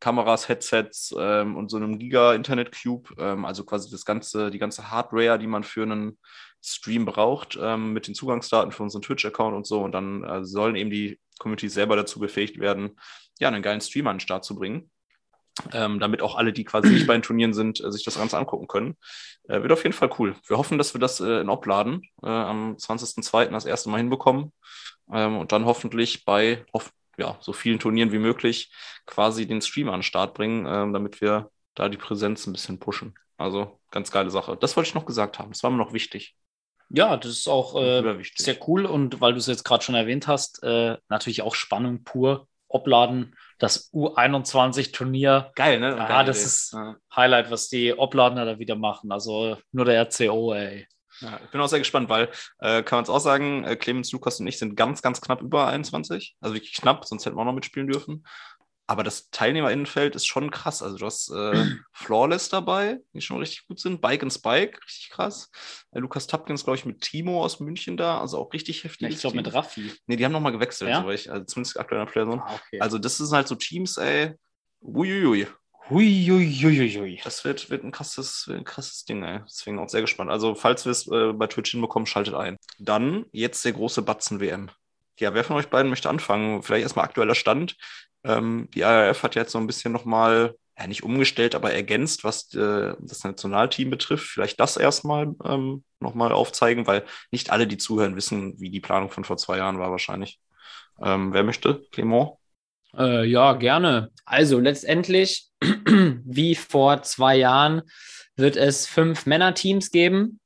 Kameras, 0.00 0.48
Headsets 0.48 1.14
ähm, 1.18 1.56
und 1.56 1.70
so 1.70 1.78
einem 1.78 1.98
Giga-Internet-Cube. 1.98 3.14
Ähm, 3.18 3.44
also 3.44 3.64
quasi 3.64 3.90
das 3.90 4.04
ganze, 4.04 4.50
die 4.50 4.58
ganze 4.58 4.90
Hardware, 4.90 5.38
die 5.38 5.46
man 5.46 5.64
für 5.64 5.84
einen 5.84 6.18
Stream 6.62 7.06
braucht, 7.06 7.58
ähm, 7.58 7.94
mit 7.94 8.06
den 8.06 8.14
Zugangsdaten 8.14 8.72
für 8.72 8.82
unseren 8.82 9.02
Twitch-Account 9.02 9.56
und 9.56 9.66
so. 9.66 9.82
Und 9.82 9.92
dann 9.92 10.24
äh, 10.24 10.44
sollen 10.44 10.76
eben 10.76 10.90
die 10.90 11.18
Communities 11.38 11.74
selber 11.74 11.96
dazu 11.96 12.18
befähigt 12.18 12.58
werden, 12.58 12.98
ja, 13.38 13.48
einen 13.48 13.62
geilen 13.62 13.80
Stream 13.80 14.08
an 14.08 14.16
den 14.16 14.20
Start 14.20 14.44
zu 14.44 14.56
bringen 14.56 14.90
ähm, 15.72 16.00
damit 16.00 16.22
auch 16.22 16.36
alle, 16.36 16.52
die 16.52 16.64
quasi 16.64 16.90
nicht 16.90 17.06
bei 17.06 17.14
den 17.14 17.22
Turnieren 17.22 17.54
sind, 17.54 17.82
äh, 17.82 17.90
sich 17.90 18.04
das 18.04 18.18
Ganze 18.18 18.38
angucken 18.38 18.66
können. 18.66 18.96
Äh, 19.48 19.62
wird 19.62 19.72
auf 19.72 19.82
jeden 19.82 19.94
Fall 19.94 20.10
cool. 20.18 20.36
Wir 20.46 20.58
hoffen, 20.58 20.78
dass 20.78 20.94
wir 20.94 21.00
das 21.00 21.20
äh, 21.20 21.40
in 21.40 21.48
Obladen 21.48 22.02
äh, 22.22 22.28
am 22.28 22.76
20.02. 22.76 23.50
das 23.50 23.64
erste 23.64 23.88
Mal 23.88 23.98
hinbekommen 23.98 24.52
ähm, 25.12 25.38
und 25.38 25.52
dann 25.52 25.64
hoffentlich 25.64 26.24
bei 26.24 26.64
hoff 26.72 26.92
ja, 27.18 27.38
so 27.40 27.52
vielen 27.52 27.78
Turnieren 27.78 28.12
wie 28.12 28.18
möglich 28.18 28.72
quasi 29.06 29.46
den 29.46 29.62
Stream 29.62 29.88
an 29.88 30.00
den 30.00 30.02
Start 30.02 30.34
bringen, 30.34 30.66
ähm, 30.68 30.92
damit 30.92 31.20
wir 31.20 31.50
da 31.74 31.88
die 31.88 31.96
Präsenz 31.96 32.46
ein 32.46 32.52
bisschen 32.52 32.78
pushen. 32.78 33.14
Also 33.38 33.80
ganz 33.90 34.10
geile 34.10 34.30
Sache. 34.30 34.56
Das 34.58 34.76
wollte 34.76 34.88
ich 34.88 34.94
noch 34.94 35.06
gesagt 35.06 35.38
haben. 35.38 35.52
Das 35.52 35.62
war 35.62 35.70
mir 35.70 35.76
noch 35.76 35.92
wichtig. 35.92 36.36
Ja, 36.88 37.16
das 37.16 37.32
ist 37.32 37.48
auch 37.48 37.74
äh, 37.80 38.22
sehr 38.36 38.56
cool 38.68 38.86
und 38.86 39.20
weil 39.20 39.32
du 39.32 39.38
es 39.38 39.46
jetzt 39.46 39.64
gerade 39.64 39.82
schon 39.82 39.96
erwähnt 39.96 40.28
hast, 40.28 40.62
äh, 40.62 40.96
natürlich 41.08 41.42
auch 41.42 41.54
Spannung 41.54 42.04
pur. 42.04 42.46
Obladen 42.68 43.36
das 43.58 43.92
U21-Turnier. 43.92 45.52
Geil, 45.54 45.80
ne? 45.80 45.96
Ja, 45.96 46.22
das 46.24 46.38
Idee. 46.38 46.46
ist 46.46 46.72
ja. 46.72 46.96
Highlight, 47.14 47.50
was 47.50 47.68
die 47.68 47.94
Obladner 47.94 48.44
da 48.44 48.58
wieder 48.58 48.76
machen. 48.76 49.12
Also 49.12 49.58
nur 49.72 49.84
der 49.84 50.02
RCO, 50.02 50.54
ey. 50.54 50.86
Ja, 51.20 51.40
ich 51.42 51.50
bin 51.50 51.60
auch 51.60 51.68
sehr 51.68 51.78
gespannt, 51.78 52.10
weil 52.10 52.28
äh, 52.58 52.82
kann 52.82 52.98
man 52.98 53.04
es 53.04 53.10
auch 53.10 53.20
sagen, 53.20 53.64
äh, 53.64 53.76
Clemens, 53.76 54.12
Lukas 54.12 54.38
und 54.38 54.46
ich 54.46 54.58
sind 54.58 54.76
ganz, 54.76 55.00
ganz 55.00 55.20
knapp 55.20 55.40
über 55.40 55.66
21. 55.68 56.36
Also 56.40 56.54
wirklich 56.54 56.74
knapp, 56.74 57.06
sonst 57.06 57.24
hätten 57.24 57.36
wir 57.36 57.40
auch 57.40 57.46
noch 57.46 57.54
mitspielen 57.54 57.88
dürfen. 57.88 58.26
Aber 58.88 59.02
das 59.02 59.30
Teilnehmerinnenfeld 59.30 60.14
ist 60.14 60.26
schon 60.26 60.50
krass. 60.50 60.82
Also 60.82 60.96
du 60.96 61.06
hast 61.06 61.30
äh, 61.30 61.64
Flawless 61.92 62.48
dabei, 62.48 62.98
die 63.12 63.20
schon 63.20 63.38
richtig 63.38 63.66
gut 63.66 63.80
sind. 63.80 64.00
Bike 64.00 64.22
and 64.22 64.32
Spike, 64.32 64.78
richtig 64.84 65.10
krass. 65.10 65.50
Äh, 65.90 65.98
Lukas 65.98 66.26
Tapkins, 66.26 66.64
glaube 66.64 66.78
ich, 66.78 66.84
mit 66.84 67.00
Timo 67.00 67.44
aus 67.44 67.58
München 67.58 67.96
da, 67.96 68.20
also 68.20 68.38
auch 68.38 68.52
richtig 68.52 68.84
heftig. 68.84 69.08
ich 69.08 69.20
glaube 69.20 69.36
mit 69.36 69.52
Raffi. 69.52 69.92
Nee, 70.06 70.16
die 70.16 70.24
haben 70.24 70.32
nochmal 70.32 70.52
gewechselt, 70.52 70.90
ja? 70.90 71.02
so 71.02 71.10
ich, 71.10 71.30
also 71.30 71.44
zumindest 71.44 71.80
aktueller 71.80 72.06
Player. 72.06 72.28
Ah, 72.28 72.54
okay. 72.54 72.80
Also 72.80 72.98
das 72.98 73.16
sind 73.16 73.30
halt 73.30 73.48
so 73.48 73.56
Teams, 73.56 73.96
ey. 73.96 74.34
Uiuiui. 74.80 75.48
Huiuiuiui. 75.88 77.20
Das 77.22 77.44
wird, 77.44 77.70
wird 77.70 77.84
ein, 77.84 77.92
krasses, 77.92 78.48
ein 78.50 78.64
krasses 78.64 79.04
Ding, 79.04 79.22
ey. 79.22 79.40
Deswegen 79.44 79.78
auch 79.78 79.88
sehr 79.88 80.00
gespannt. 80.00 80.30
Also, 80.30 80.54
falls 80.54 80.84
wir 80.84 80.92
es 80.92 81.06
äh, 81.06 81.32
bei 81.32 81.46
Twitch 81.46 81.70
hinbekommen, 81.70 82.06
schaltet 82.06 82.34
ein. 82.34 82.56
Dann 82.78 83.26
jetzt 83.32 83.64
der 83.64 83.72
große 83.72 84.02
Batzen-WM. 84.02 84.70
Ja, 85.18 85.34
wer 85.34 85.44
von 85.44 85.56
euch 85.56 85.68
beiden 85.68 85.90
möchte 85.90 86.08
anfangen? 86.08 86.62
Vielleicht 86.62 86.82
erstmal 86.82 87.04
aktueller 87.04 87.34
Stand. 87.34 87.76
Ähm, 88.24 88.68
die 88.74 88.84
ARF 88.84 89.22
hat 89.22 89.34
jetzt 89.34 89.52
so 89.52 89.58
ein 89.58 89.66
bisschen 89.66 89.92
nochmal, 89.92 90.54
ja 90.78 90.86
nicht 90.86 91.02
umgestellt, 91.02 91.54
aber 91.54 91.72
ergänzt, 91.72 92.24
was 92.24 92.52
äh, 92.54 92.94
das 93.00 93.24
Nationalteam 93.24 93.90
betrifft. 93.90 94.28
Vielleicht 94.28 94.60
das 94.60 94.76
erstmal 94.76 95.34
ähm, 95.44 95.84
nochmal 96.00 96.32
aufzeigen, 96.32 96.86
weil 96.86 97.04
nicht 97.30 97.50
alle, 97.50 97.66
die 97.66 97.78
zuhören, 97.78 98.16
wissen, 98.16 98.60
wie 98.60 98.70
die 98.70 98.80
Planung 98.80 99.10
von 99.10 99.24
vor 99.24 99.36
zwei 99.36 99.58
Jahren 99.58 99.78
war 99.78 99.90
wahrscheinlich. 99.90 100.38
Ähm, 101.00 101.32
wer 101.32 101.44
möchte? 101.44 101.84
Clement? 101.92 102.32
Äh, 102.96 103.24
ja, 103.26 103.52
gerne. 103.54 104.10
Also 104.24 104.58
letztendlich, 104.58 105.48
wie 105.60 106.54
vor 106.54 107.02
zwei 107.02 107.36
Jahren, 107.36 107.82
wird 108.36 108.56
es 108.56 108.86
fünf 108.86 109.26
Männerteams 109.26 109.90
geben, 109.90 110.40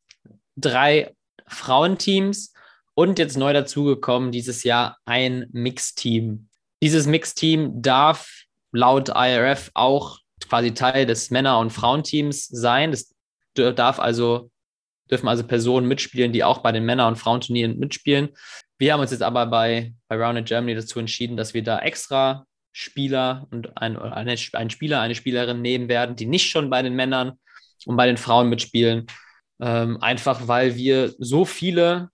drei 0.56 1.14
Frauenteams 1.48 2.52
und 3.00 3.18
jetzt 3.18 3.38
neu 3.38 3.54
dazugekommen 3.54 4.30
dieses 4.30 4.62
Jahr 4.62 4.98
ein 5.06 5.46
Mixteam. 5.52 6.50
Dieses 6.82 7.06
Mixteam 7.06 7.80
darf 7.80 8.44
laut 8.72 9.08
IRF 9.08 9.70
auch 9.72 10.18
quasi 10.46 10.74
Teil 10.74 11.06
des 11.06 11.30
Männer- 11.30 11.60
und 11.60 11.70
Frauenteams 11.70 12.46
sein. 12.48 12.90
Das 12.90 13.14
darf 13.54 14.00
also, 14.00 14.50
dürfen 15.10 15.28
also 15.28 15.46
Personen 15.46 15.88
mitspielen, 15.88 16.34
die 16.34 16.44
auch 16.44 16.58
bei 16.58 16.72
den 16.72 16.84
Männer- 16.84 17.08
und 17.08 17.16
Frauenturnieren 17.16 17.78
mitspielen. 17.78 18.28
Wir 18.76 18.92
haben 18.92 19.00
uns 19.00 19.12
jetzt 19.12 19.22
aber 19.22 19.46
bei, 19.46 19.94
bei 20.08 20.16
Rounded 20.16 20.44
Germany 20.44 20.74
dazu 20.74 20.98
entschieden, 20.98 21.38
dass 21.38 21.54
wir 21.54 21.62
da 21.62 21.78
extra 21.78 22.44
Spieler 22.70 23.46
und 23.50 23.78
ein, 23.78 23.96
eine, 23.96 24.36
ein 24.52 24.68
Spieler, 24.68 25.00
eine 25.00 25.14
Spielerin 25.14 25.62
nehmen 25.62 25.88
werden, 25.88 26.16
die 26.16 26.26
nicht 26.26 26.50
schon 26.50 26.68
bei 26.68 26.82
den 26.82 26.96
Männern 26.96 27.38
und 27.86 27.96
bei 27.96 28.06
den 28.06 28.18
Frauen 28.18 28.50
mitspielen. 28.50 29.06
Ähm, 29.58 30.02
einfach 30.02 30.48
weil 30.48 30.76
wir 30.76 31.14
so 31.18 31.46
viele 31.46 32.10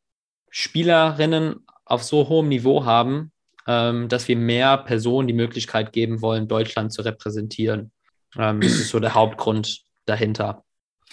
Spielerinnen 0.59 1.67
auf 1.85 2.03
so 2.03 2.31
hohem 2.31 2.49
Niveau 2.49 2.87
haben, 2.87 3.31
ähm, 3.67 4.09
dass 4.09 4.27
wir 4.27 4.37
mehr 4.37 4.79
Personen 4.79 5.29
die 5.29 5.35
Möglichkeit 5.35 5.93
geben 5.93 6.23
wollen, 6.23 6.49
Deutschland 6.49 6.95
zu 6.95 7.03
repräsentieren. 7.03 7.93
Ähm, 8.39 8.63
das 8.63 8.73
ist 8.73 8.89
so 8.89 8.99
der 8.99 9.13
Hauptgrund 9.13 9.83
dahinter. 10.07 10.65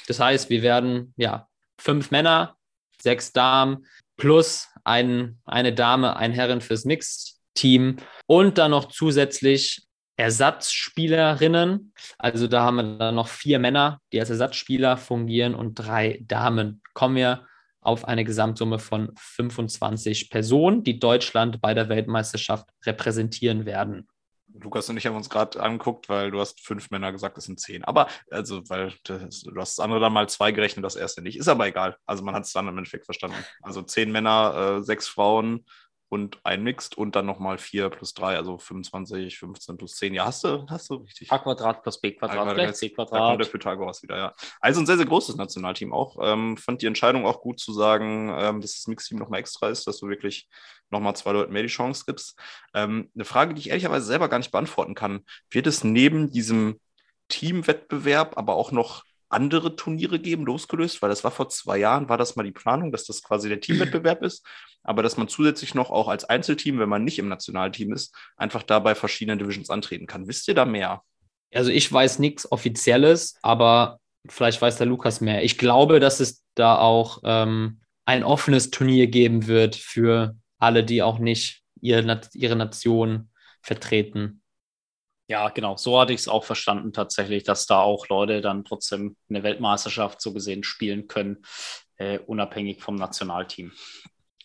Das 0.08 0.21
heißt, 0.21 0.49
wir 0.49 0.62
werden 0.62 1.13
ja 1.17 1.49
fünf 1.77 2.10
Männer, 2.10 2.56
sechs 3.01 3.34
Damen 3.34 3.86
plus 4.15 4.69
ein, 4.86 5.41
eine 5.43 5.73
Dame, 5.73 6.15
ein 6.15 6.32
Herren 6.32 6.62
fürs 6.62 6.86
Mixed-Team 6.86 7.97
und 8.27 8.58
dann 8.58 8.71
noch 8.71 8.93
zusätzlich 8.93 9.86
Ersatzspielerinnen. 10.15 11.91
Also 12.17 12.47
da 12.47 12.62
haben 12.63 12.75
wir 12.77 12.97
dann 12.97 13.15
noch 13.15 13.27
vier 13.27 13.60
Männer, 13.60 13.99
die 14.13 14.21
als 14.21 14.29
Ersatzspieler 14.29 14.95
fungieren 14.95 15.53
und 15.53 15.75
drei 15.75 16.23
Damen. 16.25 16.82
Kommen 16.93 17.17
wir 17.17 17.45
auf 17.86 18.06
eine 18.06 18.24
Gesamtsumme 18.24 18.80
von 18.80 19.12
25 19.17 20.30
Personen, 20.30 20.84
die 20.84 21.00
Deutschland 21.00 21.62
bei 21.62 21.74
der 21.74 21.89
Weltmeisterschaft 21.89 22.69
repräsentieren 22.86 23.65
werden. 23.65 24.08
Lukas 24.62 24.89
und 24.89 24.98
ich 24.98 25.06
haben 25.06 25.15
uns 25.15 25.30
gerade 25.30 25.60
angeguckt, 25.62 26.10
weil 26.10 26.32
du 26.32 26.39
hast 26.39 26.62
fünf 26.62 26.91
Männer 26.91 27.12
gesagt, 27.12 27.38
das 27.38 27.46
sind 27.46 27.60
zehn. 27.60 27.84
Aber, 27.84 28.08
also, 28.30 28.62
weil 28.69 28.93
das, 29.04 29.41
du 29.41 29.60
hast 29.60 29.78
das 29.78 29.84
andere 29.84 30.00
dann 30.00 30.13
mal 30.13 30.30
zwei 30.30 30.52
gerechnet, 30.52 30.86
das 30.86 30.96
erste 30.96 31.22
nicht. 31.22 31.38
Ist 31.38 31.48
aber 31.48 31.67
egal. 31.67 31.98
Also, 32.06 32.24
man 32.24 32.36
hat 32.36 32.46
es 32.46 32.54
dann 32.54 32.67
im 32.67 32.78
Endeffekt 32.78 33.06
verstanden. 33.06 33.38
Also, 33.62 33.82
zehn 33.82 34.12
Männer, 34.12 34.78
äh, 34.78 34.84
sechs 34.84 35.08
Frauen, 35.08 35.65
und 36.13 36.38
ein 36.43 36.62
Mixed 36.62 36.95
und 36.95 37.15
dann 37.15 37.26
nochmal 37.26 37.58
4 37.58 37.89
plus 37.89 38.13
3, 38.13 38.36
also 38.36 38.60
25, 38.60 39.39
15 39.39 39.78
plus 39.78 39.95
10. 39.95 40.13
Ja, 40.13 40.26
hast 40.26 40.43
du, 40.43 40.63
hast 40.69 40.88
du 40.91 40.97
richtig. 40.97 41.32
A 41.32 41.39
Quadrat 41.39 41.82
plus 41.82 41.99
B 41.99 42.12
Quadrat 42.12 42.49
A 42.49 42.54
gleich 42.54 42.76
C 42.76 42.89
Quadrat. 42.89 43.19
Da 43.19 43.28
kommt 43.30 43.43
der 43.43 43.49
Pythagoras 43.49 44.04
wieder, 44.04 44.17
ja. 44.17 44.34
Also 44.62 44.80
ein 44.80 44.86
sehr, 44.86 44.97
sehr 44.97 45.08
großes 45.08 45.38
Nationalteam 45.38 45.91
auch. 45.91 46.19
Ähm, 46.21 46.56
fand 46.56 46.84
die 46.84 46.86
Entscheidung 46.86 47.26
auch 47.26 47.41
gut 47.41 47.60
zu 47.60 47.73
sagen, 47.73 48.32
ähm, 48.38 48.62
dass 48.62 48.76
das 48.76 48.86
Mixteam 48.86 49.17
nochmal 49.17 49.39
extra 49.39 49.69
ist, 49.69 49.88
dass 49.88 49.97
du 49.97 50.08
wirklich 50.08 50.47
nochmal 50.91 51.15
zwei 51.15 51.32
Leuten 51.32 51.52
mehr 51.52 51.63
die 51.63 51.67
Chance 51.67 52.04
gibst. 52.06 52.39
Ähm, 52.76 53.10
eine 53.15 53.26
Frage, 53.26 53.56
die 53.56 53.62
ich 53.62 53.69
ehrlicherweise 53.71 54.06
selber 54.06 54.30
gar 54.30 54.38
nicht 54.38 54.52
beantworten 54.52 54.93
kann. 54.93 55.21
Wird 55.49 55.65
es 55.65 55.84
neben 55.84 56.30
diesem 56.30 56.80
Teamwettbewerb 57.28 58.38
aber 58.38 58.54
auch 58.54 58.71
noch 58.71 59.04
andere 59.34 59.76
Turniere 59.76 60.19
geben, 60.19 60.46
losgelöst, 60.46 61.02
weil 61.02 61.10
das 61.10 61.24
war 61.24 61.32
vor 61.32 61.50
zwei 61.50 61.78
Jahren, 61.78 62.10
war 62.10 62.17
das 62.17 62.36
mal 62.36 62.43
die 62.43 62.52
Planung, 62.52 62.91
dass 62.91 63.06
das 63.06 63.24
quasi 63.24 63.50
der 63.50 63.60
Teamwettbewerb 63.60 64.24
ist, 64.24 64.46
aber 64.84 65.04
dass 65.04 65.17
man 65.17 65.28
zusätzlich 65.28 65.76
noch 65.76 65.91
auch 65.91 66.08
als 66.08 66.26
Einzelteam, 66.26 66.80
wenn 66.80 66.89
man 66.89 67.04
nicht 67.04 67.19
im 67.19 67.28
Nationalteam 67.28 67.93
ist, 67.93 68.15
einfach 68.38 68.63
da 68.63 68.80
bei 68.80 68.96
verschiedenen 68.96 69.39
Divisions 69.39 69.69
antreten 69.69 70.08
kann. 70.08 70.28
Wisst 70.28 70.48
ihr 70.48 70.56
da 70.56 70.65
mehr? 70.65 71.02
Also 71.54 71.72
ich 71.72 71.91
weiß 71.91 72.19
nichts 72.19 72.52
Offizielles, 72.52 73.38
aber 73.41 74.00
vielleicht 74.28 74.62
weiß 74.62 74.78
der 74.78 74.88
Lukas 74.88 75.22
mehr. 75.22 75.43
Ich 75.43 75.58
glaube, 75.58 76.00
dass 76.00 76.19
es 76.19 76.43
da 76.56 76.78
auch 76.78 77.22
ähm, 77.24 77.82
ein 78.06 78.24
offenes 78.24 78.72
Turnier 78.72 79.08
geben 79.08 79.48
wird 79.48 79.76
für 79.76 80.36
alle, 80.60 80.84
die 80.84 81.02
auch 81.02 81.19
nicht 81.19 81.63
ihre, 81.82 82.22
ihre 82.34 82.56
Nation 82.56 83.30
vertreten. 83.62 84.42
Ja, 85.34 85.50
genau. 85.50 85.78
So 85.78 86.00
hatte 86.00 86.13
ich 86.13 86.19
es 86.19 86.28
auch 86.28 86.43
verstanden 86.43 86.93
tatsächlich, 86.93 87.41
dass 87.41 87.65
da 87.65 87.80
auch 87.80 88.08
Leute 88.08 88.39
dann 88.39 88.63
trotzdem 88.63 89.15
eine 89.32 89.41
Weltmeisterschaft 89.41 90.22
so 90.22 90.32
gesehen 90.32 90.63
spielen 90.63 91.08
können, 91.08 91.43
äh, 91.98 92.19
unabhängig 92.19 92.84
vom 92.84 92.93
Nationalteam. 92.93 93.72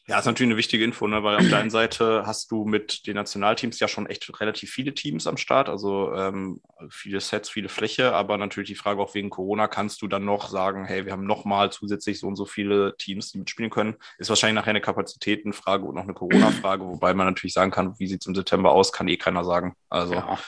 Ja, 0.09 0.19
ist 0.19 0.25
natürlich 0.25 0.49
eine 0.49 0.57
wichtige 0.57 0.85
Info, 0.85 1.07
ne? 1.07 1.23
weil 1.23 1.37
auf 1.37 1.47
der 1.47 1.59
einen 1.59 1.69
Seite 1.69 2.23
hast 2.25 2.51
du 2.51 2.65
mit 2.65 3.07
den 3.07 3.17
Nationalteams 3.17 3.79
ja 3.79 3.89
schon 3.89 4.07
echt 4.07 4.41
relativ 4.41 4.71
viele 4.71 4.95
Teams 4.95 5.27
am 5.27 5.37
Start, 5.37 5.69
also 5.69 6.15
ähm, 6.15 6.63
viele 6.89 7.21
Sets, 7.21 7.51
viele 7.51 7.69
Fläche, 7.69 8.15
aber 8.15 8.39
natürlich 8.39 8.71
die 8.71 8.75
Frage 8.75 9.03
auch 9.03 9.15
wegen 9.15 9.29
Corona, 9.29 9.69
kannst 9.69 10.01
du 10.01 10.09
dann 10.09 10.25
noch 10.25 10.49
sagen, 10.49 10.87
hey, 10.87 11.05
wir 11.05 11.13
haben 11.13 11.27
nochmal 11.27 11.71
zusätzlich 11.71 12.21
so 12.21 12.27
und 12.27 12.37
so 12.37 12.47
viele 12.47 12.97
Teams, 12.97 13.33
die 13.33 13.39
mitspielen 13.39 13.71
können? 13.71 13.97
Ist 14.17 14.31
wahrscheinlich 14.31 14.55
nachher 14.55 14.71
eine 14.71 14.81
Kapazitätenfrage 14.81 15.85
und 15.85 15.97
noch 15.97 16.05
eine 16.05 16.15
Corona-Frage, 16.15 16.87
wobei 16.87 17.13
man 17.13 17.27
natürlich 17.27 17.53
sagen 17.53 17.71
kann, 17.71 17.99
wie 17.99 18.07
sieht 18.07 18.23
es 18.23 18.27
im 18.27 18.35
September 18.35 18.73
aus, 18.73 18.95
kann 18.95 19.09
eh 19.09 19.19
keiner 19.19 19.45
sagen. 19.45 19.75
Also 19.91 20.15
ja, 20.15 20.39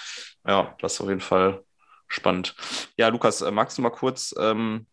ja 0.47 0.75
das 0.81 0.95
ist 0.95 1.01
auf 1.01 1.09
jeden 1.09 1.21
Fall 1.21 1.65
spannend. 2.09 2.55
Ja, 2.97 3.09
Lukas, 3.09 3.41
äh, 3.41 3.51
magst 3.51 3.79
du 3.79 3.83
mal 3.83 3.91
kurz 3.91 4.35
ähm, 4.39 4.87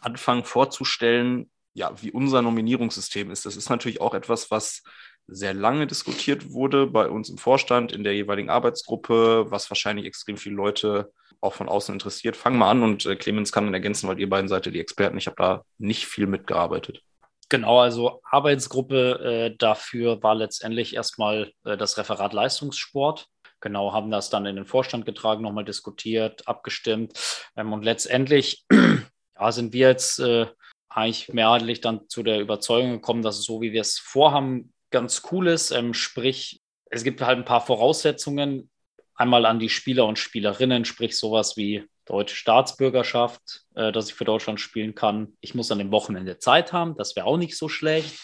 anfangen 0.00 0.44
vorzustellen, 0.44 1.50
ja, 1.74 1.92
wie 2.02 2.10
unser 2.10 2.42
Nominierungssystem 2.42 3.30
ist. 3.30 3.46
Das 3.46 3.56
ist 3.56 3.70
natürlich 3.70 4.00
auch 4.00 4.14
etwas, 4.14 4.50
was 4.50 4.82
sehr 5.28 5.54
lange 5.54 5.86
diskutiert 5.86 6.52
wurde 6.52 6.86
bei 6.86 7.08
uns 7.08 7.28
im 7.28 7.38
Vorstand, 7.38 7.92
in 7.92 8.02
der 8.02 8.14
jeweiligen 8.14 8.50
Arbeitsgruppe, 8.50 9.50
was 9.50 9.70
wahrscheinlich 9.70 10.06
extrem 10.06 10.38
viele 10.38 10.56
Leute 10.56 11.12
auch 11.40 11.54
von 11.54 11.68
außen 11.68 11.92
interessiert. 11.92 12.36
Fang 12.36 12.56
mal 12.58 12.70
an 12.70 12.82
und 12.82 13.06
äh, 13.06 13.14
Clemens 13.14 13.52
kann 13.52 13.64
dann 13.64 13.74
ergänzen, 13.74 14.08
weil 14.08 14.18
ihr 14.18 14.28
beiden 14.28 14.48
seid 14.48 14.66
die 14.66 14.80
Experten. 14.80 15.18
Ich 15.18 15.26
habe 15.26 15.36
da 15.36 15.62
nicht 15.76 16.06
viel 16.06 16.26
mitgearbeitet. 16.26 17.02
Genau, 17.50 17.80
also 17.80 18.20
Arbeitsgruppe 18.24 19.50
äh, 19.52 19.56
dafür 19.56 20.22
war 20.22 20.34
letztendlich 20.34 20.94
erstmal 20.94 21.52
äh, 21.64 21.76
das 21.76 21.96
Referat 21.96 22.32
Leistungssport. 22.32 23.28
Genau, 23.60 23.92
haben 23.92 24.10
das 24.10 24.30
dann 24.30 24.46
in 24.46 24.56
den 24.56 24.66
Vorstand 24.66 25.04
getragen, 25.04 25.42
nochmal 25.42 25.64
diskutiert, 25.64 26.46
abgestimmt. 26.46 27.18
Ähm, 27.56 27.72
und 27.72 27.84
letztendlich 27.84 28.64
ja, 29.38 29.52
sind 29.52 29.72
wir 29.72 29.88
jetzt 29.88 30.20
äh, 30.20 30.46
eigentlich 30.88 31.28
mehrheitlich 31.32 31.80
dann 31.80 32.08
zu 32.08 32.22
der 32.22 32.40
Überzeugung 32.40 32.92
gekommen, 32.92 33.22
dass 33.22 33.38
es 33.38 33.44
so, 33.44 33.60
wie 33.60 33.72
wir 33.72 33.80
es 33.80 33.98
vorhaben, 33.98 34.72
ganz 34.90 35.22
cool 35.30 35.48
ist. 35.48 35.70
Ähm, 35.70 35.94
sprich, 35.94 36.60
es 36.86 37.04
gibt 37.04 37.20
halt 37.20 37.38
ein 37.38 37.44
paar 37.44 37.64
Voraussetzungen. 37.64 38.70
Einmal 39.14 39.46
an 39.46 39.58
die 39.58 39.68
Spieler 39.68 40.06
und 40.06 40.18
Spielerinnen, 40.18 40.84
sprich 40.84 41.18
sowas 41.18 41.56
wie 41.56 41.84
deutsche 42.04 42.36
Staatsbürgerschaft, 42.36 43.64
äh, 43.74 43.92
dass 43.92 44.08
ich 44.08 44.14
für 44.14 44.24
Deutschland 44.24 44.60
spielen 44.60 44.94
kann. 44.94 45.36
Ich 45.40 45.54
muss 45.54 45.70
an 45.70 45.78
dem 45.78 45.90
Wochenende 45.90 46.38
Zeit 46.38 46.72
haben, 46.72 46.96
das 46.96 47.16
wäre 47.16 47.26
auch 47.26 47.36
nicht 47.36 47.56
so 47.56 47.68
schlecht. 47.68 48.16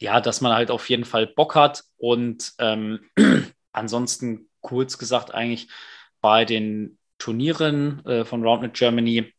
Ja, 0.00 0.20
dass 0.20 0.40
man 0.40 0.52
halt 0.52 0.70
auf 0.70 0.88
jeden 0.90 1.04
Fall 1.04 1.26
Bock 1.26 1.54
hat 1.54 1.84
und 1.96 2.52
ähm, 2.58 3.08
ansonsten 3.72 4.48
kurz 4.64 4.98
gesagt 4.98 5.32
eigentlich 5.32 5.68
bei 6.20 6.44
den 6.44 6.98
Turnieren 7.18 8.04
äh, 8.06 8.24
von 8.24 8.42
Roundnet 8.42 8.74
Germany 8.74 9.32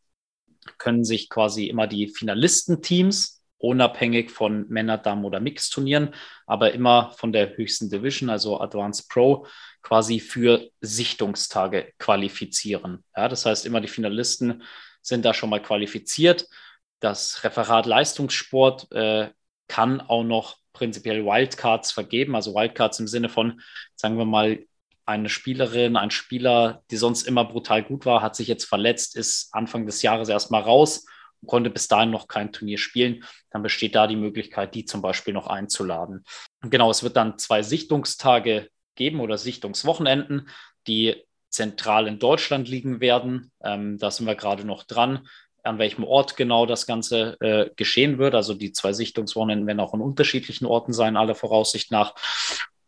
können 0.78 1.04
sich 1.04 1.28
quasi 1.28 1.66
immer 1.66 1.86
die 1.86 2.08
Finalistenteams 2.08 3.42
unabhängig 3.58 4.30
von 4.30 4.66
Männer, 4.68 4.98
Damen 4.98 5.24
oder 5.24 5.40
Mix-Turnieren, 5.40 6.14
aber 6.46 6.72
immer 6.72 7.12
von 7.16 7.32
der 7.32 7.56
höchsten 7.56 7.90
Division, 7.90 8.30
also 8.30 8.60
Advanced 8.60 9.08
Pro, 9.08 9.46
quasi 9.82 10.20
für 10.20 10.68
Sichtungstage 10.80 11.92
qualifizieren. 11.98 13.04
Ja, 13.16 13.28
das 13.28 13.46
heißt, 13.46 13.66
immer 13.66 13.80
die 13.80 13.88
Finalisten 13.88 14.62
sind 15.00 15.24
da 15.24 15.32
schon 15.32 15.50
mal 15.50 15.62
qualifiziert. 15.62 16.46
Das 17.00 17.44
Referat 17.44 17.86
Leistungssport 17.86 18.90
äh, 18.92 19.30
kann 19.68 20.00
auch 20.00 20.24
noch 20.24 20.56
prinzipiell 20.72 21.24
Wildcards 21.24 21.92
vergeben, 21.92 22.34
also 22.34 22.54
Wildcards 22.54 23.00
im 23.00 23.08
Sinne 23.08 23.28
von, 23.28 23.60
sagen 23.94 24.18
wir 24.18 24.26
mal, 24.26 24.58
eine 25.06 25.28
Spielerin, 25.28 25.96
ein 25.96 26.10
Spieler, 26.10 26.82
die 26.90 26.96
sonst 26.96 27.22
immer 27.22 27.44
brutal 27.44 27.82
gut 27.82 28.04
war, 28.04 28.22
hat 28.22 28.34
sich 28.34 28.48
jetzt 28.48 28.64
verletzt, 28.64 29.16
ist 29.16 29.48
Anfang 29.52 29.86
des 29.86 30.02
Jahres 30.02 30.28
erstmal 30.28 30.62
raus 30.62 31.06
und 31.40 31.48
konnte 31.48 31.70
bis 31.70 31.86
dahin 31.86 32.10
noch 32.10 32.26
kein 32.26 32.52
Turnier 32.52 32.76
spielen. 32.76 33.24
Dann 33.50 33.62
besteht 33.62 33.94
da 33.94 34.08
die 34.08 34.16
Möglichkeit, 34.16 34.74
die 34.74 34.84
zum 34.84 35.02
Beispiel 35.02 35.32
noch 35.32 35.46
einzuladen. 35.46 36.24
Genau, 36.62 36.90
es 36.90 37.04
wird 37.04 37.16
dann 37.16 37.38
zwei 37.38 37.62
Sichtungstage 37.62 38.68
geben 38.96 39.20
oder 39.20 39.38
Sichtungswochenenden, 39.38 40.48
die 40.88 41.22
zentral 41.50 42.08
in 42.08 42.18
Deutschland 42.18 42.68
liegen 42.68 43.00
werden. 43.00 43.52
Ähm, 43.62 43.98
da 43.98 44.10
sind 44.10 44.26
wir 44.26 44.34
gerade 44.34 44.64
noch 44.64 44.82
dran, 44.82 45.28
an 45.62 45.78
welchem 45.78 46.02
Ort 46.02 46.36
genau 46.36 46.66
das 46.66 46.86
Ganze 46.86 47.36
äh, 47.40 47.70
geschehen 47.76 48.18
wird. 48.18 48.34
Also 48.34 48.54
die 48.54 48.72
zwei 48.72 48.92
Sichtungswochenenden 48.92 49.68
werden 49.68 49.80
auch 49.80 49.94
in 49.94 50.00
unterschiedlichen 50.00 50.66
Orten 50.66 50.92
sein, 50.92 51.16
alle 51.16 51.36
Voraussicht 51.36 51.92
nach. 51.92 52.14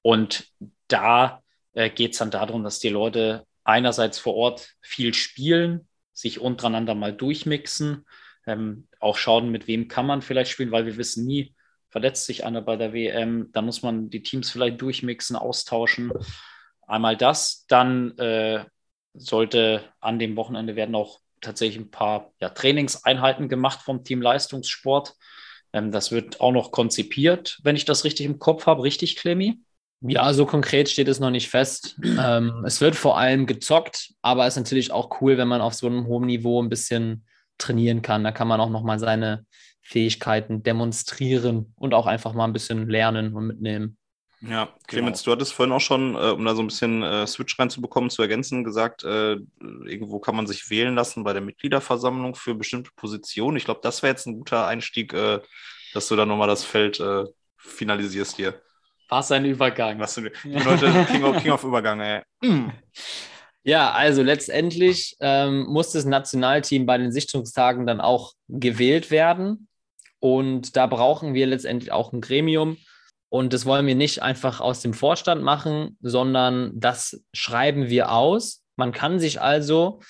Und 0.02 0.48
da 0.88 1.42
äh, 1.72 1.90
geht 1.90 2.12
es 2.12 2.18
dann 2.18 2.30
darum, 2.30 2.64
dass 2.64 2.78
die 2.78 2.88
Leute 2.88 3.46
einerseits 3.64 4.18
vor 4.18 4.34
Ort 4.34 4.74
viel 4.80 5.14
spielen, 5.14 5.88
sich 6.12 6.40
untereinander 6.40 6.94
mal 6.94 7.12
durchmixen, 7.12 8.06
ähm, 8.46 8.88
auch 8.98 9.16
schauen, 9.16 9.50
mit 9.50 9.66
wem 9.66 9.88
kann 9.88 10.06
man 10.06 10.22
vielleicht 10.22 10.50
spielen, 10.50 10.72
weil 10.72 10.86
wir 10.86 10.96
wissen 10.96 11.26
nie, 11.26 11.54
verletzt 11.90 12.26
sich 12.26 12.44
einer 12.44 12.62
bei 12.62 12.76
der 12.76 12.92
WM, 12.92 13.50
dann 13.52 13.64
muss 13.64 13.82
man 13.82 14.10
die 14.10 14.22
Teams 14.22 14.50
vielleicht 14.50 14.80
durchmixen, 14.80 15.36
austauschen. 15.36 16.12
Einmal 16.86 17.16
das, 17.16 17.66
dann 17.66 18.16
äh, 18.18 18.64
sollte 19.14 19.82
an 20.00 20.18
dem 20.18 20.36
Wochenende 20.36 20.76
werden 20.76 20.94
auch 20.94 21.20
tatsächlich 21.40 21.78
ein 21.78 21.90
paar 21.90 22.32
ja, 22.40 22.50
Trainingseinheiten 22.50 23.48
gemacht 23.48 23.80
vom 23.82 24.04
Team 24.04 24.22
Leistungssport. 24.22 25.14
Ähm, 25.72 25.92
das 25.92 26.10
wird 26.10 26.40
auch 26.40 26.52
noch 26.52 26.72
konzipiert, 26.72 27.58
wenn 27.62 27.76
ich 27.76 27.84
das 27.84 28.04
richtig 28.04 28.26
im 28.26 28.38
Kopf 28.38 28.66
habe. 28.66 28.82
Richtig, 28.82 29.16
Clemmy? 29.16 29.60
Ja, 30.00 30.32
so 30.32 30.46
konkret 30.46 30.88
steht 30.88 31.08
es 31.08 31.18
noch 31.18 31.30
nicht 31.30 31.48
fest. 31.48 31.98
ähm, 32.04 32.64
es 32.64 32.80
wird 32.80 32.94
vor 32.94 33.18
allem 33.18 33.46
gezockt, 33.46 34.12
aber 34.22 34.46
es 34.46 34.54
ist 34.54 34.62
natürlich 34.62 34.92
auch 34.92 35.20
cool, 35.20 35.38
wenn 35.38 35.48
man 35.48 35.60
auf 35.60 35.74
so 35.74 35.86
einem 35.86 36.06
hohen 36.06 36.26
Niveau 36.26 36.62
ein 36.62 36.68
bisschen 36.68 37.24
trainieren 37.58 38.02
kann. 38.02 38.22
Da 38.22 38.30
kann 38.30 38.48
man 38.48 38.60
auch 38.60 38.70
nochmal 38.70 38.98
seine 38.98 39.44
Fähigkeiten 39.82 40.62
demonstrieren 40.62 41.72
und 41.76 41.94
auch 41.94 42.06
einfach 42.06 42.32
mal 42.32 42.44
ein 42.44 42.52
bisschen 42.52 42.88
lernen 42.88 43.34
und 43.34 43.46
mitnehmen. 43.46 43.96
Ja, 44.40 44.72
Clemens, 44.86 45.24
genau. 45.24 45.24
du 45.24 45.36
hattest 45.40 45.52
vorhin 45.52 45.72
auch 45.72 45.80
schon, 45.80 46.14
äh, 46.14 46.30
um 46.30 46.44
da 46.44 46.54
so 46.54 46.62
ein 46.62 46.68
bisschen 46.68 47.02
äh, 47.02 47.26
Switch 47.26 47.58
reinzubekommen, 47.58 48.08
zu 48.08 48.22
ergänzen, 48.22 48.62
gesagt, 48.62 49.02
äh, 49.02 49.36
irgendwo 49.60 50.20
kann 50.20 50.36
man 50.36 50.46
sich 50.46 50.70
wählen 50.70 50.94
lassen 50.94 51.24
bei 51.24 51.32
der 51.32 51.42
Mitgliederversammlung 51.42 52.36
für 52.36 52.54
bestimmte 52.54 52.92
Positionen. 52.94 53.56
Ich 53.56 53.64
glaube, 53.64 53.80
das 53.82 54.02
wäre 54.02 54.12
jetzt 54.12 54.26
ein 54.26 54.36
guter 54.36 54.66
Einstieg, 54.68 55.12
äh, 55.12 55.40
dass 55.92 56.06
du 56.06 56.14
da 56.14 56.24
nochmal 56.24 56.46
das 56.46 56.64
Feld 56.64 57.00
äh, 57.00 57.24
finalisierst 57.56 58.36
hier. 58.36 58.60
Was 59.08 59.32
ein 59.32 59.44
Übergang. 59.44 59.98
Was 59.98 60.14
die 60.14 60.30
Leute, 60.44 61.06
King 61.10 61.24
of, 61.24 61.42
King 61.42 61.52
of 61.52 61.64
Übergang, 61.64 62.00
ey. 62.00 62.22
Ja, 63.62 63.92
also 63.92 64.22
letztendlich 64.22 65.16
ähm, 65.20 65.66
muss 65.66 65.92
das 65.92 66.04
Nationalteam 66.04 66.86
bei 66.86 66.98
den 66.98 67.12
Sichtungstagen 67.12 67.86
dann 67.86 68.00
auch 68.00 68.34
gewählt 68.48 69.10
werden. 69.10 69.68
Und 70.20 70.76
da 70.76 70.86
brauchen 70.86 71.34
wir 71.34 71.46
letztendlich 71.46 71.92
auch 71.92 72.12
ein 72.12 72.20
Gremium. 72.20 72.76
Und 73.30 73.52
das 73.52 73.66
wollen 73.66 73.86
wir 73.86 73.94
nicht 73.94 74.22
einfach 74.22 74.60
aus 74.60 74.80
dem 74.80 74.94
Vorstand 74.94 75.42
machen, 75.42 75.98
sondern 76.00 76.72
das 76.74 77.22
schreiben 77.34 77.88
wir 77.88 78.10
aus. 78.10 78.62
Man 78.76 78.92
kann 78.92 79.18
sich 79.20 79.40
also 79.40 80.00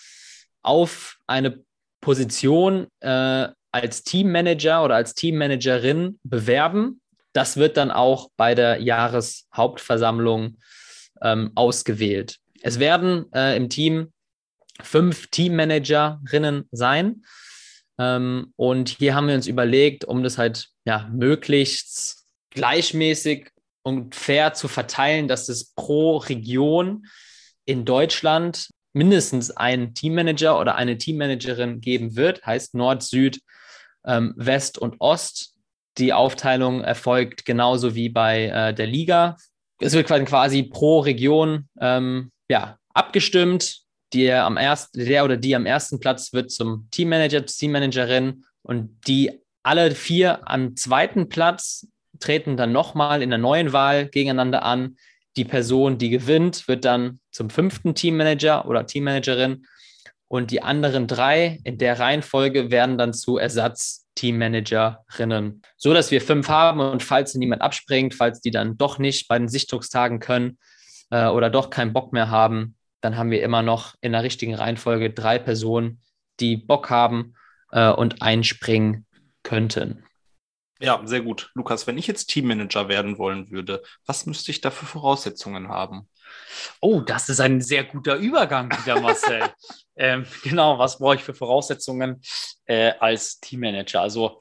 auf 0.63 1.17
eine 1.27 1.65
Position 2.01 2.87
äh, 3.01 3.49
als 3.73 4.05
Teammanager 4.05 4.85
oder 4.85 4.95
als 4.95 5.15
Teammanagerin 5.15 6.19
bewerben. 6.23 7.01
Das 7.33 7.57
wird 7.57 7.77
dann 7.77 7.91
auch 7.91 8.31
bei 8.37 8.55
der 8.55 8.81
Jahreshauptversammlung 8.81 10.59
ähm, 11.23 11.53
ausgewählt. 11.55 12.39
Es 12.63 12.79
werden 12.79 13.33
äh, 13.33 13.57
im 13.57 13.69
Team 13.69 14.13
fünf 14.81 15.29
Teammanagerinnen 15.29 16.69
sein. 16.71 17.25
Ähm, 17.99 18.53
und 18.57 18.91
hier 18.91 19.15
haben 19.15 19.29
wir 19.29 19.35
uns 19.35 19.47
überlegt, 19.47 20.05
um 20.05 20.23
das 20.23 20.39
halt 20.39 20.69
ja, 20.85 21.09
möglichst 21.13 22.25
gleichmäßig 22.51 23.51
und 23.83 24.15
fair 24.15 24.55
zu 24.55 24.69
verteilen, 24.69 25.29
dass 25.29 25.49
es 25.49 25.73
pro 25.75 26.19
Region 26.19 27.07
in 27.65 27.85
Deutschland 27.85 28.69
mindestens 28.93 29.51
einen 29.51 29.95
Teammanager 29.95 30.59
oder 30.59 30.75
eine 30.75 30.99
Teammanagerin 30.99 31.81
geben 31.81 32.17
wird, 32.17 32.45
heißt 32.45 32.75
Nord, 32.75 33.03
Süd, 33.03 33.41
ähm, 34.05 34.35
West 34.37 34.79
und 34.79 34.97
Ost. 35.01 35.55
Die 35.99 36.13
Aufteilung 36.13 36.83
erfolgt 36.83 37.45
genauso 37.45 37.95
wie 37.95 38.09
bei 38.09 38.47
äh, 38.47 38.75
der 38.75 38.87
Liga. 38.87 39.37
Es 39.81 39.93
wird 39.93 40.07
quasi 40.07 40.63
pro 40.63 41.01
Region 41.01 41.69
ähm, 41.81 42.31
ja, 42.49 42.79
abgestimmt 42.95 43.83
der 44.15 44.45
am 44.45 44.57
ersten, 44.57 45.05
der 45.05 45.25
oder 45.25 45.37
die 45.37 45.55
am 45.55 45.67
ersten 45.67 46.01
Platz 46.01 46.33
wird 46.33 46.51
zum 46.51 46.89
Teammanager, 46.91 47.45
Teammanagerin 47.45 48.45
und 48.63 49.07
die 49.07 49.33
alle 49.63 49.91
vier 49.91 50.49
am 50.49 50.77
zweiten 50.77 51.29
Platz 51.29 51.87
treten 52.19 52.57
dann 52.57 52.73
nochmal 52.73 53.23
in 53.23 53.31
der 53.31 53.39
neuen 53.39 53.73
Wahl 53.73 54.09
gegeneinander 54.09 54.63
an. 54.63 54.97
Die 55.37 55.45
Person, 55.45 55.99
die 55.99 56.09
gewinnt, 56.09 56.67
wird 56.69 56.85
dann 56.85 57.21
zum 57.31 57.51
fünften 57.51 57.95
Teammanager 57.95 58.67
oder 58.67 58.87
Teammanagerin 58.87 59.67
und 60.27 60.51
die 60.51 60.63
anderen 60.63 61.07
drei 61.07 61.59
in 61.65 61.79
der 61.79 61.99
Reihenfolge 61.99 62.71
werden 62.71 62.99
dann 62.99 63.13
zu 63.13 63.39
Ersatz-Teammanagerinnen, 64.19 65.63
so 65.77 65.95
dass 65.95 66.11
wir 66.11 66.21
fünf 66.21 66.49
haben 66.49 66.81
und 66.81 67.03
falls 67.03 67.35
niemand 67.35 67.63
abspringt, 67.63 68.15
falls 68.15 68.41
die 68.41 68.51
dann 68.51 68.77
doch 68.77 68.99
nicht 68.99 69.29
bei 69.29 69.39
den 69.39 69.49
Sichtungstagen 69.49 70.21
können 70.21 70.59
äh, 71.11 71.27
oder 71.27 71.51
doch 71.51 71.71
keinen 71.71 71.93
Bock 71.93 72.13
mehr 72.13 72.31
haben, 72.31 72.77
dann 73.01 73.17
haben 73.17 73.31
wir 73.31 73.43
immer 73.43 73.63
noch 73.63 73.95
in 74.01 74.13
der 74.13 74.23
richtigen 74.23 74.55
Reihenfolge 74.55 75.11
drei 75.11 75.39
Personen, 75.39 76.01
die 76.41 76.57
Bock 76.57 76.91
haben 76.91 77.35
äh, 77.71 77.91
und 77.91 78.23
einspringen 78.23 79.07
könnten. 79.43 80.05
Ja, 80.81 81.01
sehr 81.05 81.23
gut. 81.23 81.51
Lukas, 81.55 81.87
wenn 81.87 81.99
ich 81.99 82.07
jetzt 82.07 82.27
Teammanager 82.27 82.89
werden 82.89 83.19
wollen 83.19 83.51
würde, 83.51 83.83
was 84.07 84.27
müsste 84.27 84.53
ich 84.53 84.61
da 84.61 84.71
für 84.71 84.87
Voraussetzungen 84.87 85.69
haben? 85.69 86.09
Oh, 86.81 87.01
das 87.01 87.29
ist 87.29 87.41
ein 87.41 87.61
sehr 87.61 87.85
guter 87.85 88.17
Übergang 88.17 88.71
wieder, 88.71 89.01
Marcel. 89.01 89.43
ähm, 89.97 90.27
genau, 90.43 90.79
was 90.79 90.99
brauche 90.99 91.17
ich 91.17 91.23
für 91.23 91.35
Voraussetzungen 91.35 92.21
äh, 92.67 92.93
als 92.99 93.41
Teammanager? 93.41 94.01
Also 94.01 94.41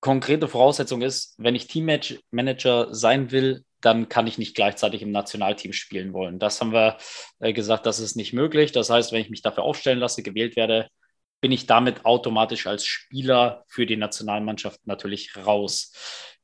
konkrete 0.00 0.48
Voraussetzung 0.48 1.02
ist, 1.02 1.34
wenn 1.38 1.54
ich 1.54 1.66
Teammanager 1.66 2.94
sein 2.94 3.30
will, 3.30 3.64
dann 3.80 4.08
kann 4.08 4.26
ich 4.26 4.38
nicht 4.38 4.56
gleichzeitig 4.56 5.02
im 5.02 5.12
Nationalteam 5.12 5.72
spielen 5.72 6.12
wollen. 6.12 6.38
Das 6.38 6.60
haben 6.60 6.72
wir 6.72 6.98
äh, 7.38 7.52
gesagt, 7.52 7.86
das 7.86 8.00
ist 8.00 8.16
nicht 8.16 8.32
möglich. 8.32 8.72
Das 8.72 8.90
heißt, 8.90 9.12
wenn 9.12 9.20
ich 9.20 9.30
mich 9.30 9.42
dafür 9.42 9.64
aufstellen 9.64 9.98
lasse, 9.98 10.22
gewählt 10.22 10.56
werde, 10.56 10.88
bin 11.40 11.52
ich 11.52 11.66
damit 11.66 12.04
automatisch 12.04 12.66
als 12.66 12.84
Spieler 12.84 13.64
für 13.68 13.86
die 13.86 13.96
Nationalmannschaft 13.96 14.80
natürlich 14.86 15.36
raus. 15.36 15.92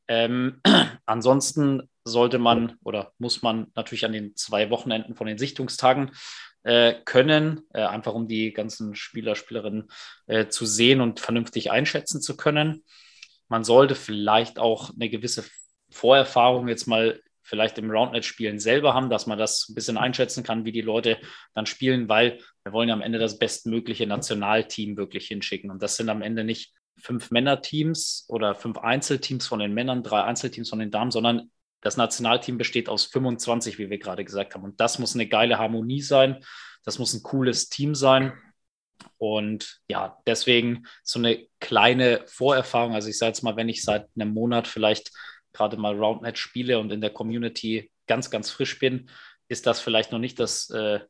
Ähm, 0.08 0.60
ansonsten 1.06 1.88
sollte 2.04 2.38
man 2.38 2.76
oder 2.84 3.12
muss 3.18 3.42
man 3.42 3.68
natürlich 3.74 4.04
an 4.04 4.12
den 4.12 4.36
zwei 4.36 4.70
Wochenenden 4.70 5.14
von 5.14 5.26
den 5.26 5.38
Sichtungstagen 5.38 6.10
äh, 6.64 6.94
können, 7.04 7.62
äh, 7.72 7.82
einfach 7.82 8.14
um 8.14 8.28
die 8.28 8.52
ganzen 8.52 8.94
Spieler, 8.94 9.34
Spielerinnen 9.34 9.88
äh, 10.26 10.48
zu 10.48 10.66
sehen 10.66 11.00
und 11.00 11.20
vernünftig 11.20 11.70
einschätzen 11.70 12.20
zu 12.20 12.36
können. 12.36 12.84
Man 13.48 13.64
sollte 13.64 13.94
vielleicht 13.94 14.58
auch 14.58 14.90
eine 14.90 15.08
gewisse 15.10 15.44
Vorerfahrung 15.90 16.68
jetzt 16.68 16.86
mal 16.86 17.20
vielleicht 17.42 17.76
im 17.76 17.90
Roundnet-Spielen 17.90 18.58
selber 18.58 18.94
haben, 18.94 19.10
dass 19.10 19.26
man 19.26 19.38
das 19.38 19.68
ein 19.68 19.74
bisschen 19.74 19.98
einschätzen 19.98 20.42
kann, 20.42 20.64
wie 20.64 20.72
die 20.72 20.80
Leute 20.80 21.18
dann 21.54 21.66
spielen, 21.66 22.08
weil 22.08 22.40
wir 22.64 22.72
wollen 22.72 22.88
ja 22.88 22.94
am 22.94 23.02
Ende 23.02 23.18
das 23.18 23.38
bestmögliche 23.38 24.06
Nationalteam 24.06 24.96
wirklich 24.96 25.28
hinschicken. 25.28 25.70
Und 25.70 25.82
das 25.82 25.96
sind 25.96 26.08
am 26.08 26.22
Ende 26.22 26.42
nicht 26.42 26.72
fünf 26.98 27.30
Männerteams 27.30 28.24
oder 28.28 28.54
fünf 28.54 28.78
Einzelteams 28.78 29.46
von 29.46 29.58
den 29.58 29.74
Männern, 29.74 30.02
drei 30.02 30.22
Einzelteams 30.22 30.70
von 30.70 30.78
den 30.78 30.90
Damen, 30.90 31.10
sondern 31.10 31.50
das 31.80 31.96
Nationalteam 31.96 32.56
besteht 32.56 32.88
aus 32.88 33.04
25, 33.04 33.78
wie 33.78 33.90
wir 33.90 33.98
gerade 33.98 34.24
gesagt 34.24 34.54
haben. 34.54 34.64
Und 34.64 34.80
das 34.80 34.98
muss 34.98 35.14
eine 35.14 35.28
geile 35.28 35.58
Harmonie 35.58 36.00
sein. 36.00 36.42
Das 36.82 36.98
muss 36.98 37.12
ein 37.12 37.22
cooles 37.22 37.68
Team 37.68 37.94
sein. 37.94 38.32
Und 39.18 39.80
ja, 39.88 40.18
deswegen 40.26 40.86
so 41.02 41.18
eine 41.18 41.46
kleine 41.60 42.22
Vorerfahrung. 42.26 42.94
Also 42.94 43.08
ich 43.08 43.18
sage 43.18 43.30
jetzt 43.30 43.42
mal, 43.42 43.56
wenn 43.56 43.68
ich 43.68 43.82
seit 43.82 44.08
einem 44.16 44.32
Monat 44.32 44.66
vielleicht 44.66 45.10
gerade 45.52 45.76
mal 45.76 45.96
Roundnet 45.96 46.38
spiele 46.38 46.78
und 46.78 46.90
in 46.90 47.00
der 47.00 47.10
Community 47.10 47.90
ganz, 48.06 48.30
ganz 48.30 48.50
frisch 48.50 48.78
bin, 48.78 49.10
ist 49.48 49.66
das 49.66 49.80
vielleicht 49.80 50.10
noch 50.10 50.18
nicht 50.18 50.40
das 50.40 50.70
äh, 50.70 51.00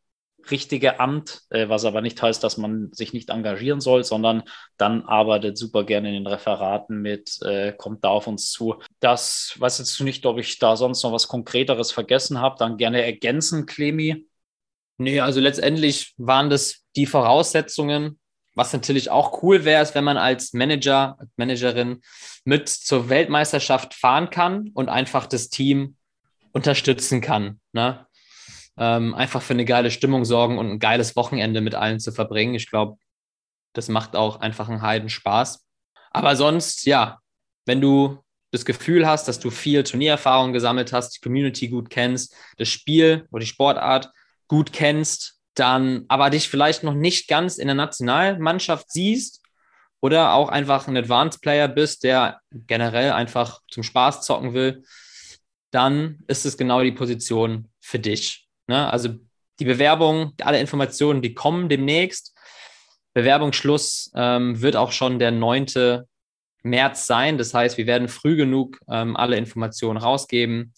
richtige 0.50 1.00
Amt, 1.00 1.42
äh, 1.50 1.68
was 1.68 1.84
aber 1.84 2.00
nicht 2.00 2.20
heißt, 2.20 2.42
dass 2.42 2.56
man 2.56 2.92
sich 2.92 3.12
nicht 3.12 3.30
engagieren 3.30 3.80
soll, 3.80 4.04
sondern 4.04 4.42
dann 4.76 5.02
arbeitet 5.02 5.58
super 5.58 5.84
gerne 5.84 6.08
in 6.08 6.14
den 6.14 6.26
Referaten 6.26 7.00
mit, 7.00 7.40
äh, 7.42 7.72
kommt 7.72 8.04
da 8.04 8.08
auf 8.08 8.26
uns 8.26 8.50
zu. 8.50 8.76
Das 9.00 9.54
weiß 9.58 9.78
jetzt 9.78 10.00
nicht, 10.00 10.26
ob 10.26 10.38
ich 10.38 10.58
da 10.58 10.76
sonst 10.76 11.02
noch 11.02 11.12
was 11.12 11.28
Konkreteres 11.28 11.92
vergessen 11.92 12.40
habe, 12.40 12.56
dann 12.58 12.76
gerne 12.76 13.02
ergänzen, 13.02 13.66
Clemi. 13.66 14.26
Nee, 14.98 15.20
also 15.20 15.40
letztendlich 15.40 16.14
waren 16.16 16.50
das 16.50 16.84
die 16.96 17.06
Voraussetzungen. 17.06 18.18
Was 18.56 18.72
natürlich 18.72 19.10
auch 19.10 19.42
cool 19.42 19.64
wäre, 19.64 19.82
ist, 19.82 19.96
wenn 19.96 20.04
man 20.04 20.16
als 20.16 20.52
Manager, 20.52 21.18
Managerin 21.36 22.00
mit 22.44 22.68
zur 22.68 23.08
Weltmeisterschaft 23.08 23.94
fahren 23.94 24.30
kann 24.30 24.70
und 24.74 24.88
einfach 24.88 25.26
das 25.26 25.48
Team 25.48 25.96
unterstützen 26.52 27.20
kann. 27.20 27.60
Ne? 27.72 28.06
Ähm, 28.76 29.14
einfach 29.14 29.42
für 29.42 29.54
eine 29.54 29.64
geile 29.64 29.90
Stimmung 29.90 30.24
sorgen 30.24 30.58
und 30.58 30.70
ein 30.70 30.78
geiles 30.78 31.16
Wochenende 31.16 31.60
mit 31.60 31.74
allen 31.74 32.00
zu 32.00 32.12
verbringen. 32.12 32.54
Ich 32.54 32.68
glaube, 32.68 32.98
das 33.72 33.88
macht 33.88 34.16
auch 34.16 34.40
einfach 34.40 34.68
einen 34.68 34.82
Heiden 34.82 35.08
Spaß. 35.08 35.64
Aber 36.10 36.36
sonst, 36.36 36.86
ja, 36.86 37.18
wenn 37.66 37.80
du 37.80 38.18
das 38.52 38.64
Gefühl 38.64 39.06
hast, 39.06 39.26
dass 39.26 39.40
du 39.40 39.50
viel 39.50 39.82
Turniererfahrung 39.82 40.52
gesammelt 40.52 40.92
hast, 40.92 41.16
die 41.16 41.20
Community 41.20 41.68
gut 41.68 41.90
kennst, 41.90 42.34
das 42.56 42.68
Spiel 42.68 43.26
oder 43.32 43.40
die 43.40 43.46
Sportart 43.46 44.10
gut 44.46 44.72
kennst, 44.72 45.40
dann 45.54 46.04
aber 46.08 46.30
dich 46.30 46.48
vielleicht 46.48 46.84
noch 46.84 46.94
nicht 46.94 47.28
ganz 47.28 47.58
in 47.58 47.66
der 47.66 47.74
Nationalmannschaft 47.74 48.92
siehst 48.92 49.42
oder 50.00 50.34
auch 50.34 50.50
einfach 50.50 50.86
ein 50.86 50.96
Advanced 50.96 51.40
Player 51.40 51.66
bist, 51.66 52.04
der 52.04 52.40
generell 52.52 53.12
einfach 53.12 53.60
zum 53.70 53.82
Spaß 53.82 54.22
zocken 54.22 54.54
will, 54.54 54.84
dann 55.70 56.20
ist 56.28 56.46
es 56.46 56.56
genau 56.56 56.82
die 56.82 56.92
Position 56.92 57.70
für 57.80 57.98
dich. 57.98 58.43
Ne? 58.66 58.90
Also 58.90 59.10
die 59.58 59.64
Bewerbung, 59.64 60.32
alle 60.40 60.60
Informationen, 60.60 61.22
die 61.22 61.34
kommen 61.34 61.68
demnächst. 61.68 62.34
Bewerbungsschluss 63.12 64.10
ähm, 64.14 64.60
wird 64.60 64.76
auch 64.76 64.92
schon 64.92 65.18
der 65.18 65.30
9. 65.30 66.04
März 66.62 67.06
sein. 67.06 67.38
Das 67.38 67.54
heißt, 67.54 67.78
wir 67.78 67.86
werden 67.86 68.08
früh 68.08 68.36
genug 68.36 68.80
ähm, 68.88 69.16
alle 69.16 69.36
Informationen 69.36 69.98
rausgeben, 69.98 70.74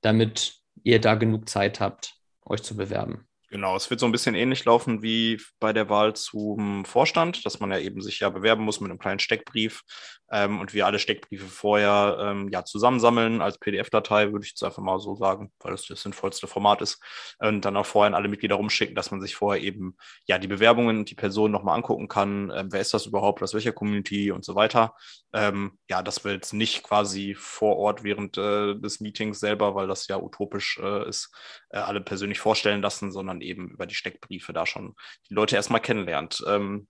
damit 0.00 0.56
ihr 0.82 1.00
da 1.00 1.14
genug 1.14 1.48
Zeit 1.48 1.80
habt, 1.80 2.14
euch 2.44 2.62
zu 2.62 2.76
bewerben. 2.76 3.25
Genau, 3.48 3.76
es 3.76 3.90
wird 3.90 4.00
so 4.00 4.06
ein 4.06 4.12
bisschen 4.12 4.34
ähnlich 4.34 4.64
laufen 4.64 5.02
wie 5.02 5.40
bei 5.60 5.72
der 5.72 5.88
Wahl 5.88 6.14
zum 6.16 6.84
Vorstand, 6.84 7.46
dass 7.46 7.60
man 7.60 7.70
ja 7.70 7.78
eben 7.78 8.02
sich 8.02 8.18
ja 8.18 8.28
bewerben 8.28 8.64
muss 8.64 8.80
mit 8.80 8.90
einem 8.90 8.98
kleinen 8.98 9.20
Steckbrief 9.20 9.82
ähm, 10.32 10.60
und 10.60 10.74
wir 10.74 10.86
alle 10.86 10.98
Steckbriefe 10.98 11.46
vorher 11.46 12.18
ähm, 12.20 12.48
ja 12.50 12.64
zusammensammeln 12.64 13.40
als 13.40 13.58
PDF-Datei, 13.58 14.32
würde 14.32 14.44
ich 14.44 14.52
jetzt 14.52 14.64
einfach 14.64 14.82
mal 14.82 14.98
so 14.98 15.14
sagen, 15.14 15.52
weil 15.60 15.72
das 15.72 15.86
das 15.86 16.02
sinnvollste 16.02 16.48
Format 16.48 16.82
ist. 16.82 17.00
Und 17.38 17.64
dann 17.64 17.76
auch 17.76 17.86
vorher 17.86 18.08
an 18.08 18.14
alle 18.14 18.28
Mitglieder 18.28 18.56
rumschicken, 18.56 18.96
dass 18.96 19.10
man 19.10 19.20
sich 19.20 19.36
vorher 19.36 19.62
eben 19.62 19.96
ja 20.26 20.38
die 20.38 20.48
Bewerbungen 20.48 20.98
und 20.98 21.10
die 21.10 21.14
Personen 21.14 21.52
nochmal 21.52 21.76
angucken 21.76 22.08
kann. 22.08 22.50
Ähm, 22.54 22.72
wer 22.72 22.80
ist 22.80 22.94
das 22.94 23.06
überhaupt, 23.06 23.42
aus 23.42 23.54
welcher 23.54 23.72
Community 23.72 24.32
und 24.32 24.44
so 24.44 24.54
weiter. 24.54 24.94
Ähm, 25.32 25.78
ja, 25.88 26.02
das 26.02 26.24
wir 26.24 26.32
jetzt 26.32 26.52
nicht 26.52 26.82
quasi 26.82 27.36
vor 27.38 27.76
Ort 27.76 28.02
während 28.02 28.36
äh, 28.38 28.74
des 28.74 29.00
Meetings 29.00 29.38
selber, 29.38 29.74
weil 29.74 29.86
das 29.86 30.08
ja 30.08 30.18
utopisch 30.18 30.78
äh, 30.82 31.08
ist, 31.08 31.30
äh, 31.70 31.78
alle 31.78 32.00
persönlich 32.00 32.40
vorstellen 32.40 32.82
lassen, 32.82 33.12
sondern 33.12 33.35
eben 33.40 33.68
über 33.70 33.86
die 33.86 33.94
Steckbriefe 33.94 34.52
da 34.52 34.66
schon 34.66 34.94
die 35.28 35.34
Leute 35.34 35.56
erstmal 35.56 35.80
kennenlernt. 35.80 36.44
Ähm, 36.46 36.88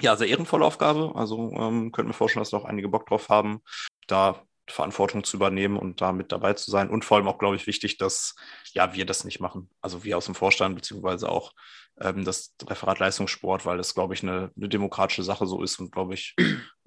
ja, 0.00 0.16
sehr 0.16 0.28
ehrenvolle 0.28 0.64
Aufgabe. 0.64 1.12
Also 1.14 1.52
ähm, 1.58 1.92
könnte 1.92 2.08
mir 2.08 2.14
vorstellen, 2.14 2.42
dass 2.42 2.50
da 2.50 2.58
auch 2.58 2.64
einige 2.64 2.88
Bock 2.88 3.06
drauf 3.06 3.28
haben, 3.28 3.60
da 4.06 4.42
Verantwortung 4.68 5.24
zu 5.24 5.36
übernehmen 5.36 5.76
und 5.76 6.00
da 6.00 6.12
mit 6.12 6.32
dabei 6.32 6.54
zu 6.54 6.70
sein. 6.70 6.90
Und 6.90 7.04
vor 7.04 7.16
allem 7.16 7.28
auch, 7.28 7.38
glaube 7.38 7.56
ich, 7.56 7.66
wichtig, 7.66 7.98
dass 7.98 8.36
ja 8.72 8.94
wir 8.94 9.04
das 9.04 9.24
nicht 9.24 9.40
machen. 9.40 9.68
Also 9.80 10.04
wir 10.04 10.16
aus 10.16 10.26
dem 10.26 10.34
Vorstand, 10.34 10.76
beziehungsweise 10.76 11.28
auch 11.28 11.52
ähm, 12.00 12.24
das 12.24 12.54
Referat 12.64 12.98
Leistungssport, 12.98 13.66
weil 13.66 13.76
das, 13.76 13.94
glaube 13.94 14.14
ich, 14.14 14.22
eine, 14.22 14.52
eine 14.56 14.68
demokratische 14.68 15.22
Sache 15.22 15.46
so 15.46 15.62
ist 15.62 15.78
und, 15.80 15.92
glaube 15.92 16.14
ich, 16.14 16.34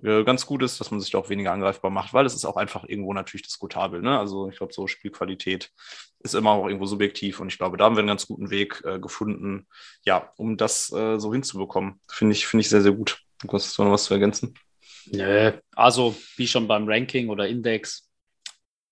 äh, 0.04 0.24
ganz 0.24 0.46
gut 0.46 0.64
ist, 0.64 0.80
dass 0.80 0.92
man 0.92 1.00
sich 1.00 1.12
da 1.12 1.18
auch 1.18 1.30
weniger 1.30 1.52
angreifbar 1.52 1.92
macht, 1.92 2.14
weil 2.14 2.26
es 2.26 2.36
ist 2.36 2.46
auch 2.46 2.58
einfach 2.58 2.84
irgendwo 2.88 3.14
natürlich 3.14 3.46
diskutabel. 3.46 4.02
Ne? 4.02 4.18
Also 4.18 4.50
ich 4.50 4.58
glaube, 4.58 4.74
so 4.74 4.88
Spielqualität 4.88 5.72
ist 6.24 6.36
immer 6.36 6.52
auch 6.52 6.68
irgendwo 6.68 6.86
subjektiv 6.86 7.40
und 7.40 7.50
ich 7.50 7.58
glaube, 7.58 7.78
da 7.78 7.86
haben 7.86 7.96
wir 7.96 8.00
einen 8.00 8.08
ganz 8.08 8.28
guten 8.28 8.50
Weg 8.50 8.82
äh, 8.86 9.00
gefunden, 9.00 9.68
ja, 10.06 10.32
um 10.38 10.58
das 10.58 10.92
äh, 10.94 11.20
so 11.20 11.34
hinzubekommen. 11.34 12.00
Finde 12.10 12.34
ich, 12.34 12.48
finde 12.48 12.62
ich 12.62 12.70
sehr, 12.70 12.82
sehr 12.82 12.94
gut. 12.94 13.20
Hast 13.52 13.78
du 13.78 13.84
noch 13.84 13.92
was 13.92 14.06
zu 14.06 14.14
ergänzen? 14.14 14.54
Nö, 15.08 15.52
also 15.76 16.16
wie 16.38 16.48
schon 16.48 16.68
beim 16.68 16.88
Ranking 16.88 17.30
oder 17.30 17.48
Index, 17.48 18.10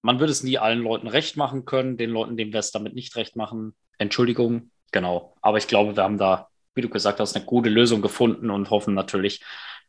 man 0.01 0.19
würde 0.19 0.31
es 0.31 0.43
nie 0.43 0.57
allen 0.57 0.81
Leuten 0.81 1.07
recht 1.07 1.37
machen 1.37 1.65
können, 1.65 1.97
den 1.97 2.09
Leuten, 2.09 2.35
denen 2.35 2.53
wir 2.53 2.59
es 2.59 2.71
damit 2.71 2.93
nicht 2.93 3.15
recht 3.15 3.35
machen. 3.35 3.75
Entschuldigung, 3.97 4.71
genau. 4.91 5.35
Aber 5.41 5.57
ich 5.57 5.67
glaube, 5.67 5.95
wir 5.95 6.03
haben 6.03 6.17
da, 6.17 6.49
wie 6.75 6.81
du 6.81 6.89
gesagt 6.89 7.19
hast, 7.19 7.35
eine 7.35 7.45
gute 7.45 7.69
Lösung 7.69 8.01
gefunden 8.01 8.49
und 8.49 8.69
hoffen 8.71 8.93
natürlich, 8.93 9.41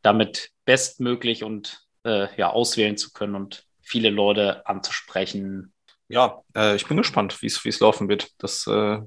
damit 0.03 0.51
bestmöglich 0.65 1.45
und 1.45 1.83
äh, 2.05 2.29
ja, 2.37 2.51
auswählen 2.51 2.97
zu 2.97 3.13
können 3.13 3.35
und 3.35 3.65
viele 3.81 4.11
Leute 4.11 4.67
anzusprechen. 4.67 5.73
Ja, 6.13 6.43
äh, 6.55 6.77
ich 6.77 6.87
bin 6.87 6.97
gespannt, 6.99 7.41
wie 7.43 7.47
es 7.47 7.81
laufen 7.81 8.09
wird. 8.09 8.31
Das, 8.39 8.67
äh, 8.67 9.01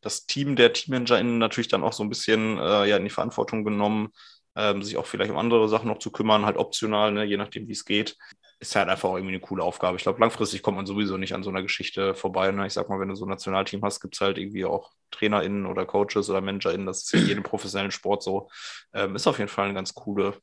das 0.00 0.26
Team 0.26 0.56
der 0.56 0.72
TeammanagerInnen 0.72 1.38
natürlich 1.38 1.68
dann 1.68 1.84
auch 1.84 1.92
so 1.92 2.02
ein 2.02 2.08
bisschen 2.08 2.58
äh, 2.58 2.86
ja, 2.86 2.96
in 2.96 3.04
die 3.04 3.10
Verantwortung 3.10 3.64
genommen, 3.64 4.08
ähm, 4.56 4.82
sich 4.82 4.96
auch 4.96 5.06
vielleicht 5.06 5.30
um 5.30 5.38
andere 5.38 5.68
Sachen 5.68 5.86
noch 5.88 5.98
zu 6.00 6.10
kümmern, 6.10 6.44
halt 6.44 6.56
optional, 6.56 7.12
ne, 7.12 7.24
je 7.24 7.36
nachdem, 7.36 7.68
wie 7.68 7.72
es 7.72 7.84
geht. 7.84 8.16
Ist 8.58 8.74
halt 8.76 8.88
einfach 8.88 9.10
irgendwie 9.10 9.28
eine 9.34 9.40
coole 9.40 9.62
Aufgabe. 9.62 9.96
Ich 9.96 10.02
glaube, 10.02 10.20
langfristig 10.20 10.62
kommt 10.62 10.76
man 10.76 10.86
sowieso 10.86 11.16
nicht 11.16 11.34
an 11.34 11.42
so 11.42 11.50
einer 11.50 11.62
Geschichte 11.62 12.14
vorbei. 12.14 12.50
Ne? 12.50 12.66
Ich 12.66 12.74
sag 12.74 12.88
mal, 12.90 13.00
wenn 13.00 13.08
du 13.08 13.14
so 13.14 13.26
ein 13.26 13.30
Nationalteam 13.30 13.82
hast, 13.82 14.00
gibt 14.00 14.16
es 14.16 14.20
halt 14.20 14.36
irgendwie 14.38 14.66
auch 14.66 14.90
TrainerInnen 15.12 15.66
oder 15.66 15.86
Coaches 15.86 16.28
oder 16.30 16.42
ManagerInnen. 16.42 16.86
Das 16.86 17.04
ist 17.04 17.14
in 17.14 17.26
jedem 17.26 17.42
professionellen 17.42 17.90
Sport 17.92 18.22
so. 18.22 18.50
Ähm, 18.92 19.16
ist 19.16 19.26
auf 19.26 19.38
jeden 19.38 19.48
Fall 19.48 19.66
eine 19.66 19.74
ganz 19.74 19.94
coole, 19.94 20.36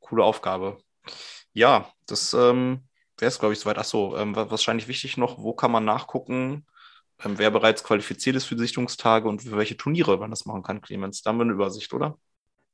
coole 0.00 0.24
Aufgabe. 0.24 0.78
Ja, 1.54 1.90
das 2.06 2.34
ähm, 2.34 2.88
wäre 3.18 3.28
es, 3.28 3.38
glaube 3.38 3.52
ich, 3.54 3.60
soweit. 3.60 3.78
Achso, 3.78 4.16
ähm, 4.16 4.34
wahrscheinlich 4.34 4.88
wichtig 4.88 5.16
noch, 5.16 5.38
wo 5.38 5.52
kann 5.52 5.70
man 5.70 5.84
nachgucken, 5.84 6.66
ähm, 7.24 7.38
wer 7.38 7.50
bereits 7.50 7.84
qualifiziert 7.84 8.36
ist 8.36 8.46
für 8.46 8.56
die 8.56 8.62
Sichtungstage 8.62 9.28
und 9.28 9.42
für 9.42 9.56
welche 9.56 9.76
Turniere 9.76 10.18
man 10.18 10.30
das 10.30 10.46
machen 10.46 10.62
kann, 10.62 10.80
Clemens. 10.80 11.22
Da 11.22 11.30
haben 11.30 11.38
wir 11.38 11.44
eine 11.44 11.52
Übersicht, 11.52 11.92
oder? 11.92 12.18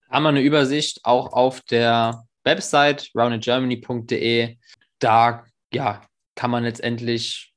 haben 0.09 0.22
wir 0.22 0.30
eine 0.30 0.41
Übersicht 0.43 1.01
auch 1.05 1.32
auf 1.32 1.61
der 1.62 2.24
Website 2.45 3.11
roundedgermany.de. 3.14 4.57
Da 4.99 5.45
ja, 5.72 6.03
kann 6.34 6.51
man 6.51 6.64
letztendlich 6.64 7.53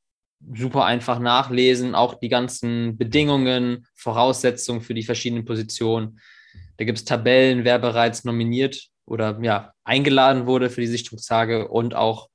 super 0.54 0.86
einfach 0.86 1.20
nachlesen, 1.20 1.96
auch 1.96 2.16
die 2.16 2.30
ganzen 2.30 2.98
Bedingungen, 2.98 3.88
Voraussetzungen 3.96 4.82
für 4.82 4.94
die 4.94 5.04
verschiedenen 5.04 5.46
Positionen. 5.46 6.20
Da 6.78 6.86
gibt 6.86 6.98
es 6.98 7.06
Tabellen, 7.06 7.64
wer 7.64 7.80
bereits 7.80 8.24
nominiert 8.24 8.88
oder 9.06 9.40
ja, 9.42 9.72
eingeladen 9.84 10.48
wurde 10.48 10.70
für 10.70 10.82
die 10.82 10.88
Sichtungstage 10.88 11.68
und 11.68 11.96
auch 11.96 12.30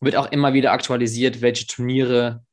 wird 0.00 0.16
auch 0.16 0.30
immer 0.30 0.52
wieder 0.52 0.72
aktualisiert, 0.72 1.40
welche 1.40 1.66
Turniere 1.66 2.44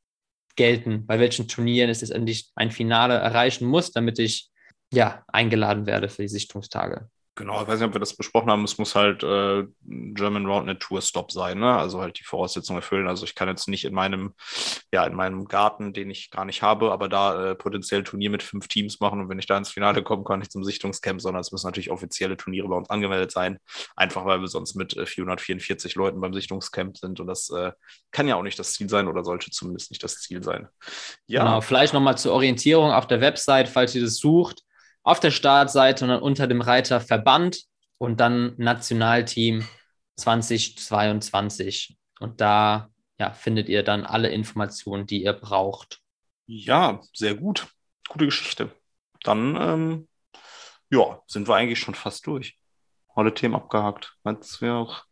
gelten, 0.55 1.05
bei 1.05 1.19
welchen 1.19 1.47
Turnieren 1.47 1.89
es 1.89 2.01
letztendlich 2.01 2.51
ein 2.55 2.71
Finale 2.71 3.15
erreichen 3.15 3.67
muss, 3.67 3.91
damit 3.91 4.19
ich 4.19 4.49
ja, 4.93 5.23
eingeladen 5.27 5.85
werde 5.85 6.07
für 6.09 6.21
die 6.21 6.27
Sichtungstage. 6.27 7.09
Genau, 7.35 7.63
ich 7.63 7.67
weiß 7.67 7.79
nicht, 7.79 7.87
ob 7.87 7.95
wir 7.95 7.99
das 7.99 8.15
besprochen 8.15 8.51
haben. 8.51 8.63
Es 8.63 8.77
muss 8.77 8.93
halt 8.93 9.23
äh, 9.23 9.65
German 9.81 10.45
Roundnet 10.45 10.79
Tour 10.79 11.01
Stop 11.01 11.31
sein, 11.31 11.57
ne? 11.57 11.75
Also 11.75 11.99
halt 11.99 12.19
die 12.19 12.23
Voraussetzungen 12.23 12.77
erfüllen. 12.77 13.07
Also 13.07 13.25
ich 13.25 13.33
kann 13.33 13.47
jetzt 13.47 13.67
nicht 13.67 13.85
in 13.85 13.93
meinem, 13.95 14.35
ja, 14.91 15.03
in 15.05 15.15
meinem 15.15 15.45
Garten, 15.45 15.93
den 15.93 16.11
ich 16.11 16.29
gar 16.29 16.45
nicht 16.45 16.61
habe, 16.61 16.91
aber 16.91 17.09
da 17.09 17.51
äh, 17.51 17.55
potenziell 17.55 18.03
Turnier 18.03 18.29
mit 18.29 18.43
fünf 18.43 18.67
Teams 18.67 18.99
machen 18.99 19.19
und 19.19 19.29
wenn 19.29 19.39
ich 19.39 19.47
da 19.47 19.57
ins 19.57 19.71
Finale 19.71 20.03
komme, 20.03 20.23
kann 20.23 20.43
ich 20.43 20.51
zum 20.51 20.63
Sichtungscamp, 20.63 21.21
sondern 21.21 21.41
es 21.41 21.51
müssen 21.51 21.65
natürlich 21.65 21.89
offizielle 21.89 22.37
Turniere 22.37 22.67
bei 22.67 22.75
uns 22.75 22.91
angemeldet 22.91 23.31
sein. 23.31 23.57
Einfach 23.95 24.25
weil 24.25 24.39
wir 24.39 24.47
sonst 24.47 24.75
mit 24.75 24.95
äh, 24.95 25.07
444 25.07 25.95
Leuten 25.95 26.21
beim 26.21 26.35
Sichtungscamp 26.35 26.97
sind 26.97 27.19
und 27.19 27.25
das 27.25 27.49
äh, 27.49 27.71
kann 28.11 28.27
ja 28.27 28.35
auch 28.35 28.43
nicht 28.43 28.59
das 28.59 28.73
Ziel 28.73 28.89
sein 28.89 29.07
oder 29.07 29.23
sollte 29.23 29.49
zumindest 29.49 29.89
nicht 29.89 30.03
das 30.03 30.19
Ziel 30.19 30.43
sein. 30.43 30.67
Ja. 31.25 31.43
Genau, 31.43 31.61
vielleicht 31.61 31.95
nochmal 31.95 32.15
zur 32.15 32.33
Orientierung 32.33 32.91
auf 32.91 33.07
der 33.07 33.21
Website, 33.21 33.69
falls 33.69 33.95
ihr 33.95 34.03
das 34.03 34.17
sucht 34.17 34.61
auf 35.03 35.19
der 35.19 35.31
Startseite 35.31 36.05
und 36.05 36.09
dann 36.09 36.21
unter 36.21 36.47
dem 36.47 36.61
Reiter 36.61 36.99
Verband 37.01 37.63
und 37.97 38.19
dann 38.19 38.53
Nationalteam 38.57 39.67
2022. 40.15 41.97
Und 42.19 42.41
da 42.41 42.89
ja, 43.19 43.31
findet 43.31 43.69
ihr 43.69 43.83
dann 43.83 44.05
alle 44.05 44.29
Informationen, 44.29 45.05
die 45.05 45.23
ihr 45.23 45.33
braucht. 45.33 45.99
Ja, 46.45 47.01
sehr 47.13 47.35
gut. 47.35 47.67
Gute 48.09 48.25
Geschichte. 48.25 48.71
Dann, 49.23 49.55
ähm, 49.55 50.07
ja, 50.89 51.21
sind 51.27 51.47
wir 51.47 51.55
eigentlich 51.55 51.79
schon 51.79 51.95
fast 51.95 52.27
durch. 52.27 52.57
Alle 53.15 53.33
Themen 53.33 53.55
abgehakt. 53.55 54.15
Das 54.23 54.61
wäre 54.61 54.75
auch 54.75 55.05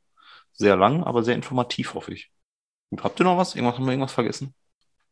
sehr 0.51 0.75
lang, 0.75 1.03
aber 1.03 1.23
sehr 1.23 1.35
informativ, 1.35 1.93
hoffe 1.93 2.13
ich. 2.13 2.31
Gut, 2.89 3.03
habt 3.03 3.19
ihr 3.19 3.23
noch 3.23 3.37
was? 3.37 3.55
Irgendwas 3.55 3.77
haben 3.77 3.85
wir 3.85 3.91
irgendwas 3.91 4.13
vergessen? 4.13 4.53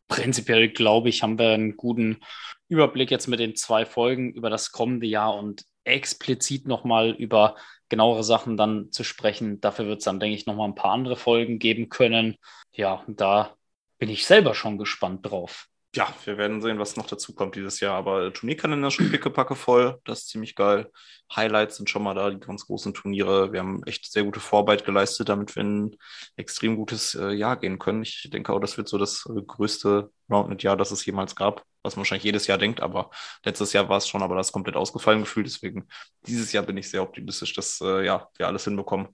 Prinzipiell 0.10 0.70
glaube 0.70 1.08
ich, 1.08 1.24
haben 1.24 1.40
wir 1.40 1.52
einen 1.52 1.78
guten 1.78 2.20
Überblick 2.68 3.12
jetzt 3.12 3.28
mit 3.28 3.40
den 3.40 3.56
zwei 3.56 3.86
Folgen 3.86 4.34
über 4.34 4.50
das 4.50 4.72
kommende 4.74 5.08
Jahr 5.08 5.36
und 5.38 5.64
explizit 5.86 6.68
nochmal 6.68 7.12
über 7.12 7.56
genauere 7.88 8.24
Sachen 8.24 8.58
dann 8.58 8.92
zu 8.92 9.04
sprechen. 9.06 9.62
Dafür 9.62 9.86
wird 9.88 10.00
es 10.00 10.06
dann, 10.06 10.20
denke 10.20 10.36
ich, 10.36 10.46
nochmal 10.46 10.68
ein 10.68 10.76
paar 10.76 10.92
andere 10.92 11.16
Folgen 11.16 11.60
geben 11.60 11.88
können. 11.90 12.36
Ja, 12.74 13.06
da 13.08 13.56
bin 13.98 14.10
ich 14.10 14.26
selber 14.26 14.54
schon 14.54 14.78
gespannt 14.78 15.26
drauf. 15.26 15.69
Ja, 15.96 16.14
wir 16.24 16.38
werden 16.38 16.62
sehen, 16.62 16.78
was 16.78 16.98
noch 16.98 17.08
dazu 17.08 17.34
kommt 17.34 17.56
dieses 17.56 17.80
Jahr. 17.80 17.96
Aber 17.96 18.32
Turnierkalender 18.32 18.92
schon 18.92 19.10
pickepacke 19.10 19.56
voll. 19.56 20.00
Das 20.04 20.20
ist 20.20 20.30
ziemlich 20.30 20.56
geil. 20.56 20.92
Highlights 21.36 21.78
sind 21.78 21.90
schon 21.90 22.04
mal 22.04 22.14
da, 22.14 22.30
die 22.30 22.40
ganz 22.40 22.68
großen 22.68 22.94
Turniere. 22.94 23.52
Wir 23.54 23.62
haben 23.62 23.82
echt 23.86 24.12
sehr 24.12 24.24
gute 24.24 24.40
Vorarbeit 24.40 24.86
geleistet, 24.86 25.30
damit 25.30 25.56
wir 25.56 25.64
ein 25.64 25.96
extrem 26.36 26.76
gutes 26.76 27.16
äh, 27.16 27.32
Jahr 27.32 27.58
gehen 27.58 27.80
können. 27.80 28.04
Ich 28.04 28.30
denke 28.32 28.54
auch, 28.54 28.60
das 28.60 28.78
wird 28.78 28.88
so 28.88 29.00
das 29.00 29.28
äh, 29.36 29.42
größte 29.42 30.12
Roundnet-Jahr, 30.30 30.78
das 30.78 30.92
es 30.92 31.06
jemals 31.06 31.36
gab. 31.36 31.66
Was 31.82 31.96
man 31.96 32.02
wahrscheinlich 32.02 32.26
jedes 32.26 32.46
Jahr 32.46 32.58
denkt, 32.58 32.82
aber 32.82 33.10
letztes 33.44 33.72
Jahr 33.74 33.88
war 33.88 33.98
es 33.98 34.08
schon, 34.08 34.22
aber 34.22 34.36
das 34.36 34.48
ist 34.48 34.54
komplett 34.54 34.76
ausgefallen 34.76 35.22
gefühlt. 35.22 35.48
Deswegen 35.48 35.88
dieses 36.28 36.52
Jahr 36.52 36.64
bin 36.64 36.78
ich 36.78 36.90
sehr 36.90 37.02
optimistisch, 37.02 37.54
dass 37.54 37.80
äh, 37.82 38.06
ja, 38.06 38.28
wir 38.38 38.48
alles 38.48 38.66
hinbekommen. 38.66 39.08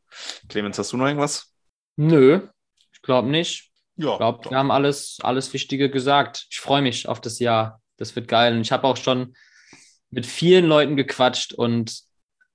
Clemens, 0.50 0.80
hast 0.80 0.92
du 0.92 0.98
noch 0.98 1.06
irgendwas? 1.06 1.54
Nö, 1.96 2.50
ich 2.92 3.02
glaube 3.02 3.30
nicht. 3.30 3.72
Ja, 3.98 4.12
Ich 4.14 4.18
glaube, 4.18 4.50
wir 4.50 4.58
haben 4.58 4.72
alles, 4.72 5.18
alles 5.22 5.54
Wichtige 5.54 5.90
gesagt. 5.90 6.48
Ich 6.50 6.60
freue 6.60 6.82
mich 6.82 7.08
auf 7.08 7.22
das 7.22 7.40
Jahr. 7.40 7.82
Das 7.98 8.16
wird 8.16 8.28
geil. 8.28 8.54
Und 8.54 8.62
ich 8.62 8.72
habe 8.72 8.88
auch 8.88 8.98
schon 8.98 9.36
mit 10.10 10.26
vielen 10.26 10.66
Leuten 10.66 10.96
gequatscht 10.96 11.54
und 11.54 12.02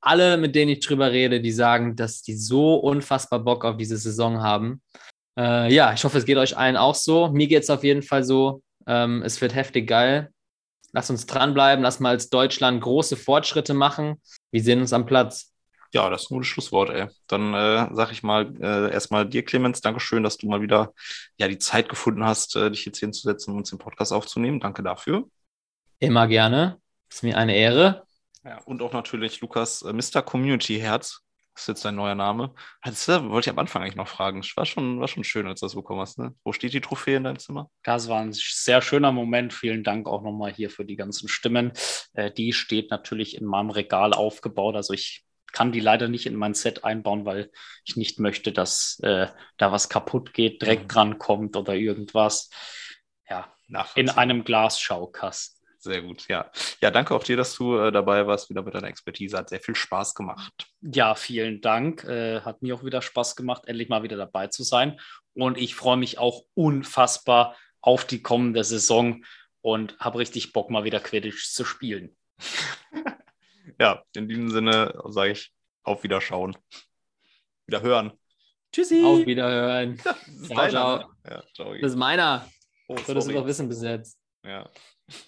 alle, 0.00 0.38
mit 0.38 0.54
denen 0.54 0.70
ich 0.70 0.80
drüber 0.80 1.12
rede, 1.12 1.40
die 1.40 1.52
sagen, 1.52 1.94
dass 1.96 2.22
die 2.22 2.34
so 2.34 2.76
unfassbar 2.76 3.40
Bock 3.40 3.64
auf 3.64 3.76
diese 3.76 3.98
Saison 3.98 4.42
haben. 4.42 4.82
Äh, 5.38 5.72
ja, 5.72 5.92
ich 5.92 6.04
hoffe, 6.04 6.18
es 6.18 6.24
geht 6.24 6.38
euch 6.38 6.56
allen 6.56 6.76
auch 6.76 6.94
so. 6.94 7.28
Mir 7.28 7.46
geht 7.48 7.62
es 7.62 7.70
auf 7.70 7.84
jeden 7.84 8.02
Fall 8.02 8.24
so. 8.24 8.62
Ähm, 8.86 9.22
es 9.22 9.40
wird 9.40 9.54
heftig 9.54 9.86
geil. 9.86 10.32
Lass 10.92 11.10
uns 11.10 11.26
dranbleiben. 11.26 11.82
Lass 11.82 12.00
mal 12.00 12.10
als 12.10 12.30
Deutschland 12.30 12.80
große 12.80 13.16
Fortschritte 13.16 13.74
machen. 13.74 14.20
Wir 14.50 14.62
sehen 14.62 14.80
uns 14.80 14.92
am 14.92 15.06
Platz. 15.06 15.52
Ja, 15.92 16.08
das 16.08 16.22
ist 16.22 16.30
ein 16.30 16.34
gutes 16.34 16.48
Schlusswort, 16.48 16.90
ey. 16.90 17.08
Dann 17.26 17.52
äh, 17.52 17.88
sag 17.92 18.12
ich 18.12 18.22
mal 18.22 18.54
äh, 18.60 18.92
erstmal 18.92 19.28
dir, 19.28 19.44
Clemens, 19.44 19.80
Dankeschön, 19.80 20.22
dass 20.22 20.36
du 20.36 20.46
mal 20.48 20.62
wieder 20.62 20.92
ja 21.36 21.48
die 21.48 21.58
Zeit 21.58 21.88
gefunden 21.88 22.24
hast, 22.24 22.54
äh, 22.54 22.70
dich 22.70 22.84
jetzt 22.84 23.00
hinzusetzen 23.00 23.52
und 23.52 23.60
uns 23.60 23.70
den 23.70 23.78
Podcast 23.78 24.12
aufzunehmen. 24.12 24.60
Danke 24.60 24.82
dafür. 24.82 25.24
Immer 25.98 26.28
gerne. 26.28 26.78
Ist 27.10 27.24
mir 27.24 27.36
eine 27.36 27.56
Ehre. 27.56 28.04
Ja, 28.44 28.58
und 28.64 28.82
auch 28.82 28.92
natürlich 28.92 29.40
Lukas, 29.40 29.82
äh, 29.82 29.92
Mr. 29.92 30.22
Community 30.22 30.78
Herz. 30.78 31.22
Das 31.54 31.64
ist 31.64 31.68
jetzt 31.68 31.84
dein 31.84 31.96
neuer 31.96 32.14
Name. 32.14 32.54
Das 32.84 33.08
wollte 33.08 33.50
ich 33.50 33.50
am 33.50 33.58
Anfang 33.58 33.82
eigentlich 33.82 33.96
noch 33.96 34.08
fragen. 34.08 34.42
War 34.54 34.64
schon, 34.64 35.00
war 35.00 35.08
schon 35.08 35.24
schön, 35.24 35.46
als 35.46 35.60
du 35.60 35.66
das 35.66 35.74
bekommen 35.74 36.00
hast. 36.00 36.18
Ne? 36.18 36.34
Wo 36.44 36.52
steht 36.52 36.72
die 36.72 36.80
Trophäe 36.80 37.16
in 37.16 37.24
deinem 37.24 37.38
Zimmer? 37.38 37.68
Das 37.82 38.08
war 38.08 38.20
ein 38.20 38.32
sehr 38.32 38.80
schöner 38.80 39.12
Moment. 39.12 39.52
Vielen 39.52 39.82
Dank 39.82 40.06
auch 40.06 40.22
nochmal 40.22 40.52
hier 40.52 40.70
für 40.70 40.84
die 40.84 40.96
ganzen 40.96 41.28
Stimmen. 41.28 41.72
Äh, 42.14 42.30
die 42.30 42.52
steht 42.52 42.90
natürlich 42.90 43.36
in 43.36 43.44
meinem 43.44 43.70
Regal 43.70 44.14
aufgebaut. 44.14 44.76
Also 44.76 44.94
ich 44.94 45.24
kann 45.52 45.72
die 45.72 45.80
leider 45.80 46.08
nicht 46.08 46.26
in 46.26 46.36
mein 46.36 46.54
Set 46.54 46.84
einbauen, 46.84 47.24
weil 47.24 47.50
ich 47.84 47.96
nicht 47.96 48.18
möchte, 48.18 48.52
dass 48.52 48.98
äh, 49.02 49.28
da 49.56 49.72
was 49.72 49.88
kaputt 49.88 50.32
geht, 50.34 50.62
Dreck 50.62 50.82
Mhm. 50.82 50.88
dran 50.88 51.18
kommt 51.18 51.56
oder 51.56 51.74
irgendwas. 51.74 52.50
Ja, 53.28 53.52
in 53.94 54.10
einem 54.10 54.44
Glasschaukasten. 54.44 55.60
Sehr 55.78 56.02
gut, 56.02 56.28
ja. 56.28 56.50
Ja, 56.82 56.90
danke 56.90 57.14
auch 57.14 57.24
dir, 57.24 57.38
dass 57.38 57.54
du 57.54 57.78
äh, 57.78 57.90
dabei 57.90 58.26
warst, 58.26 58.50
wieder 58.50 58.62
mit 58.62 58.74
deiner 58.74 58.88
Expertise. 58.88 59.38
Hat 59.38 59.48
sehr 59.48 59.60
viel 59.60 59.74
Spaß 59.74 60.14
gemacht. 60.14 60.66
Ja, 60.82 61.14
vielen 61.14 61.62
Dank. 61.62 62.04
Äh, 62.04 62.42
hat 62.42 62.60
mir 62.60 62.74
auch 62.74 62.84
wieder 62.84 63.00
Spaß 63.00 63.34
gemacht, 63.34 63.62
endlich 63.66 63.88
mal 63.88 64.02
wieder 64.02 64.18
dabei 64.18 64.48
zu 64.48 64.62
sein. 64.62 65.00
Und 65.32 65.56
ich 65.56 65.74
freue 65.74 65.96
mich 65.96 66.18
auch 66.18 66.42
unfassbar 66.54 67.56
auf 67.80 68.04
die 68.04 68.20
kommende 68.20 68.62
Saison 68.62 69.24
und 69.62 69.98
habe 70.00 70.18
richtig 70.18 70.52
Bock, 70.52 70.68
mal 70.70 70.84
wieder 70.84 71.00
Quidditch 71.00 71.50
zu 71.50 71.64
spielen. 71.64 72.14
Ja, 73.78 74.02
in 74.14 74.28
diesem 74.28 74.50
Sinne 74.50 75.00
sage 75.08 75.32
ich 75.32 75.52
auf 75.82 76.02
Wiederschauen. 76.02 76.56
Wieder 77.66 77.82
hören. 77.82 78.12
Tschüssi. 78.72 79.02
Auf 79.04 79.26
Wiederhören. 79.26 79.94
Ist 79.94 80.04
Ciao, 80.46 80.68
ciao. 80.68 81.04
Ja, 81.28 81.42
ciao. 81.54 81.74
Das 81.74 81.92
ist 81.92 81.96
meiner. 81.98 82.48
Oh, 82.88 82.96
Solltest 82.96 83.08
du 83.08 83.20
sorry. 83.20 83.34
doch 83.34 83.46
wissen 83.46 83.68
bis 83.68 83.82
jetzt. 83.82 84.18
Ja. 84.44 84.68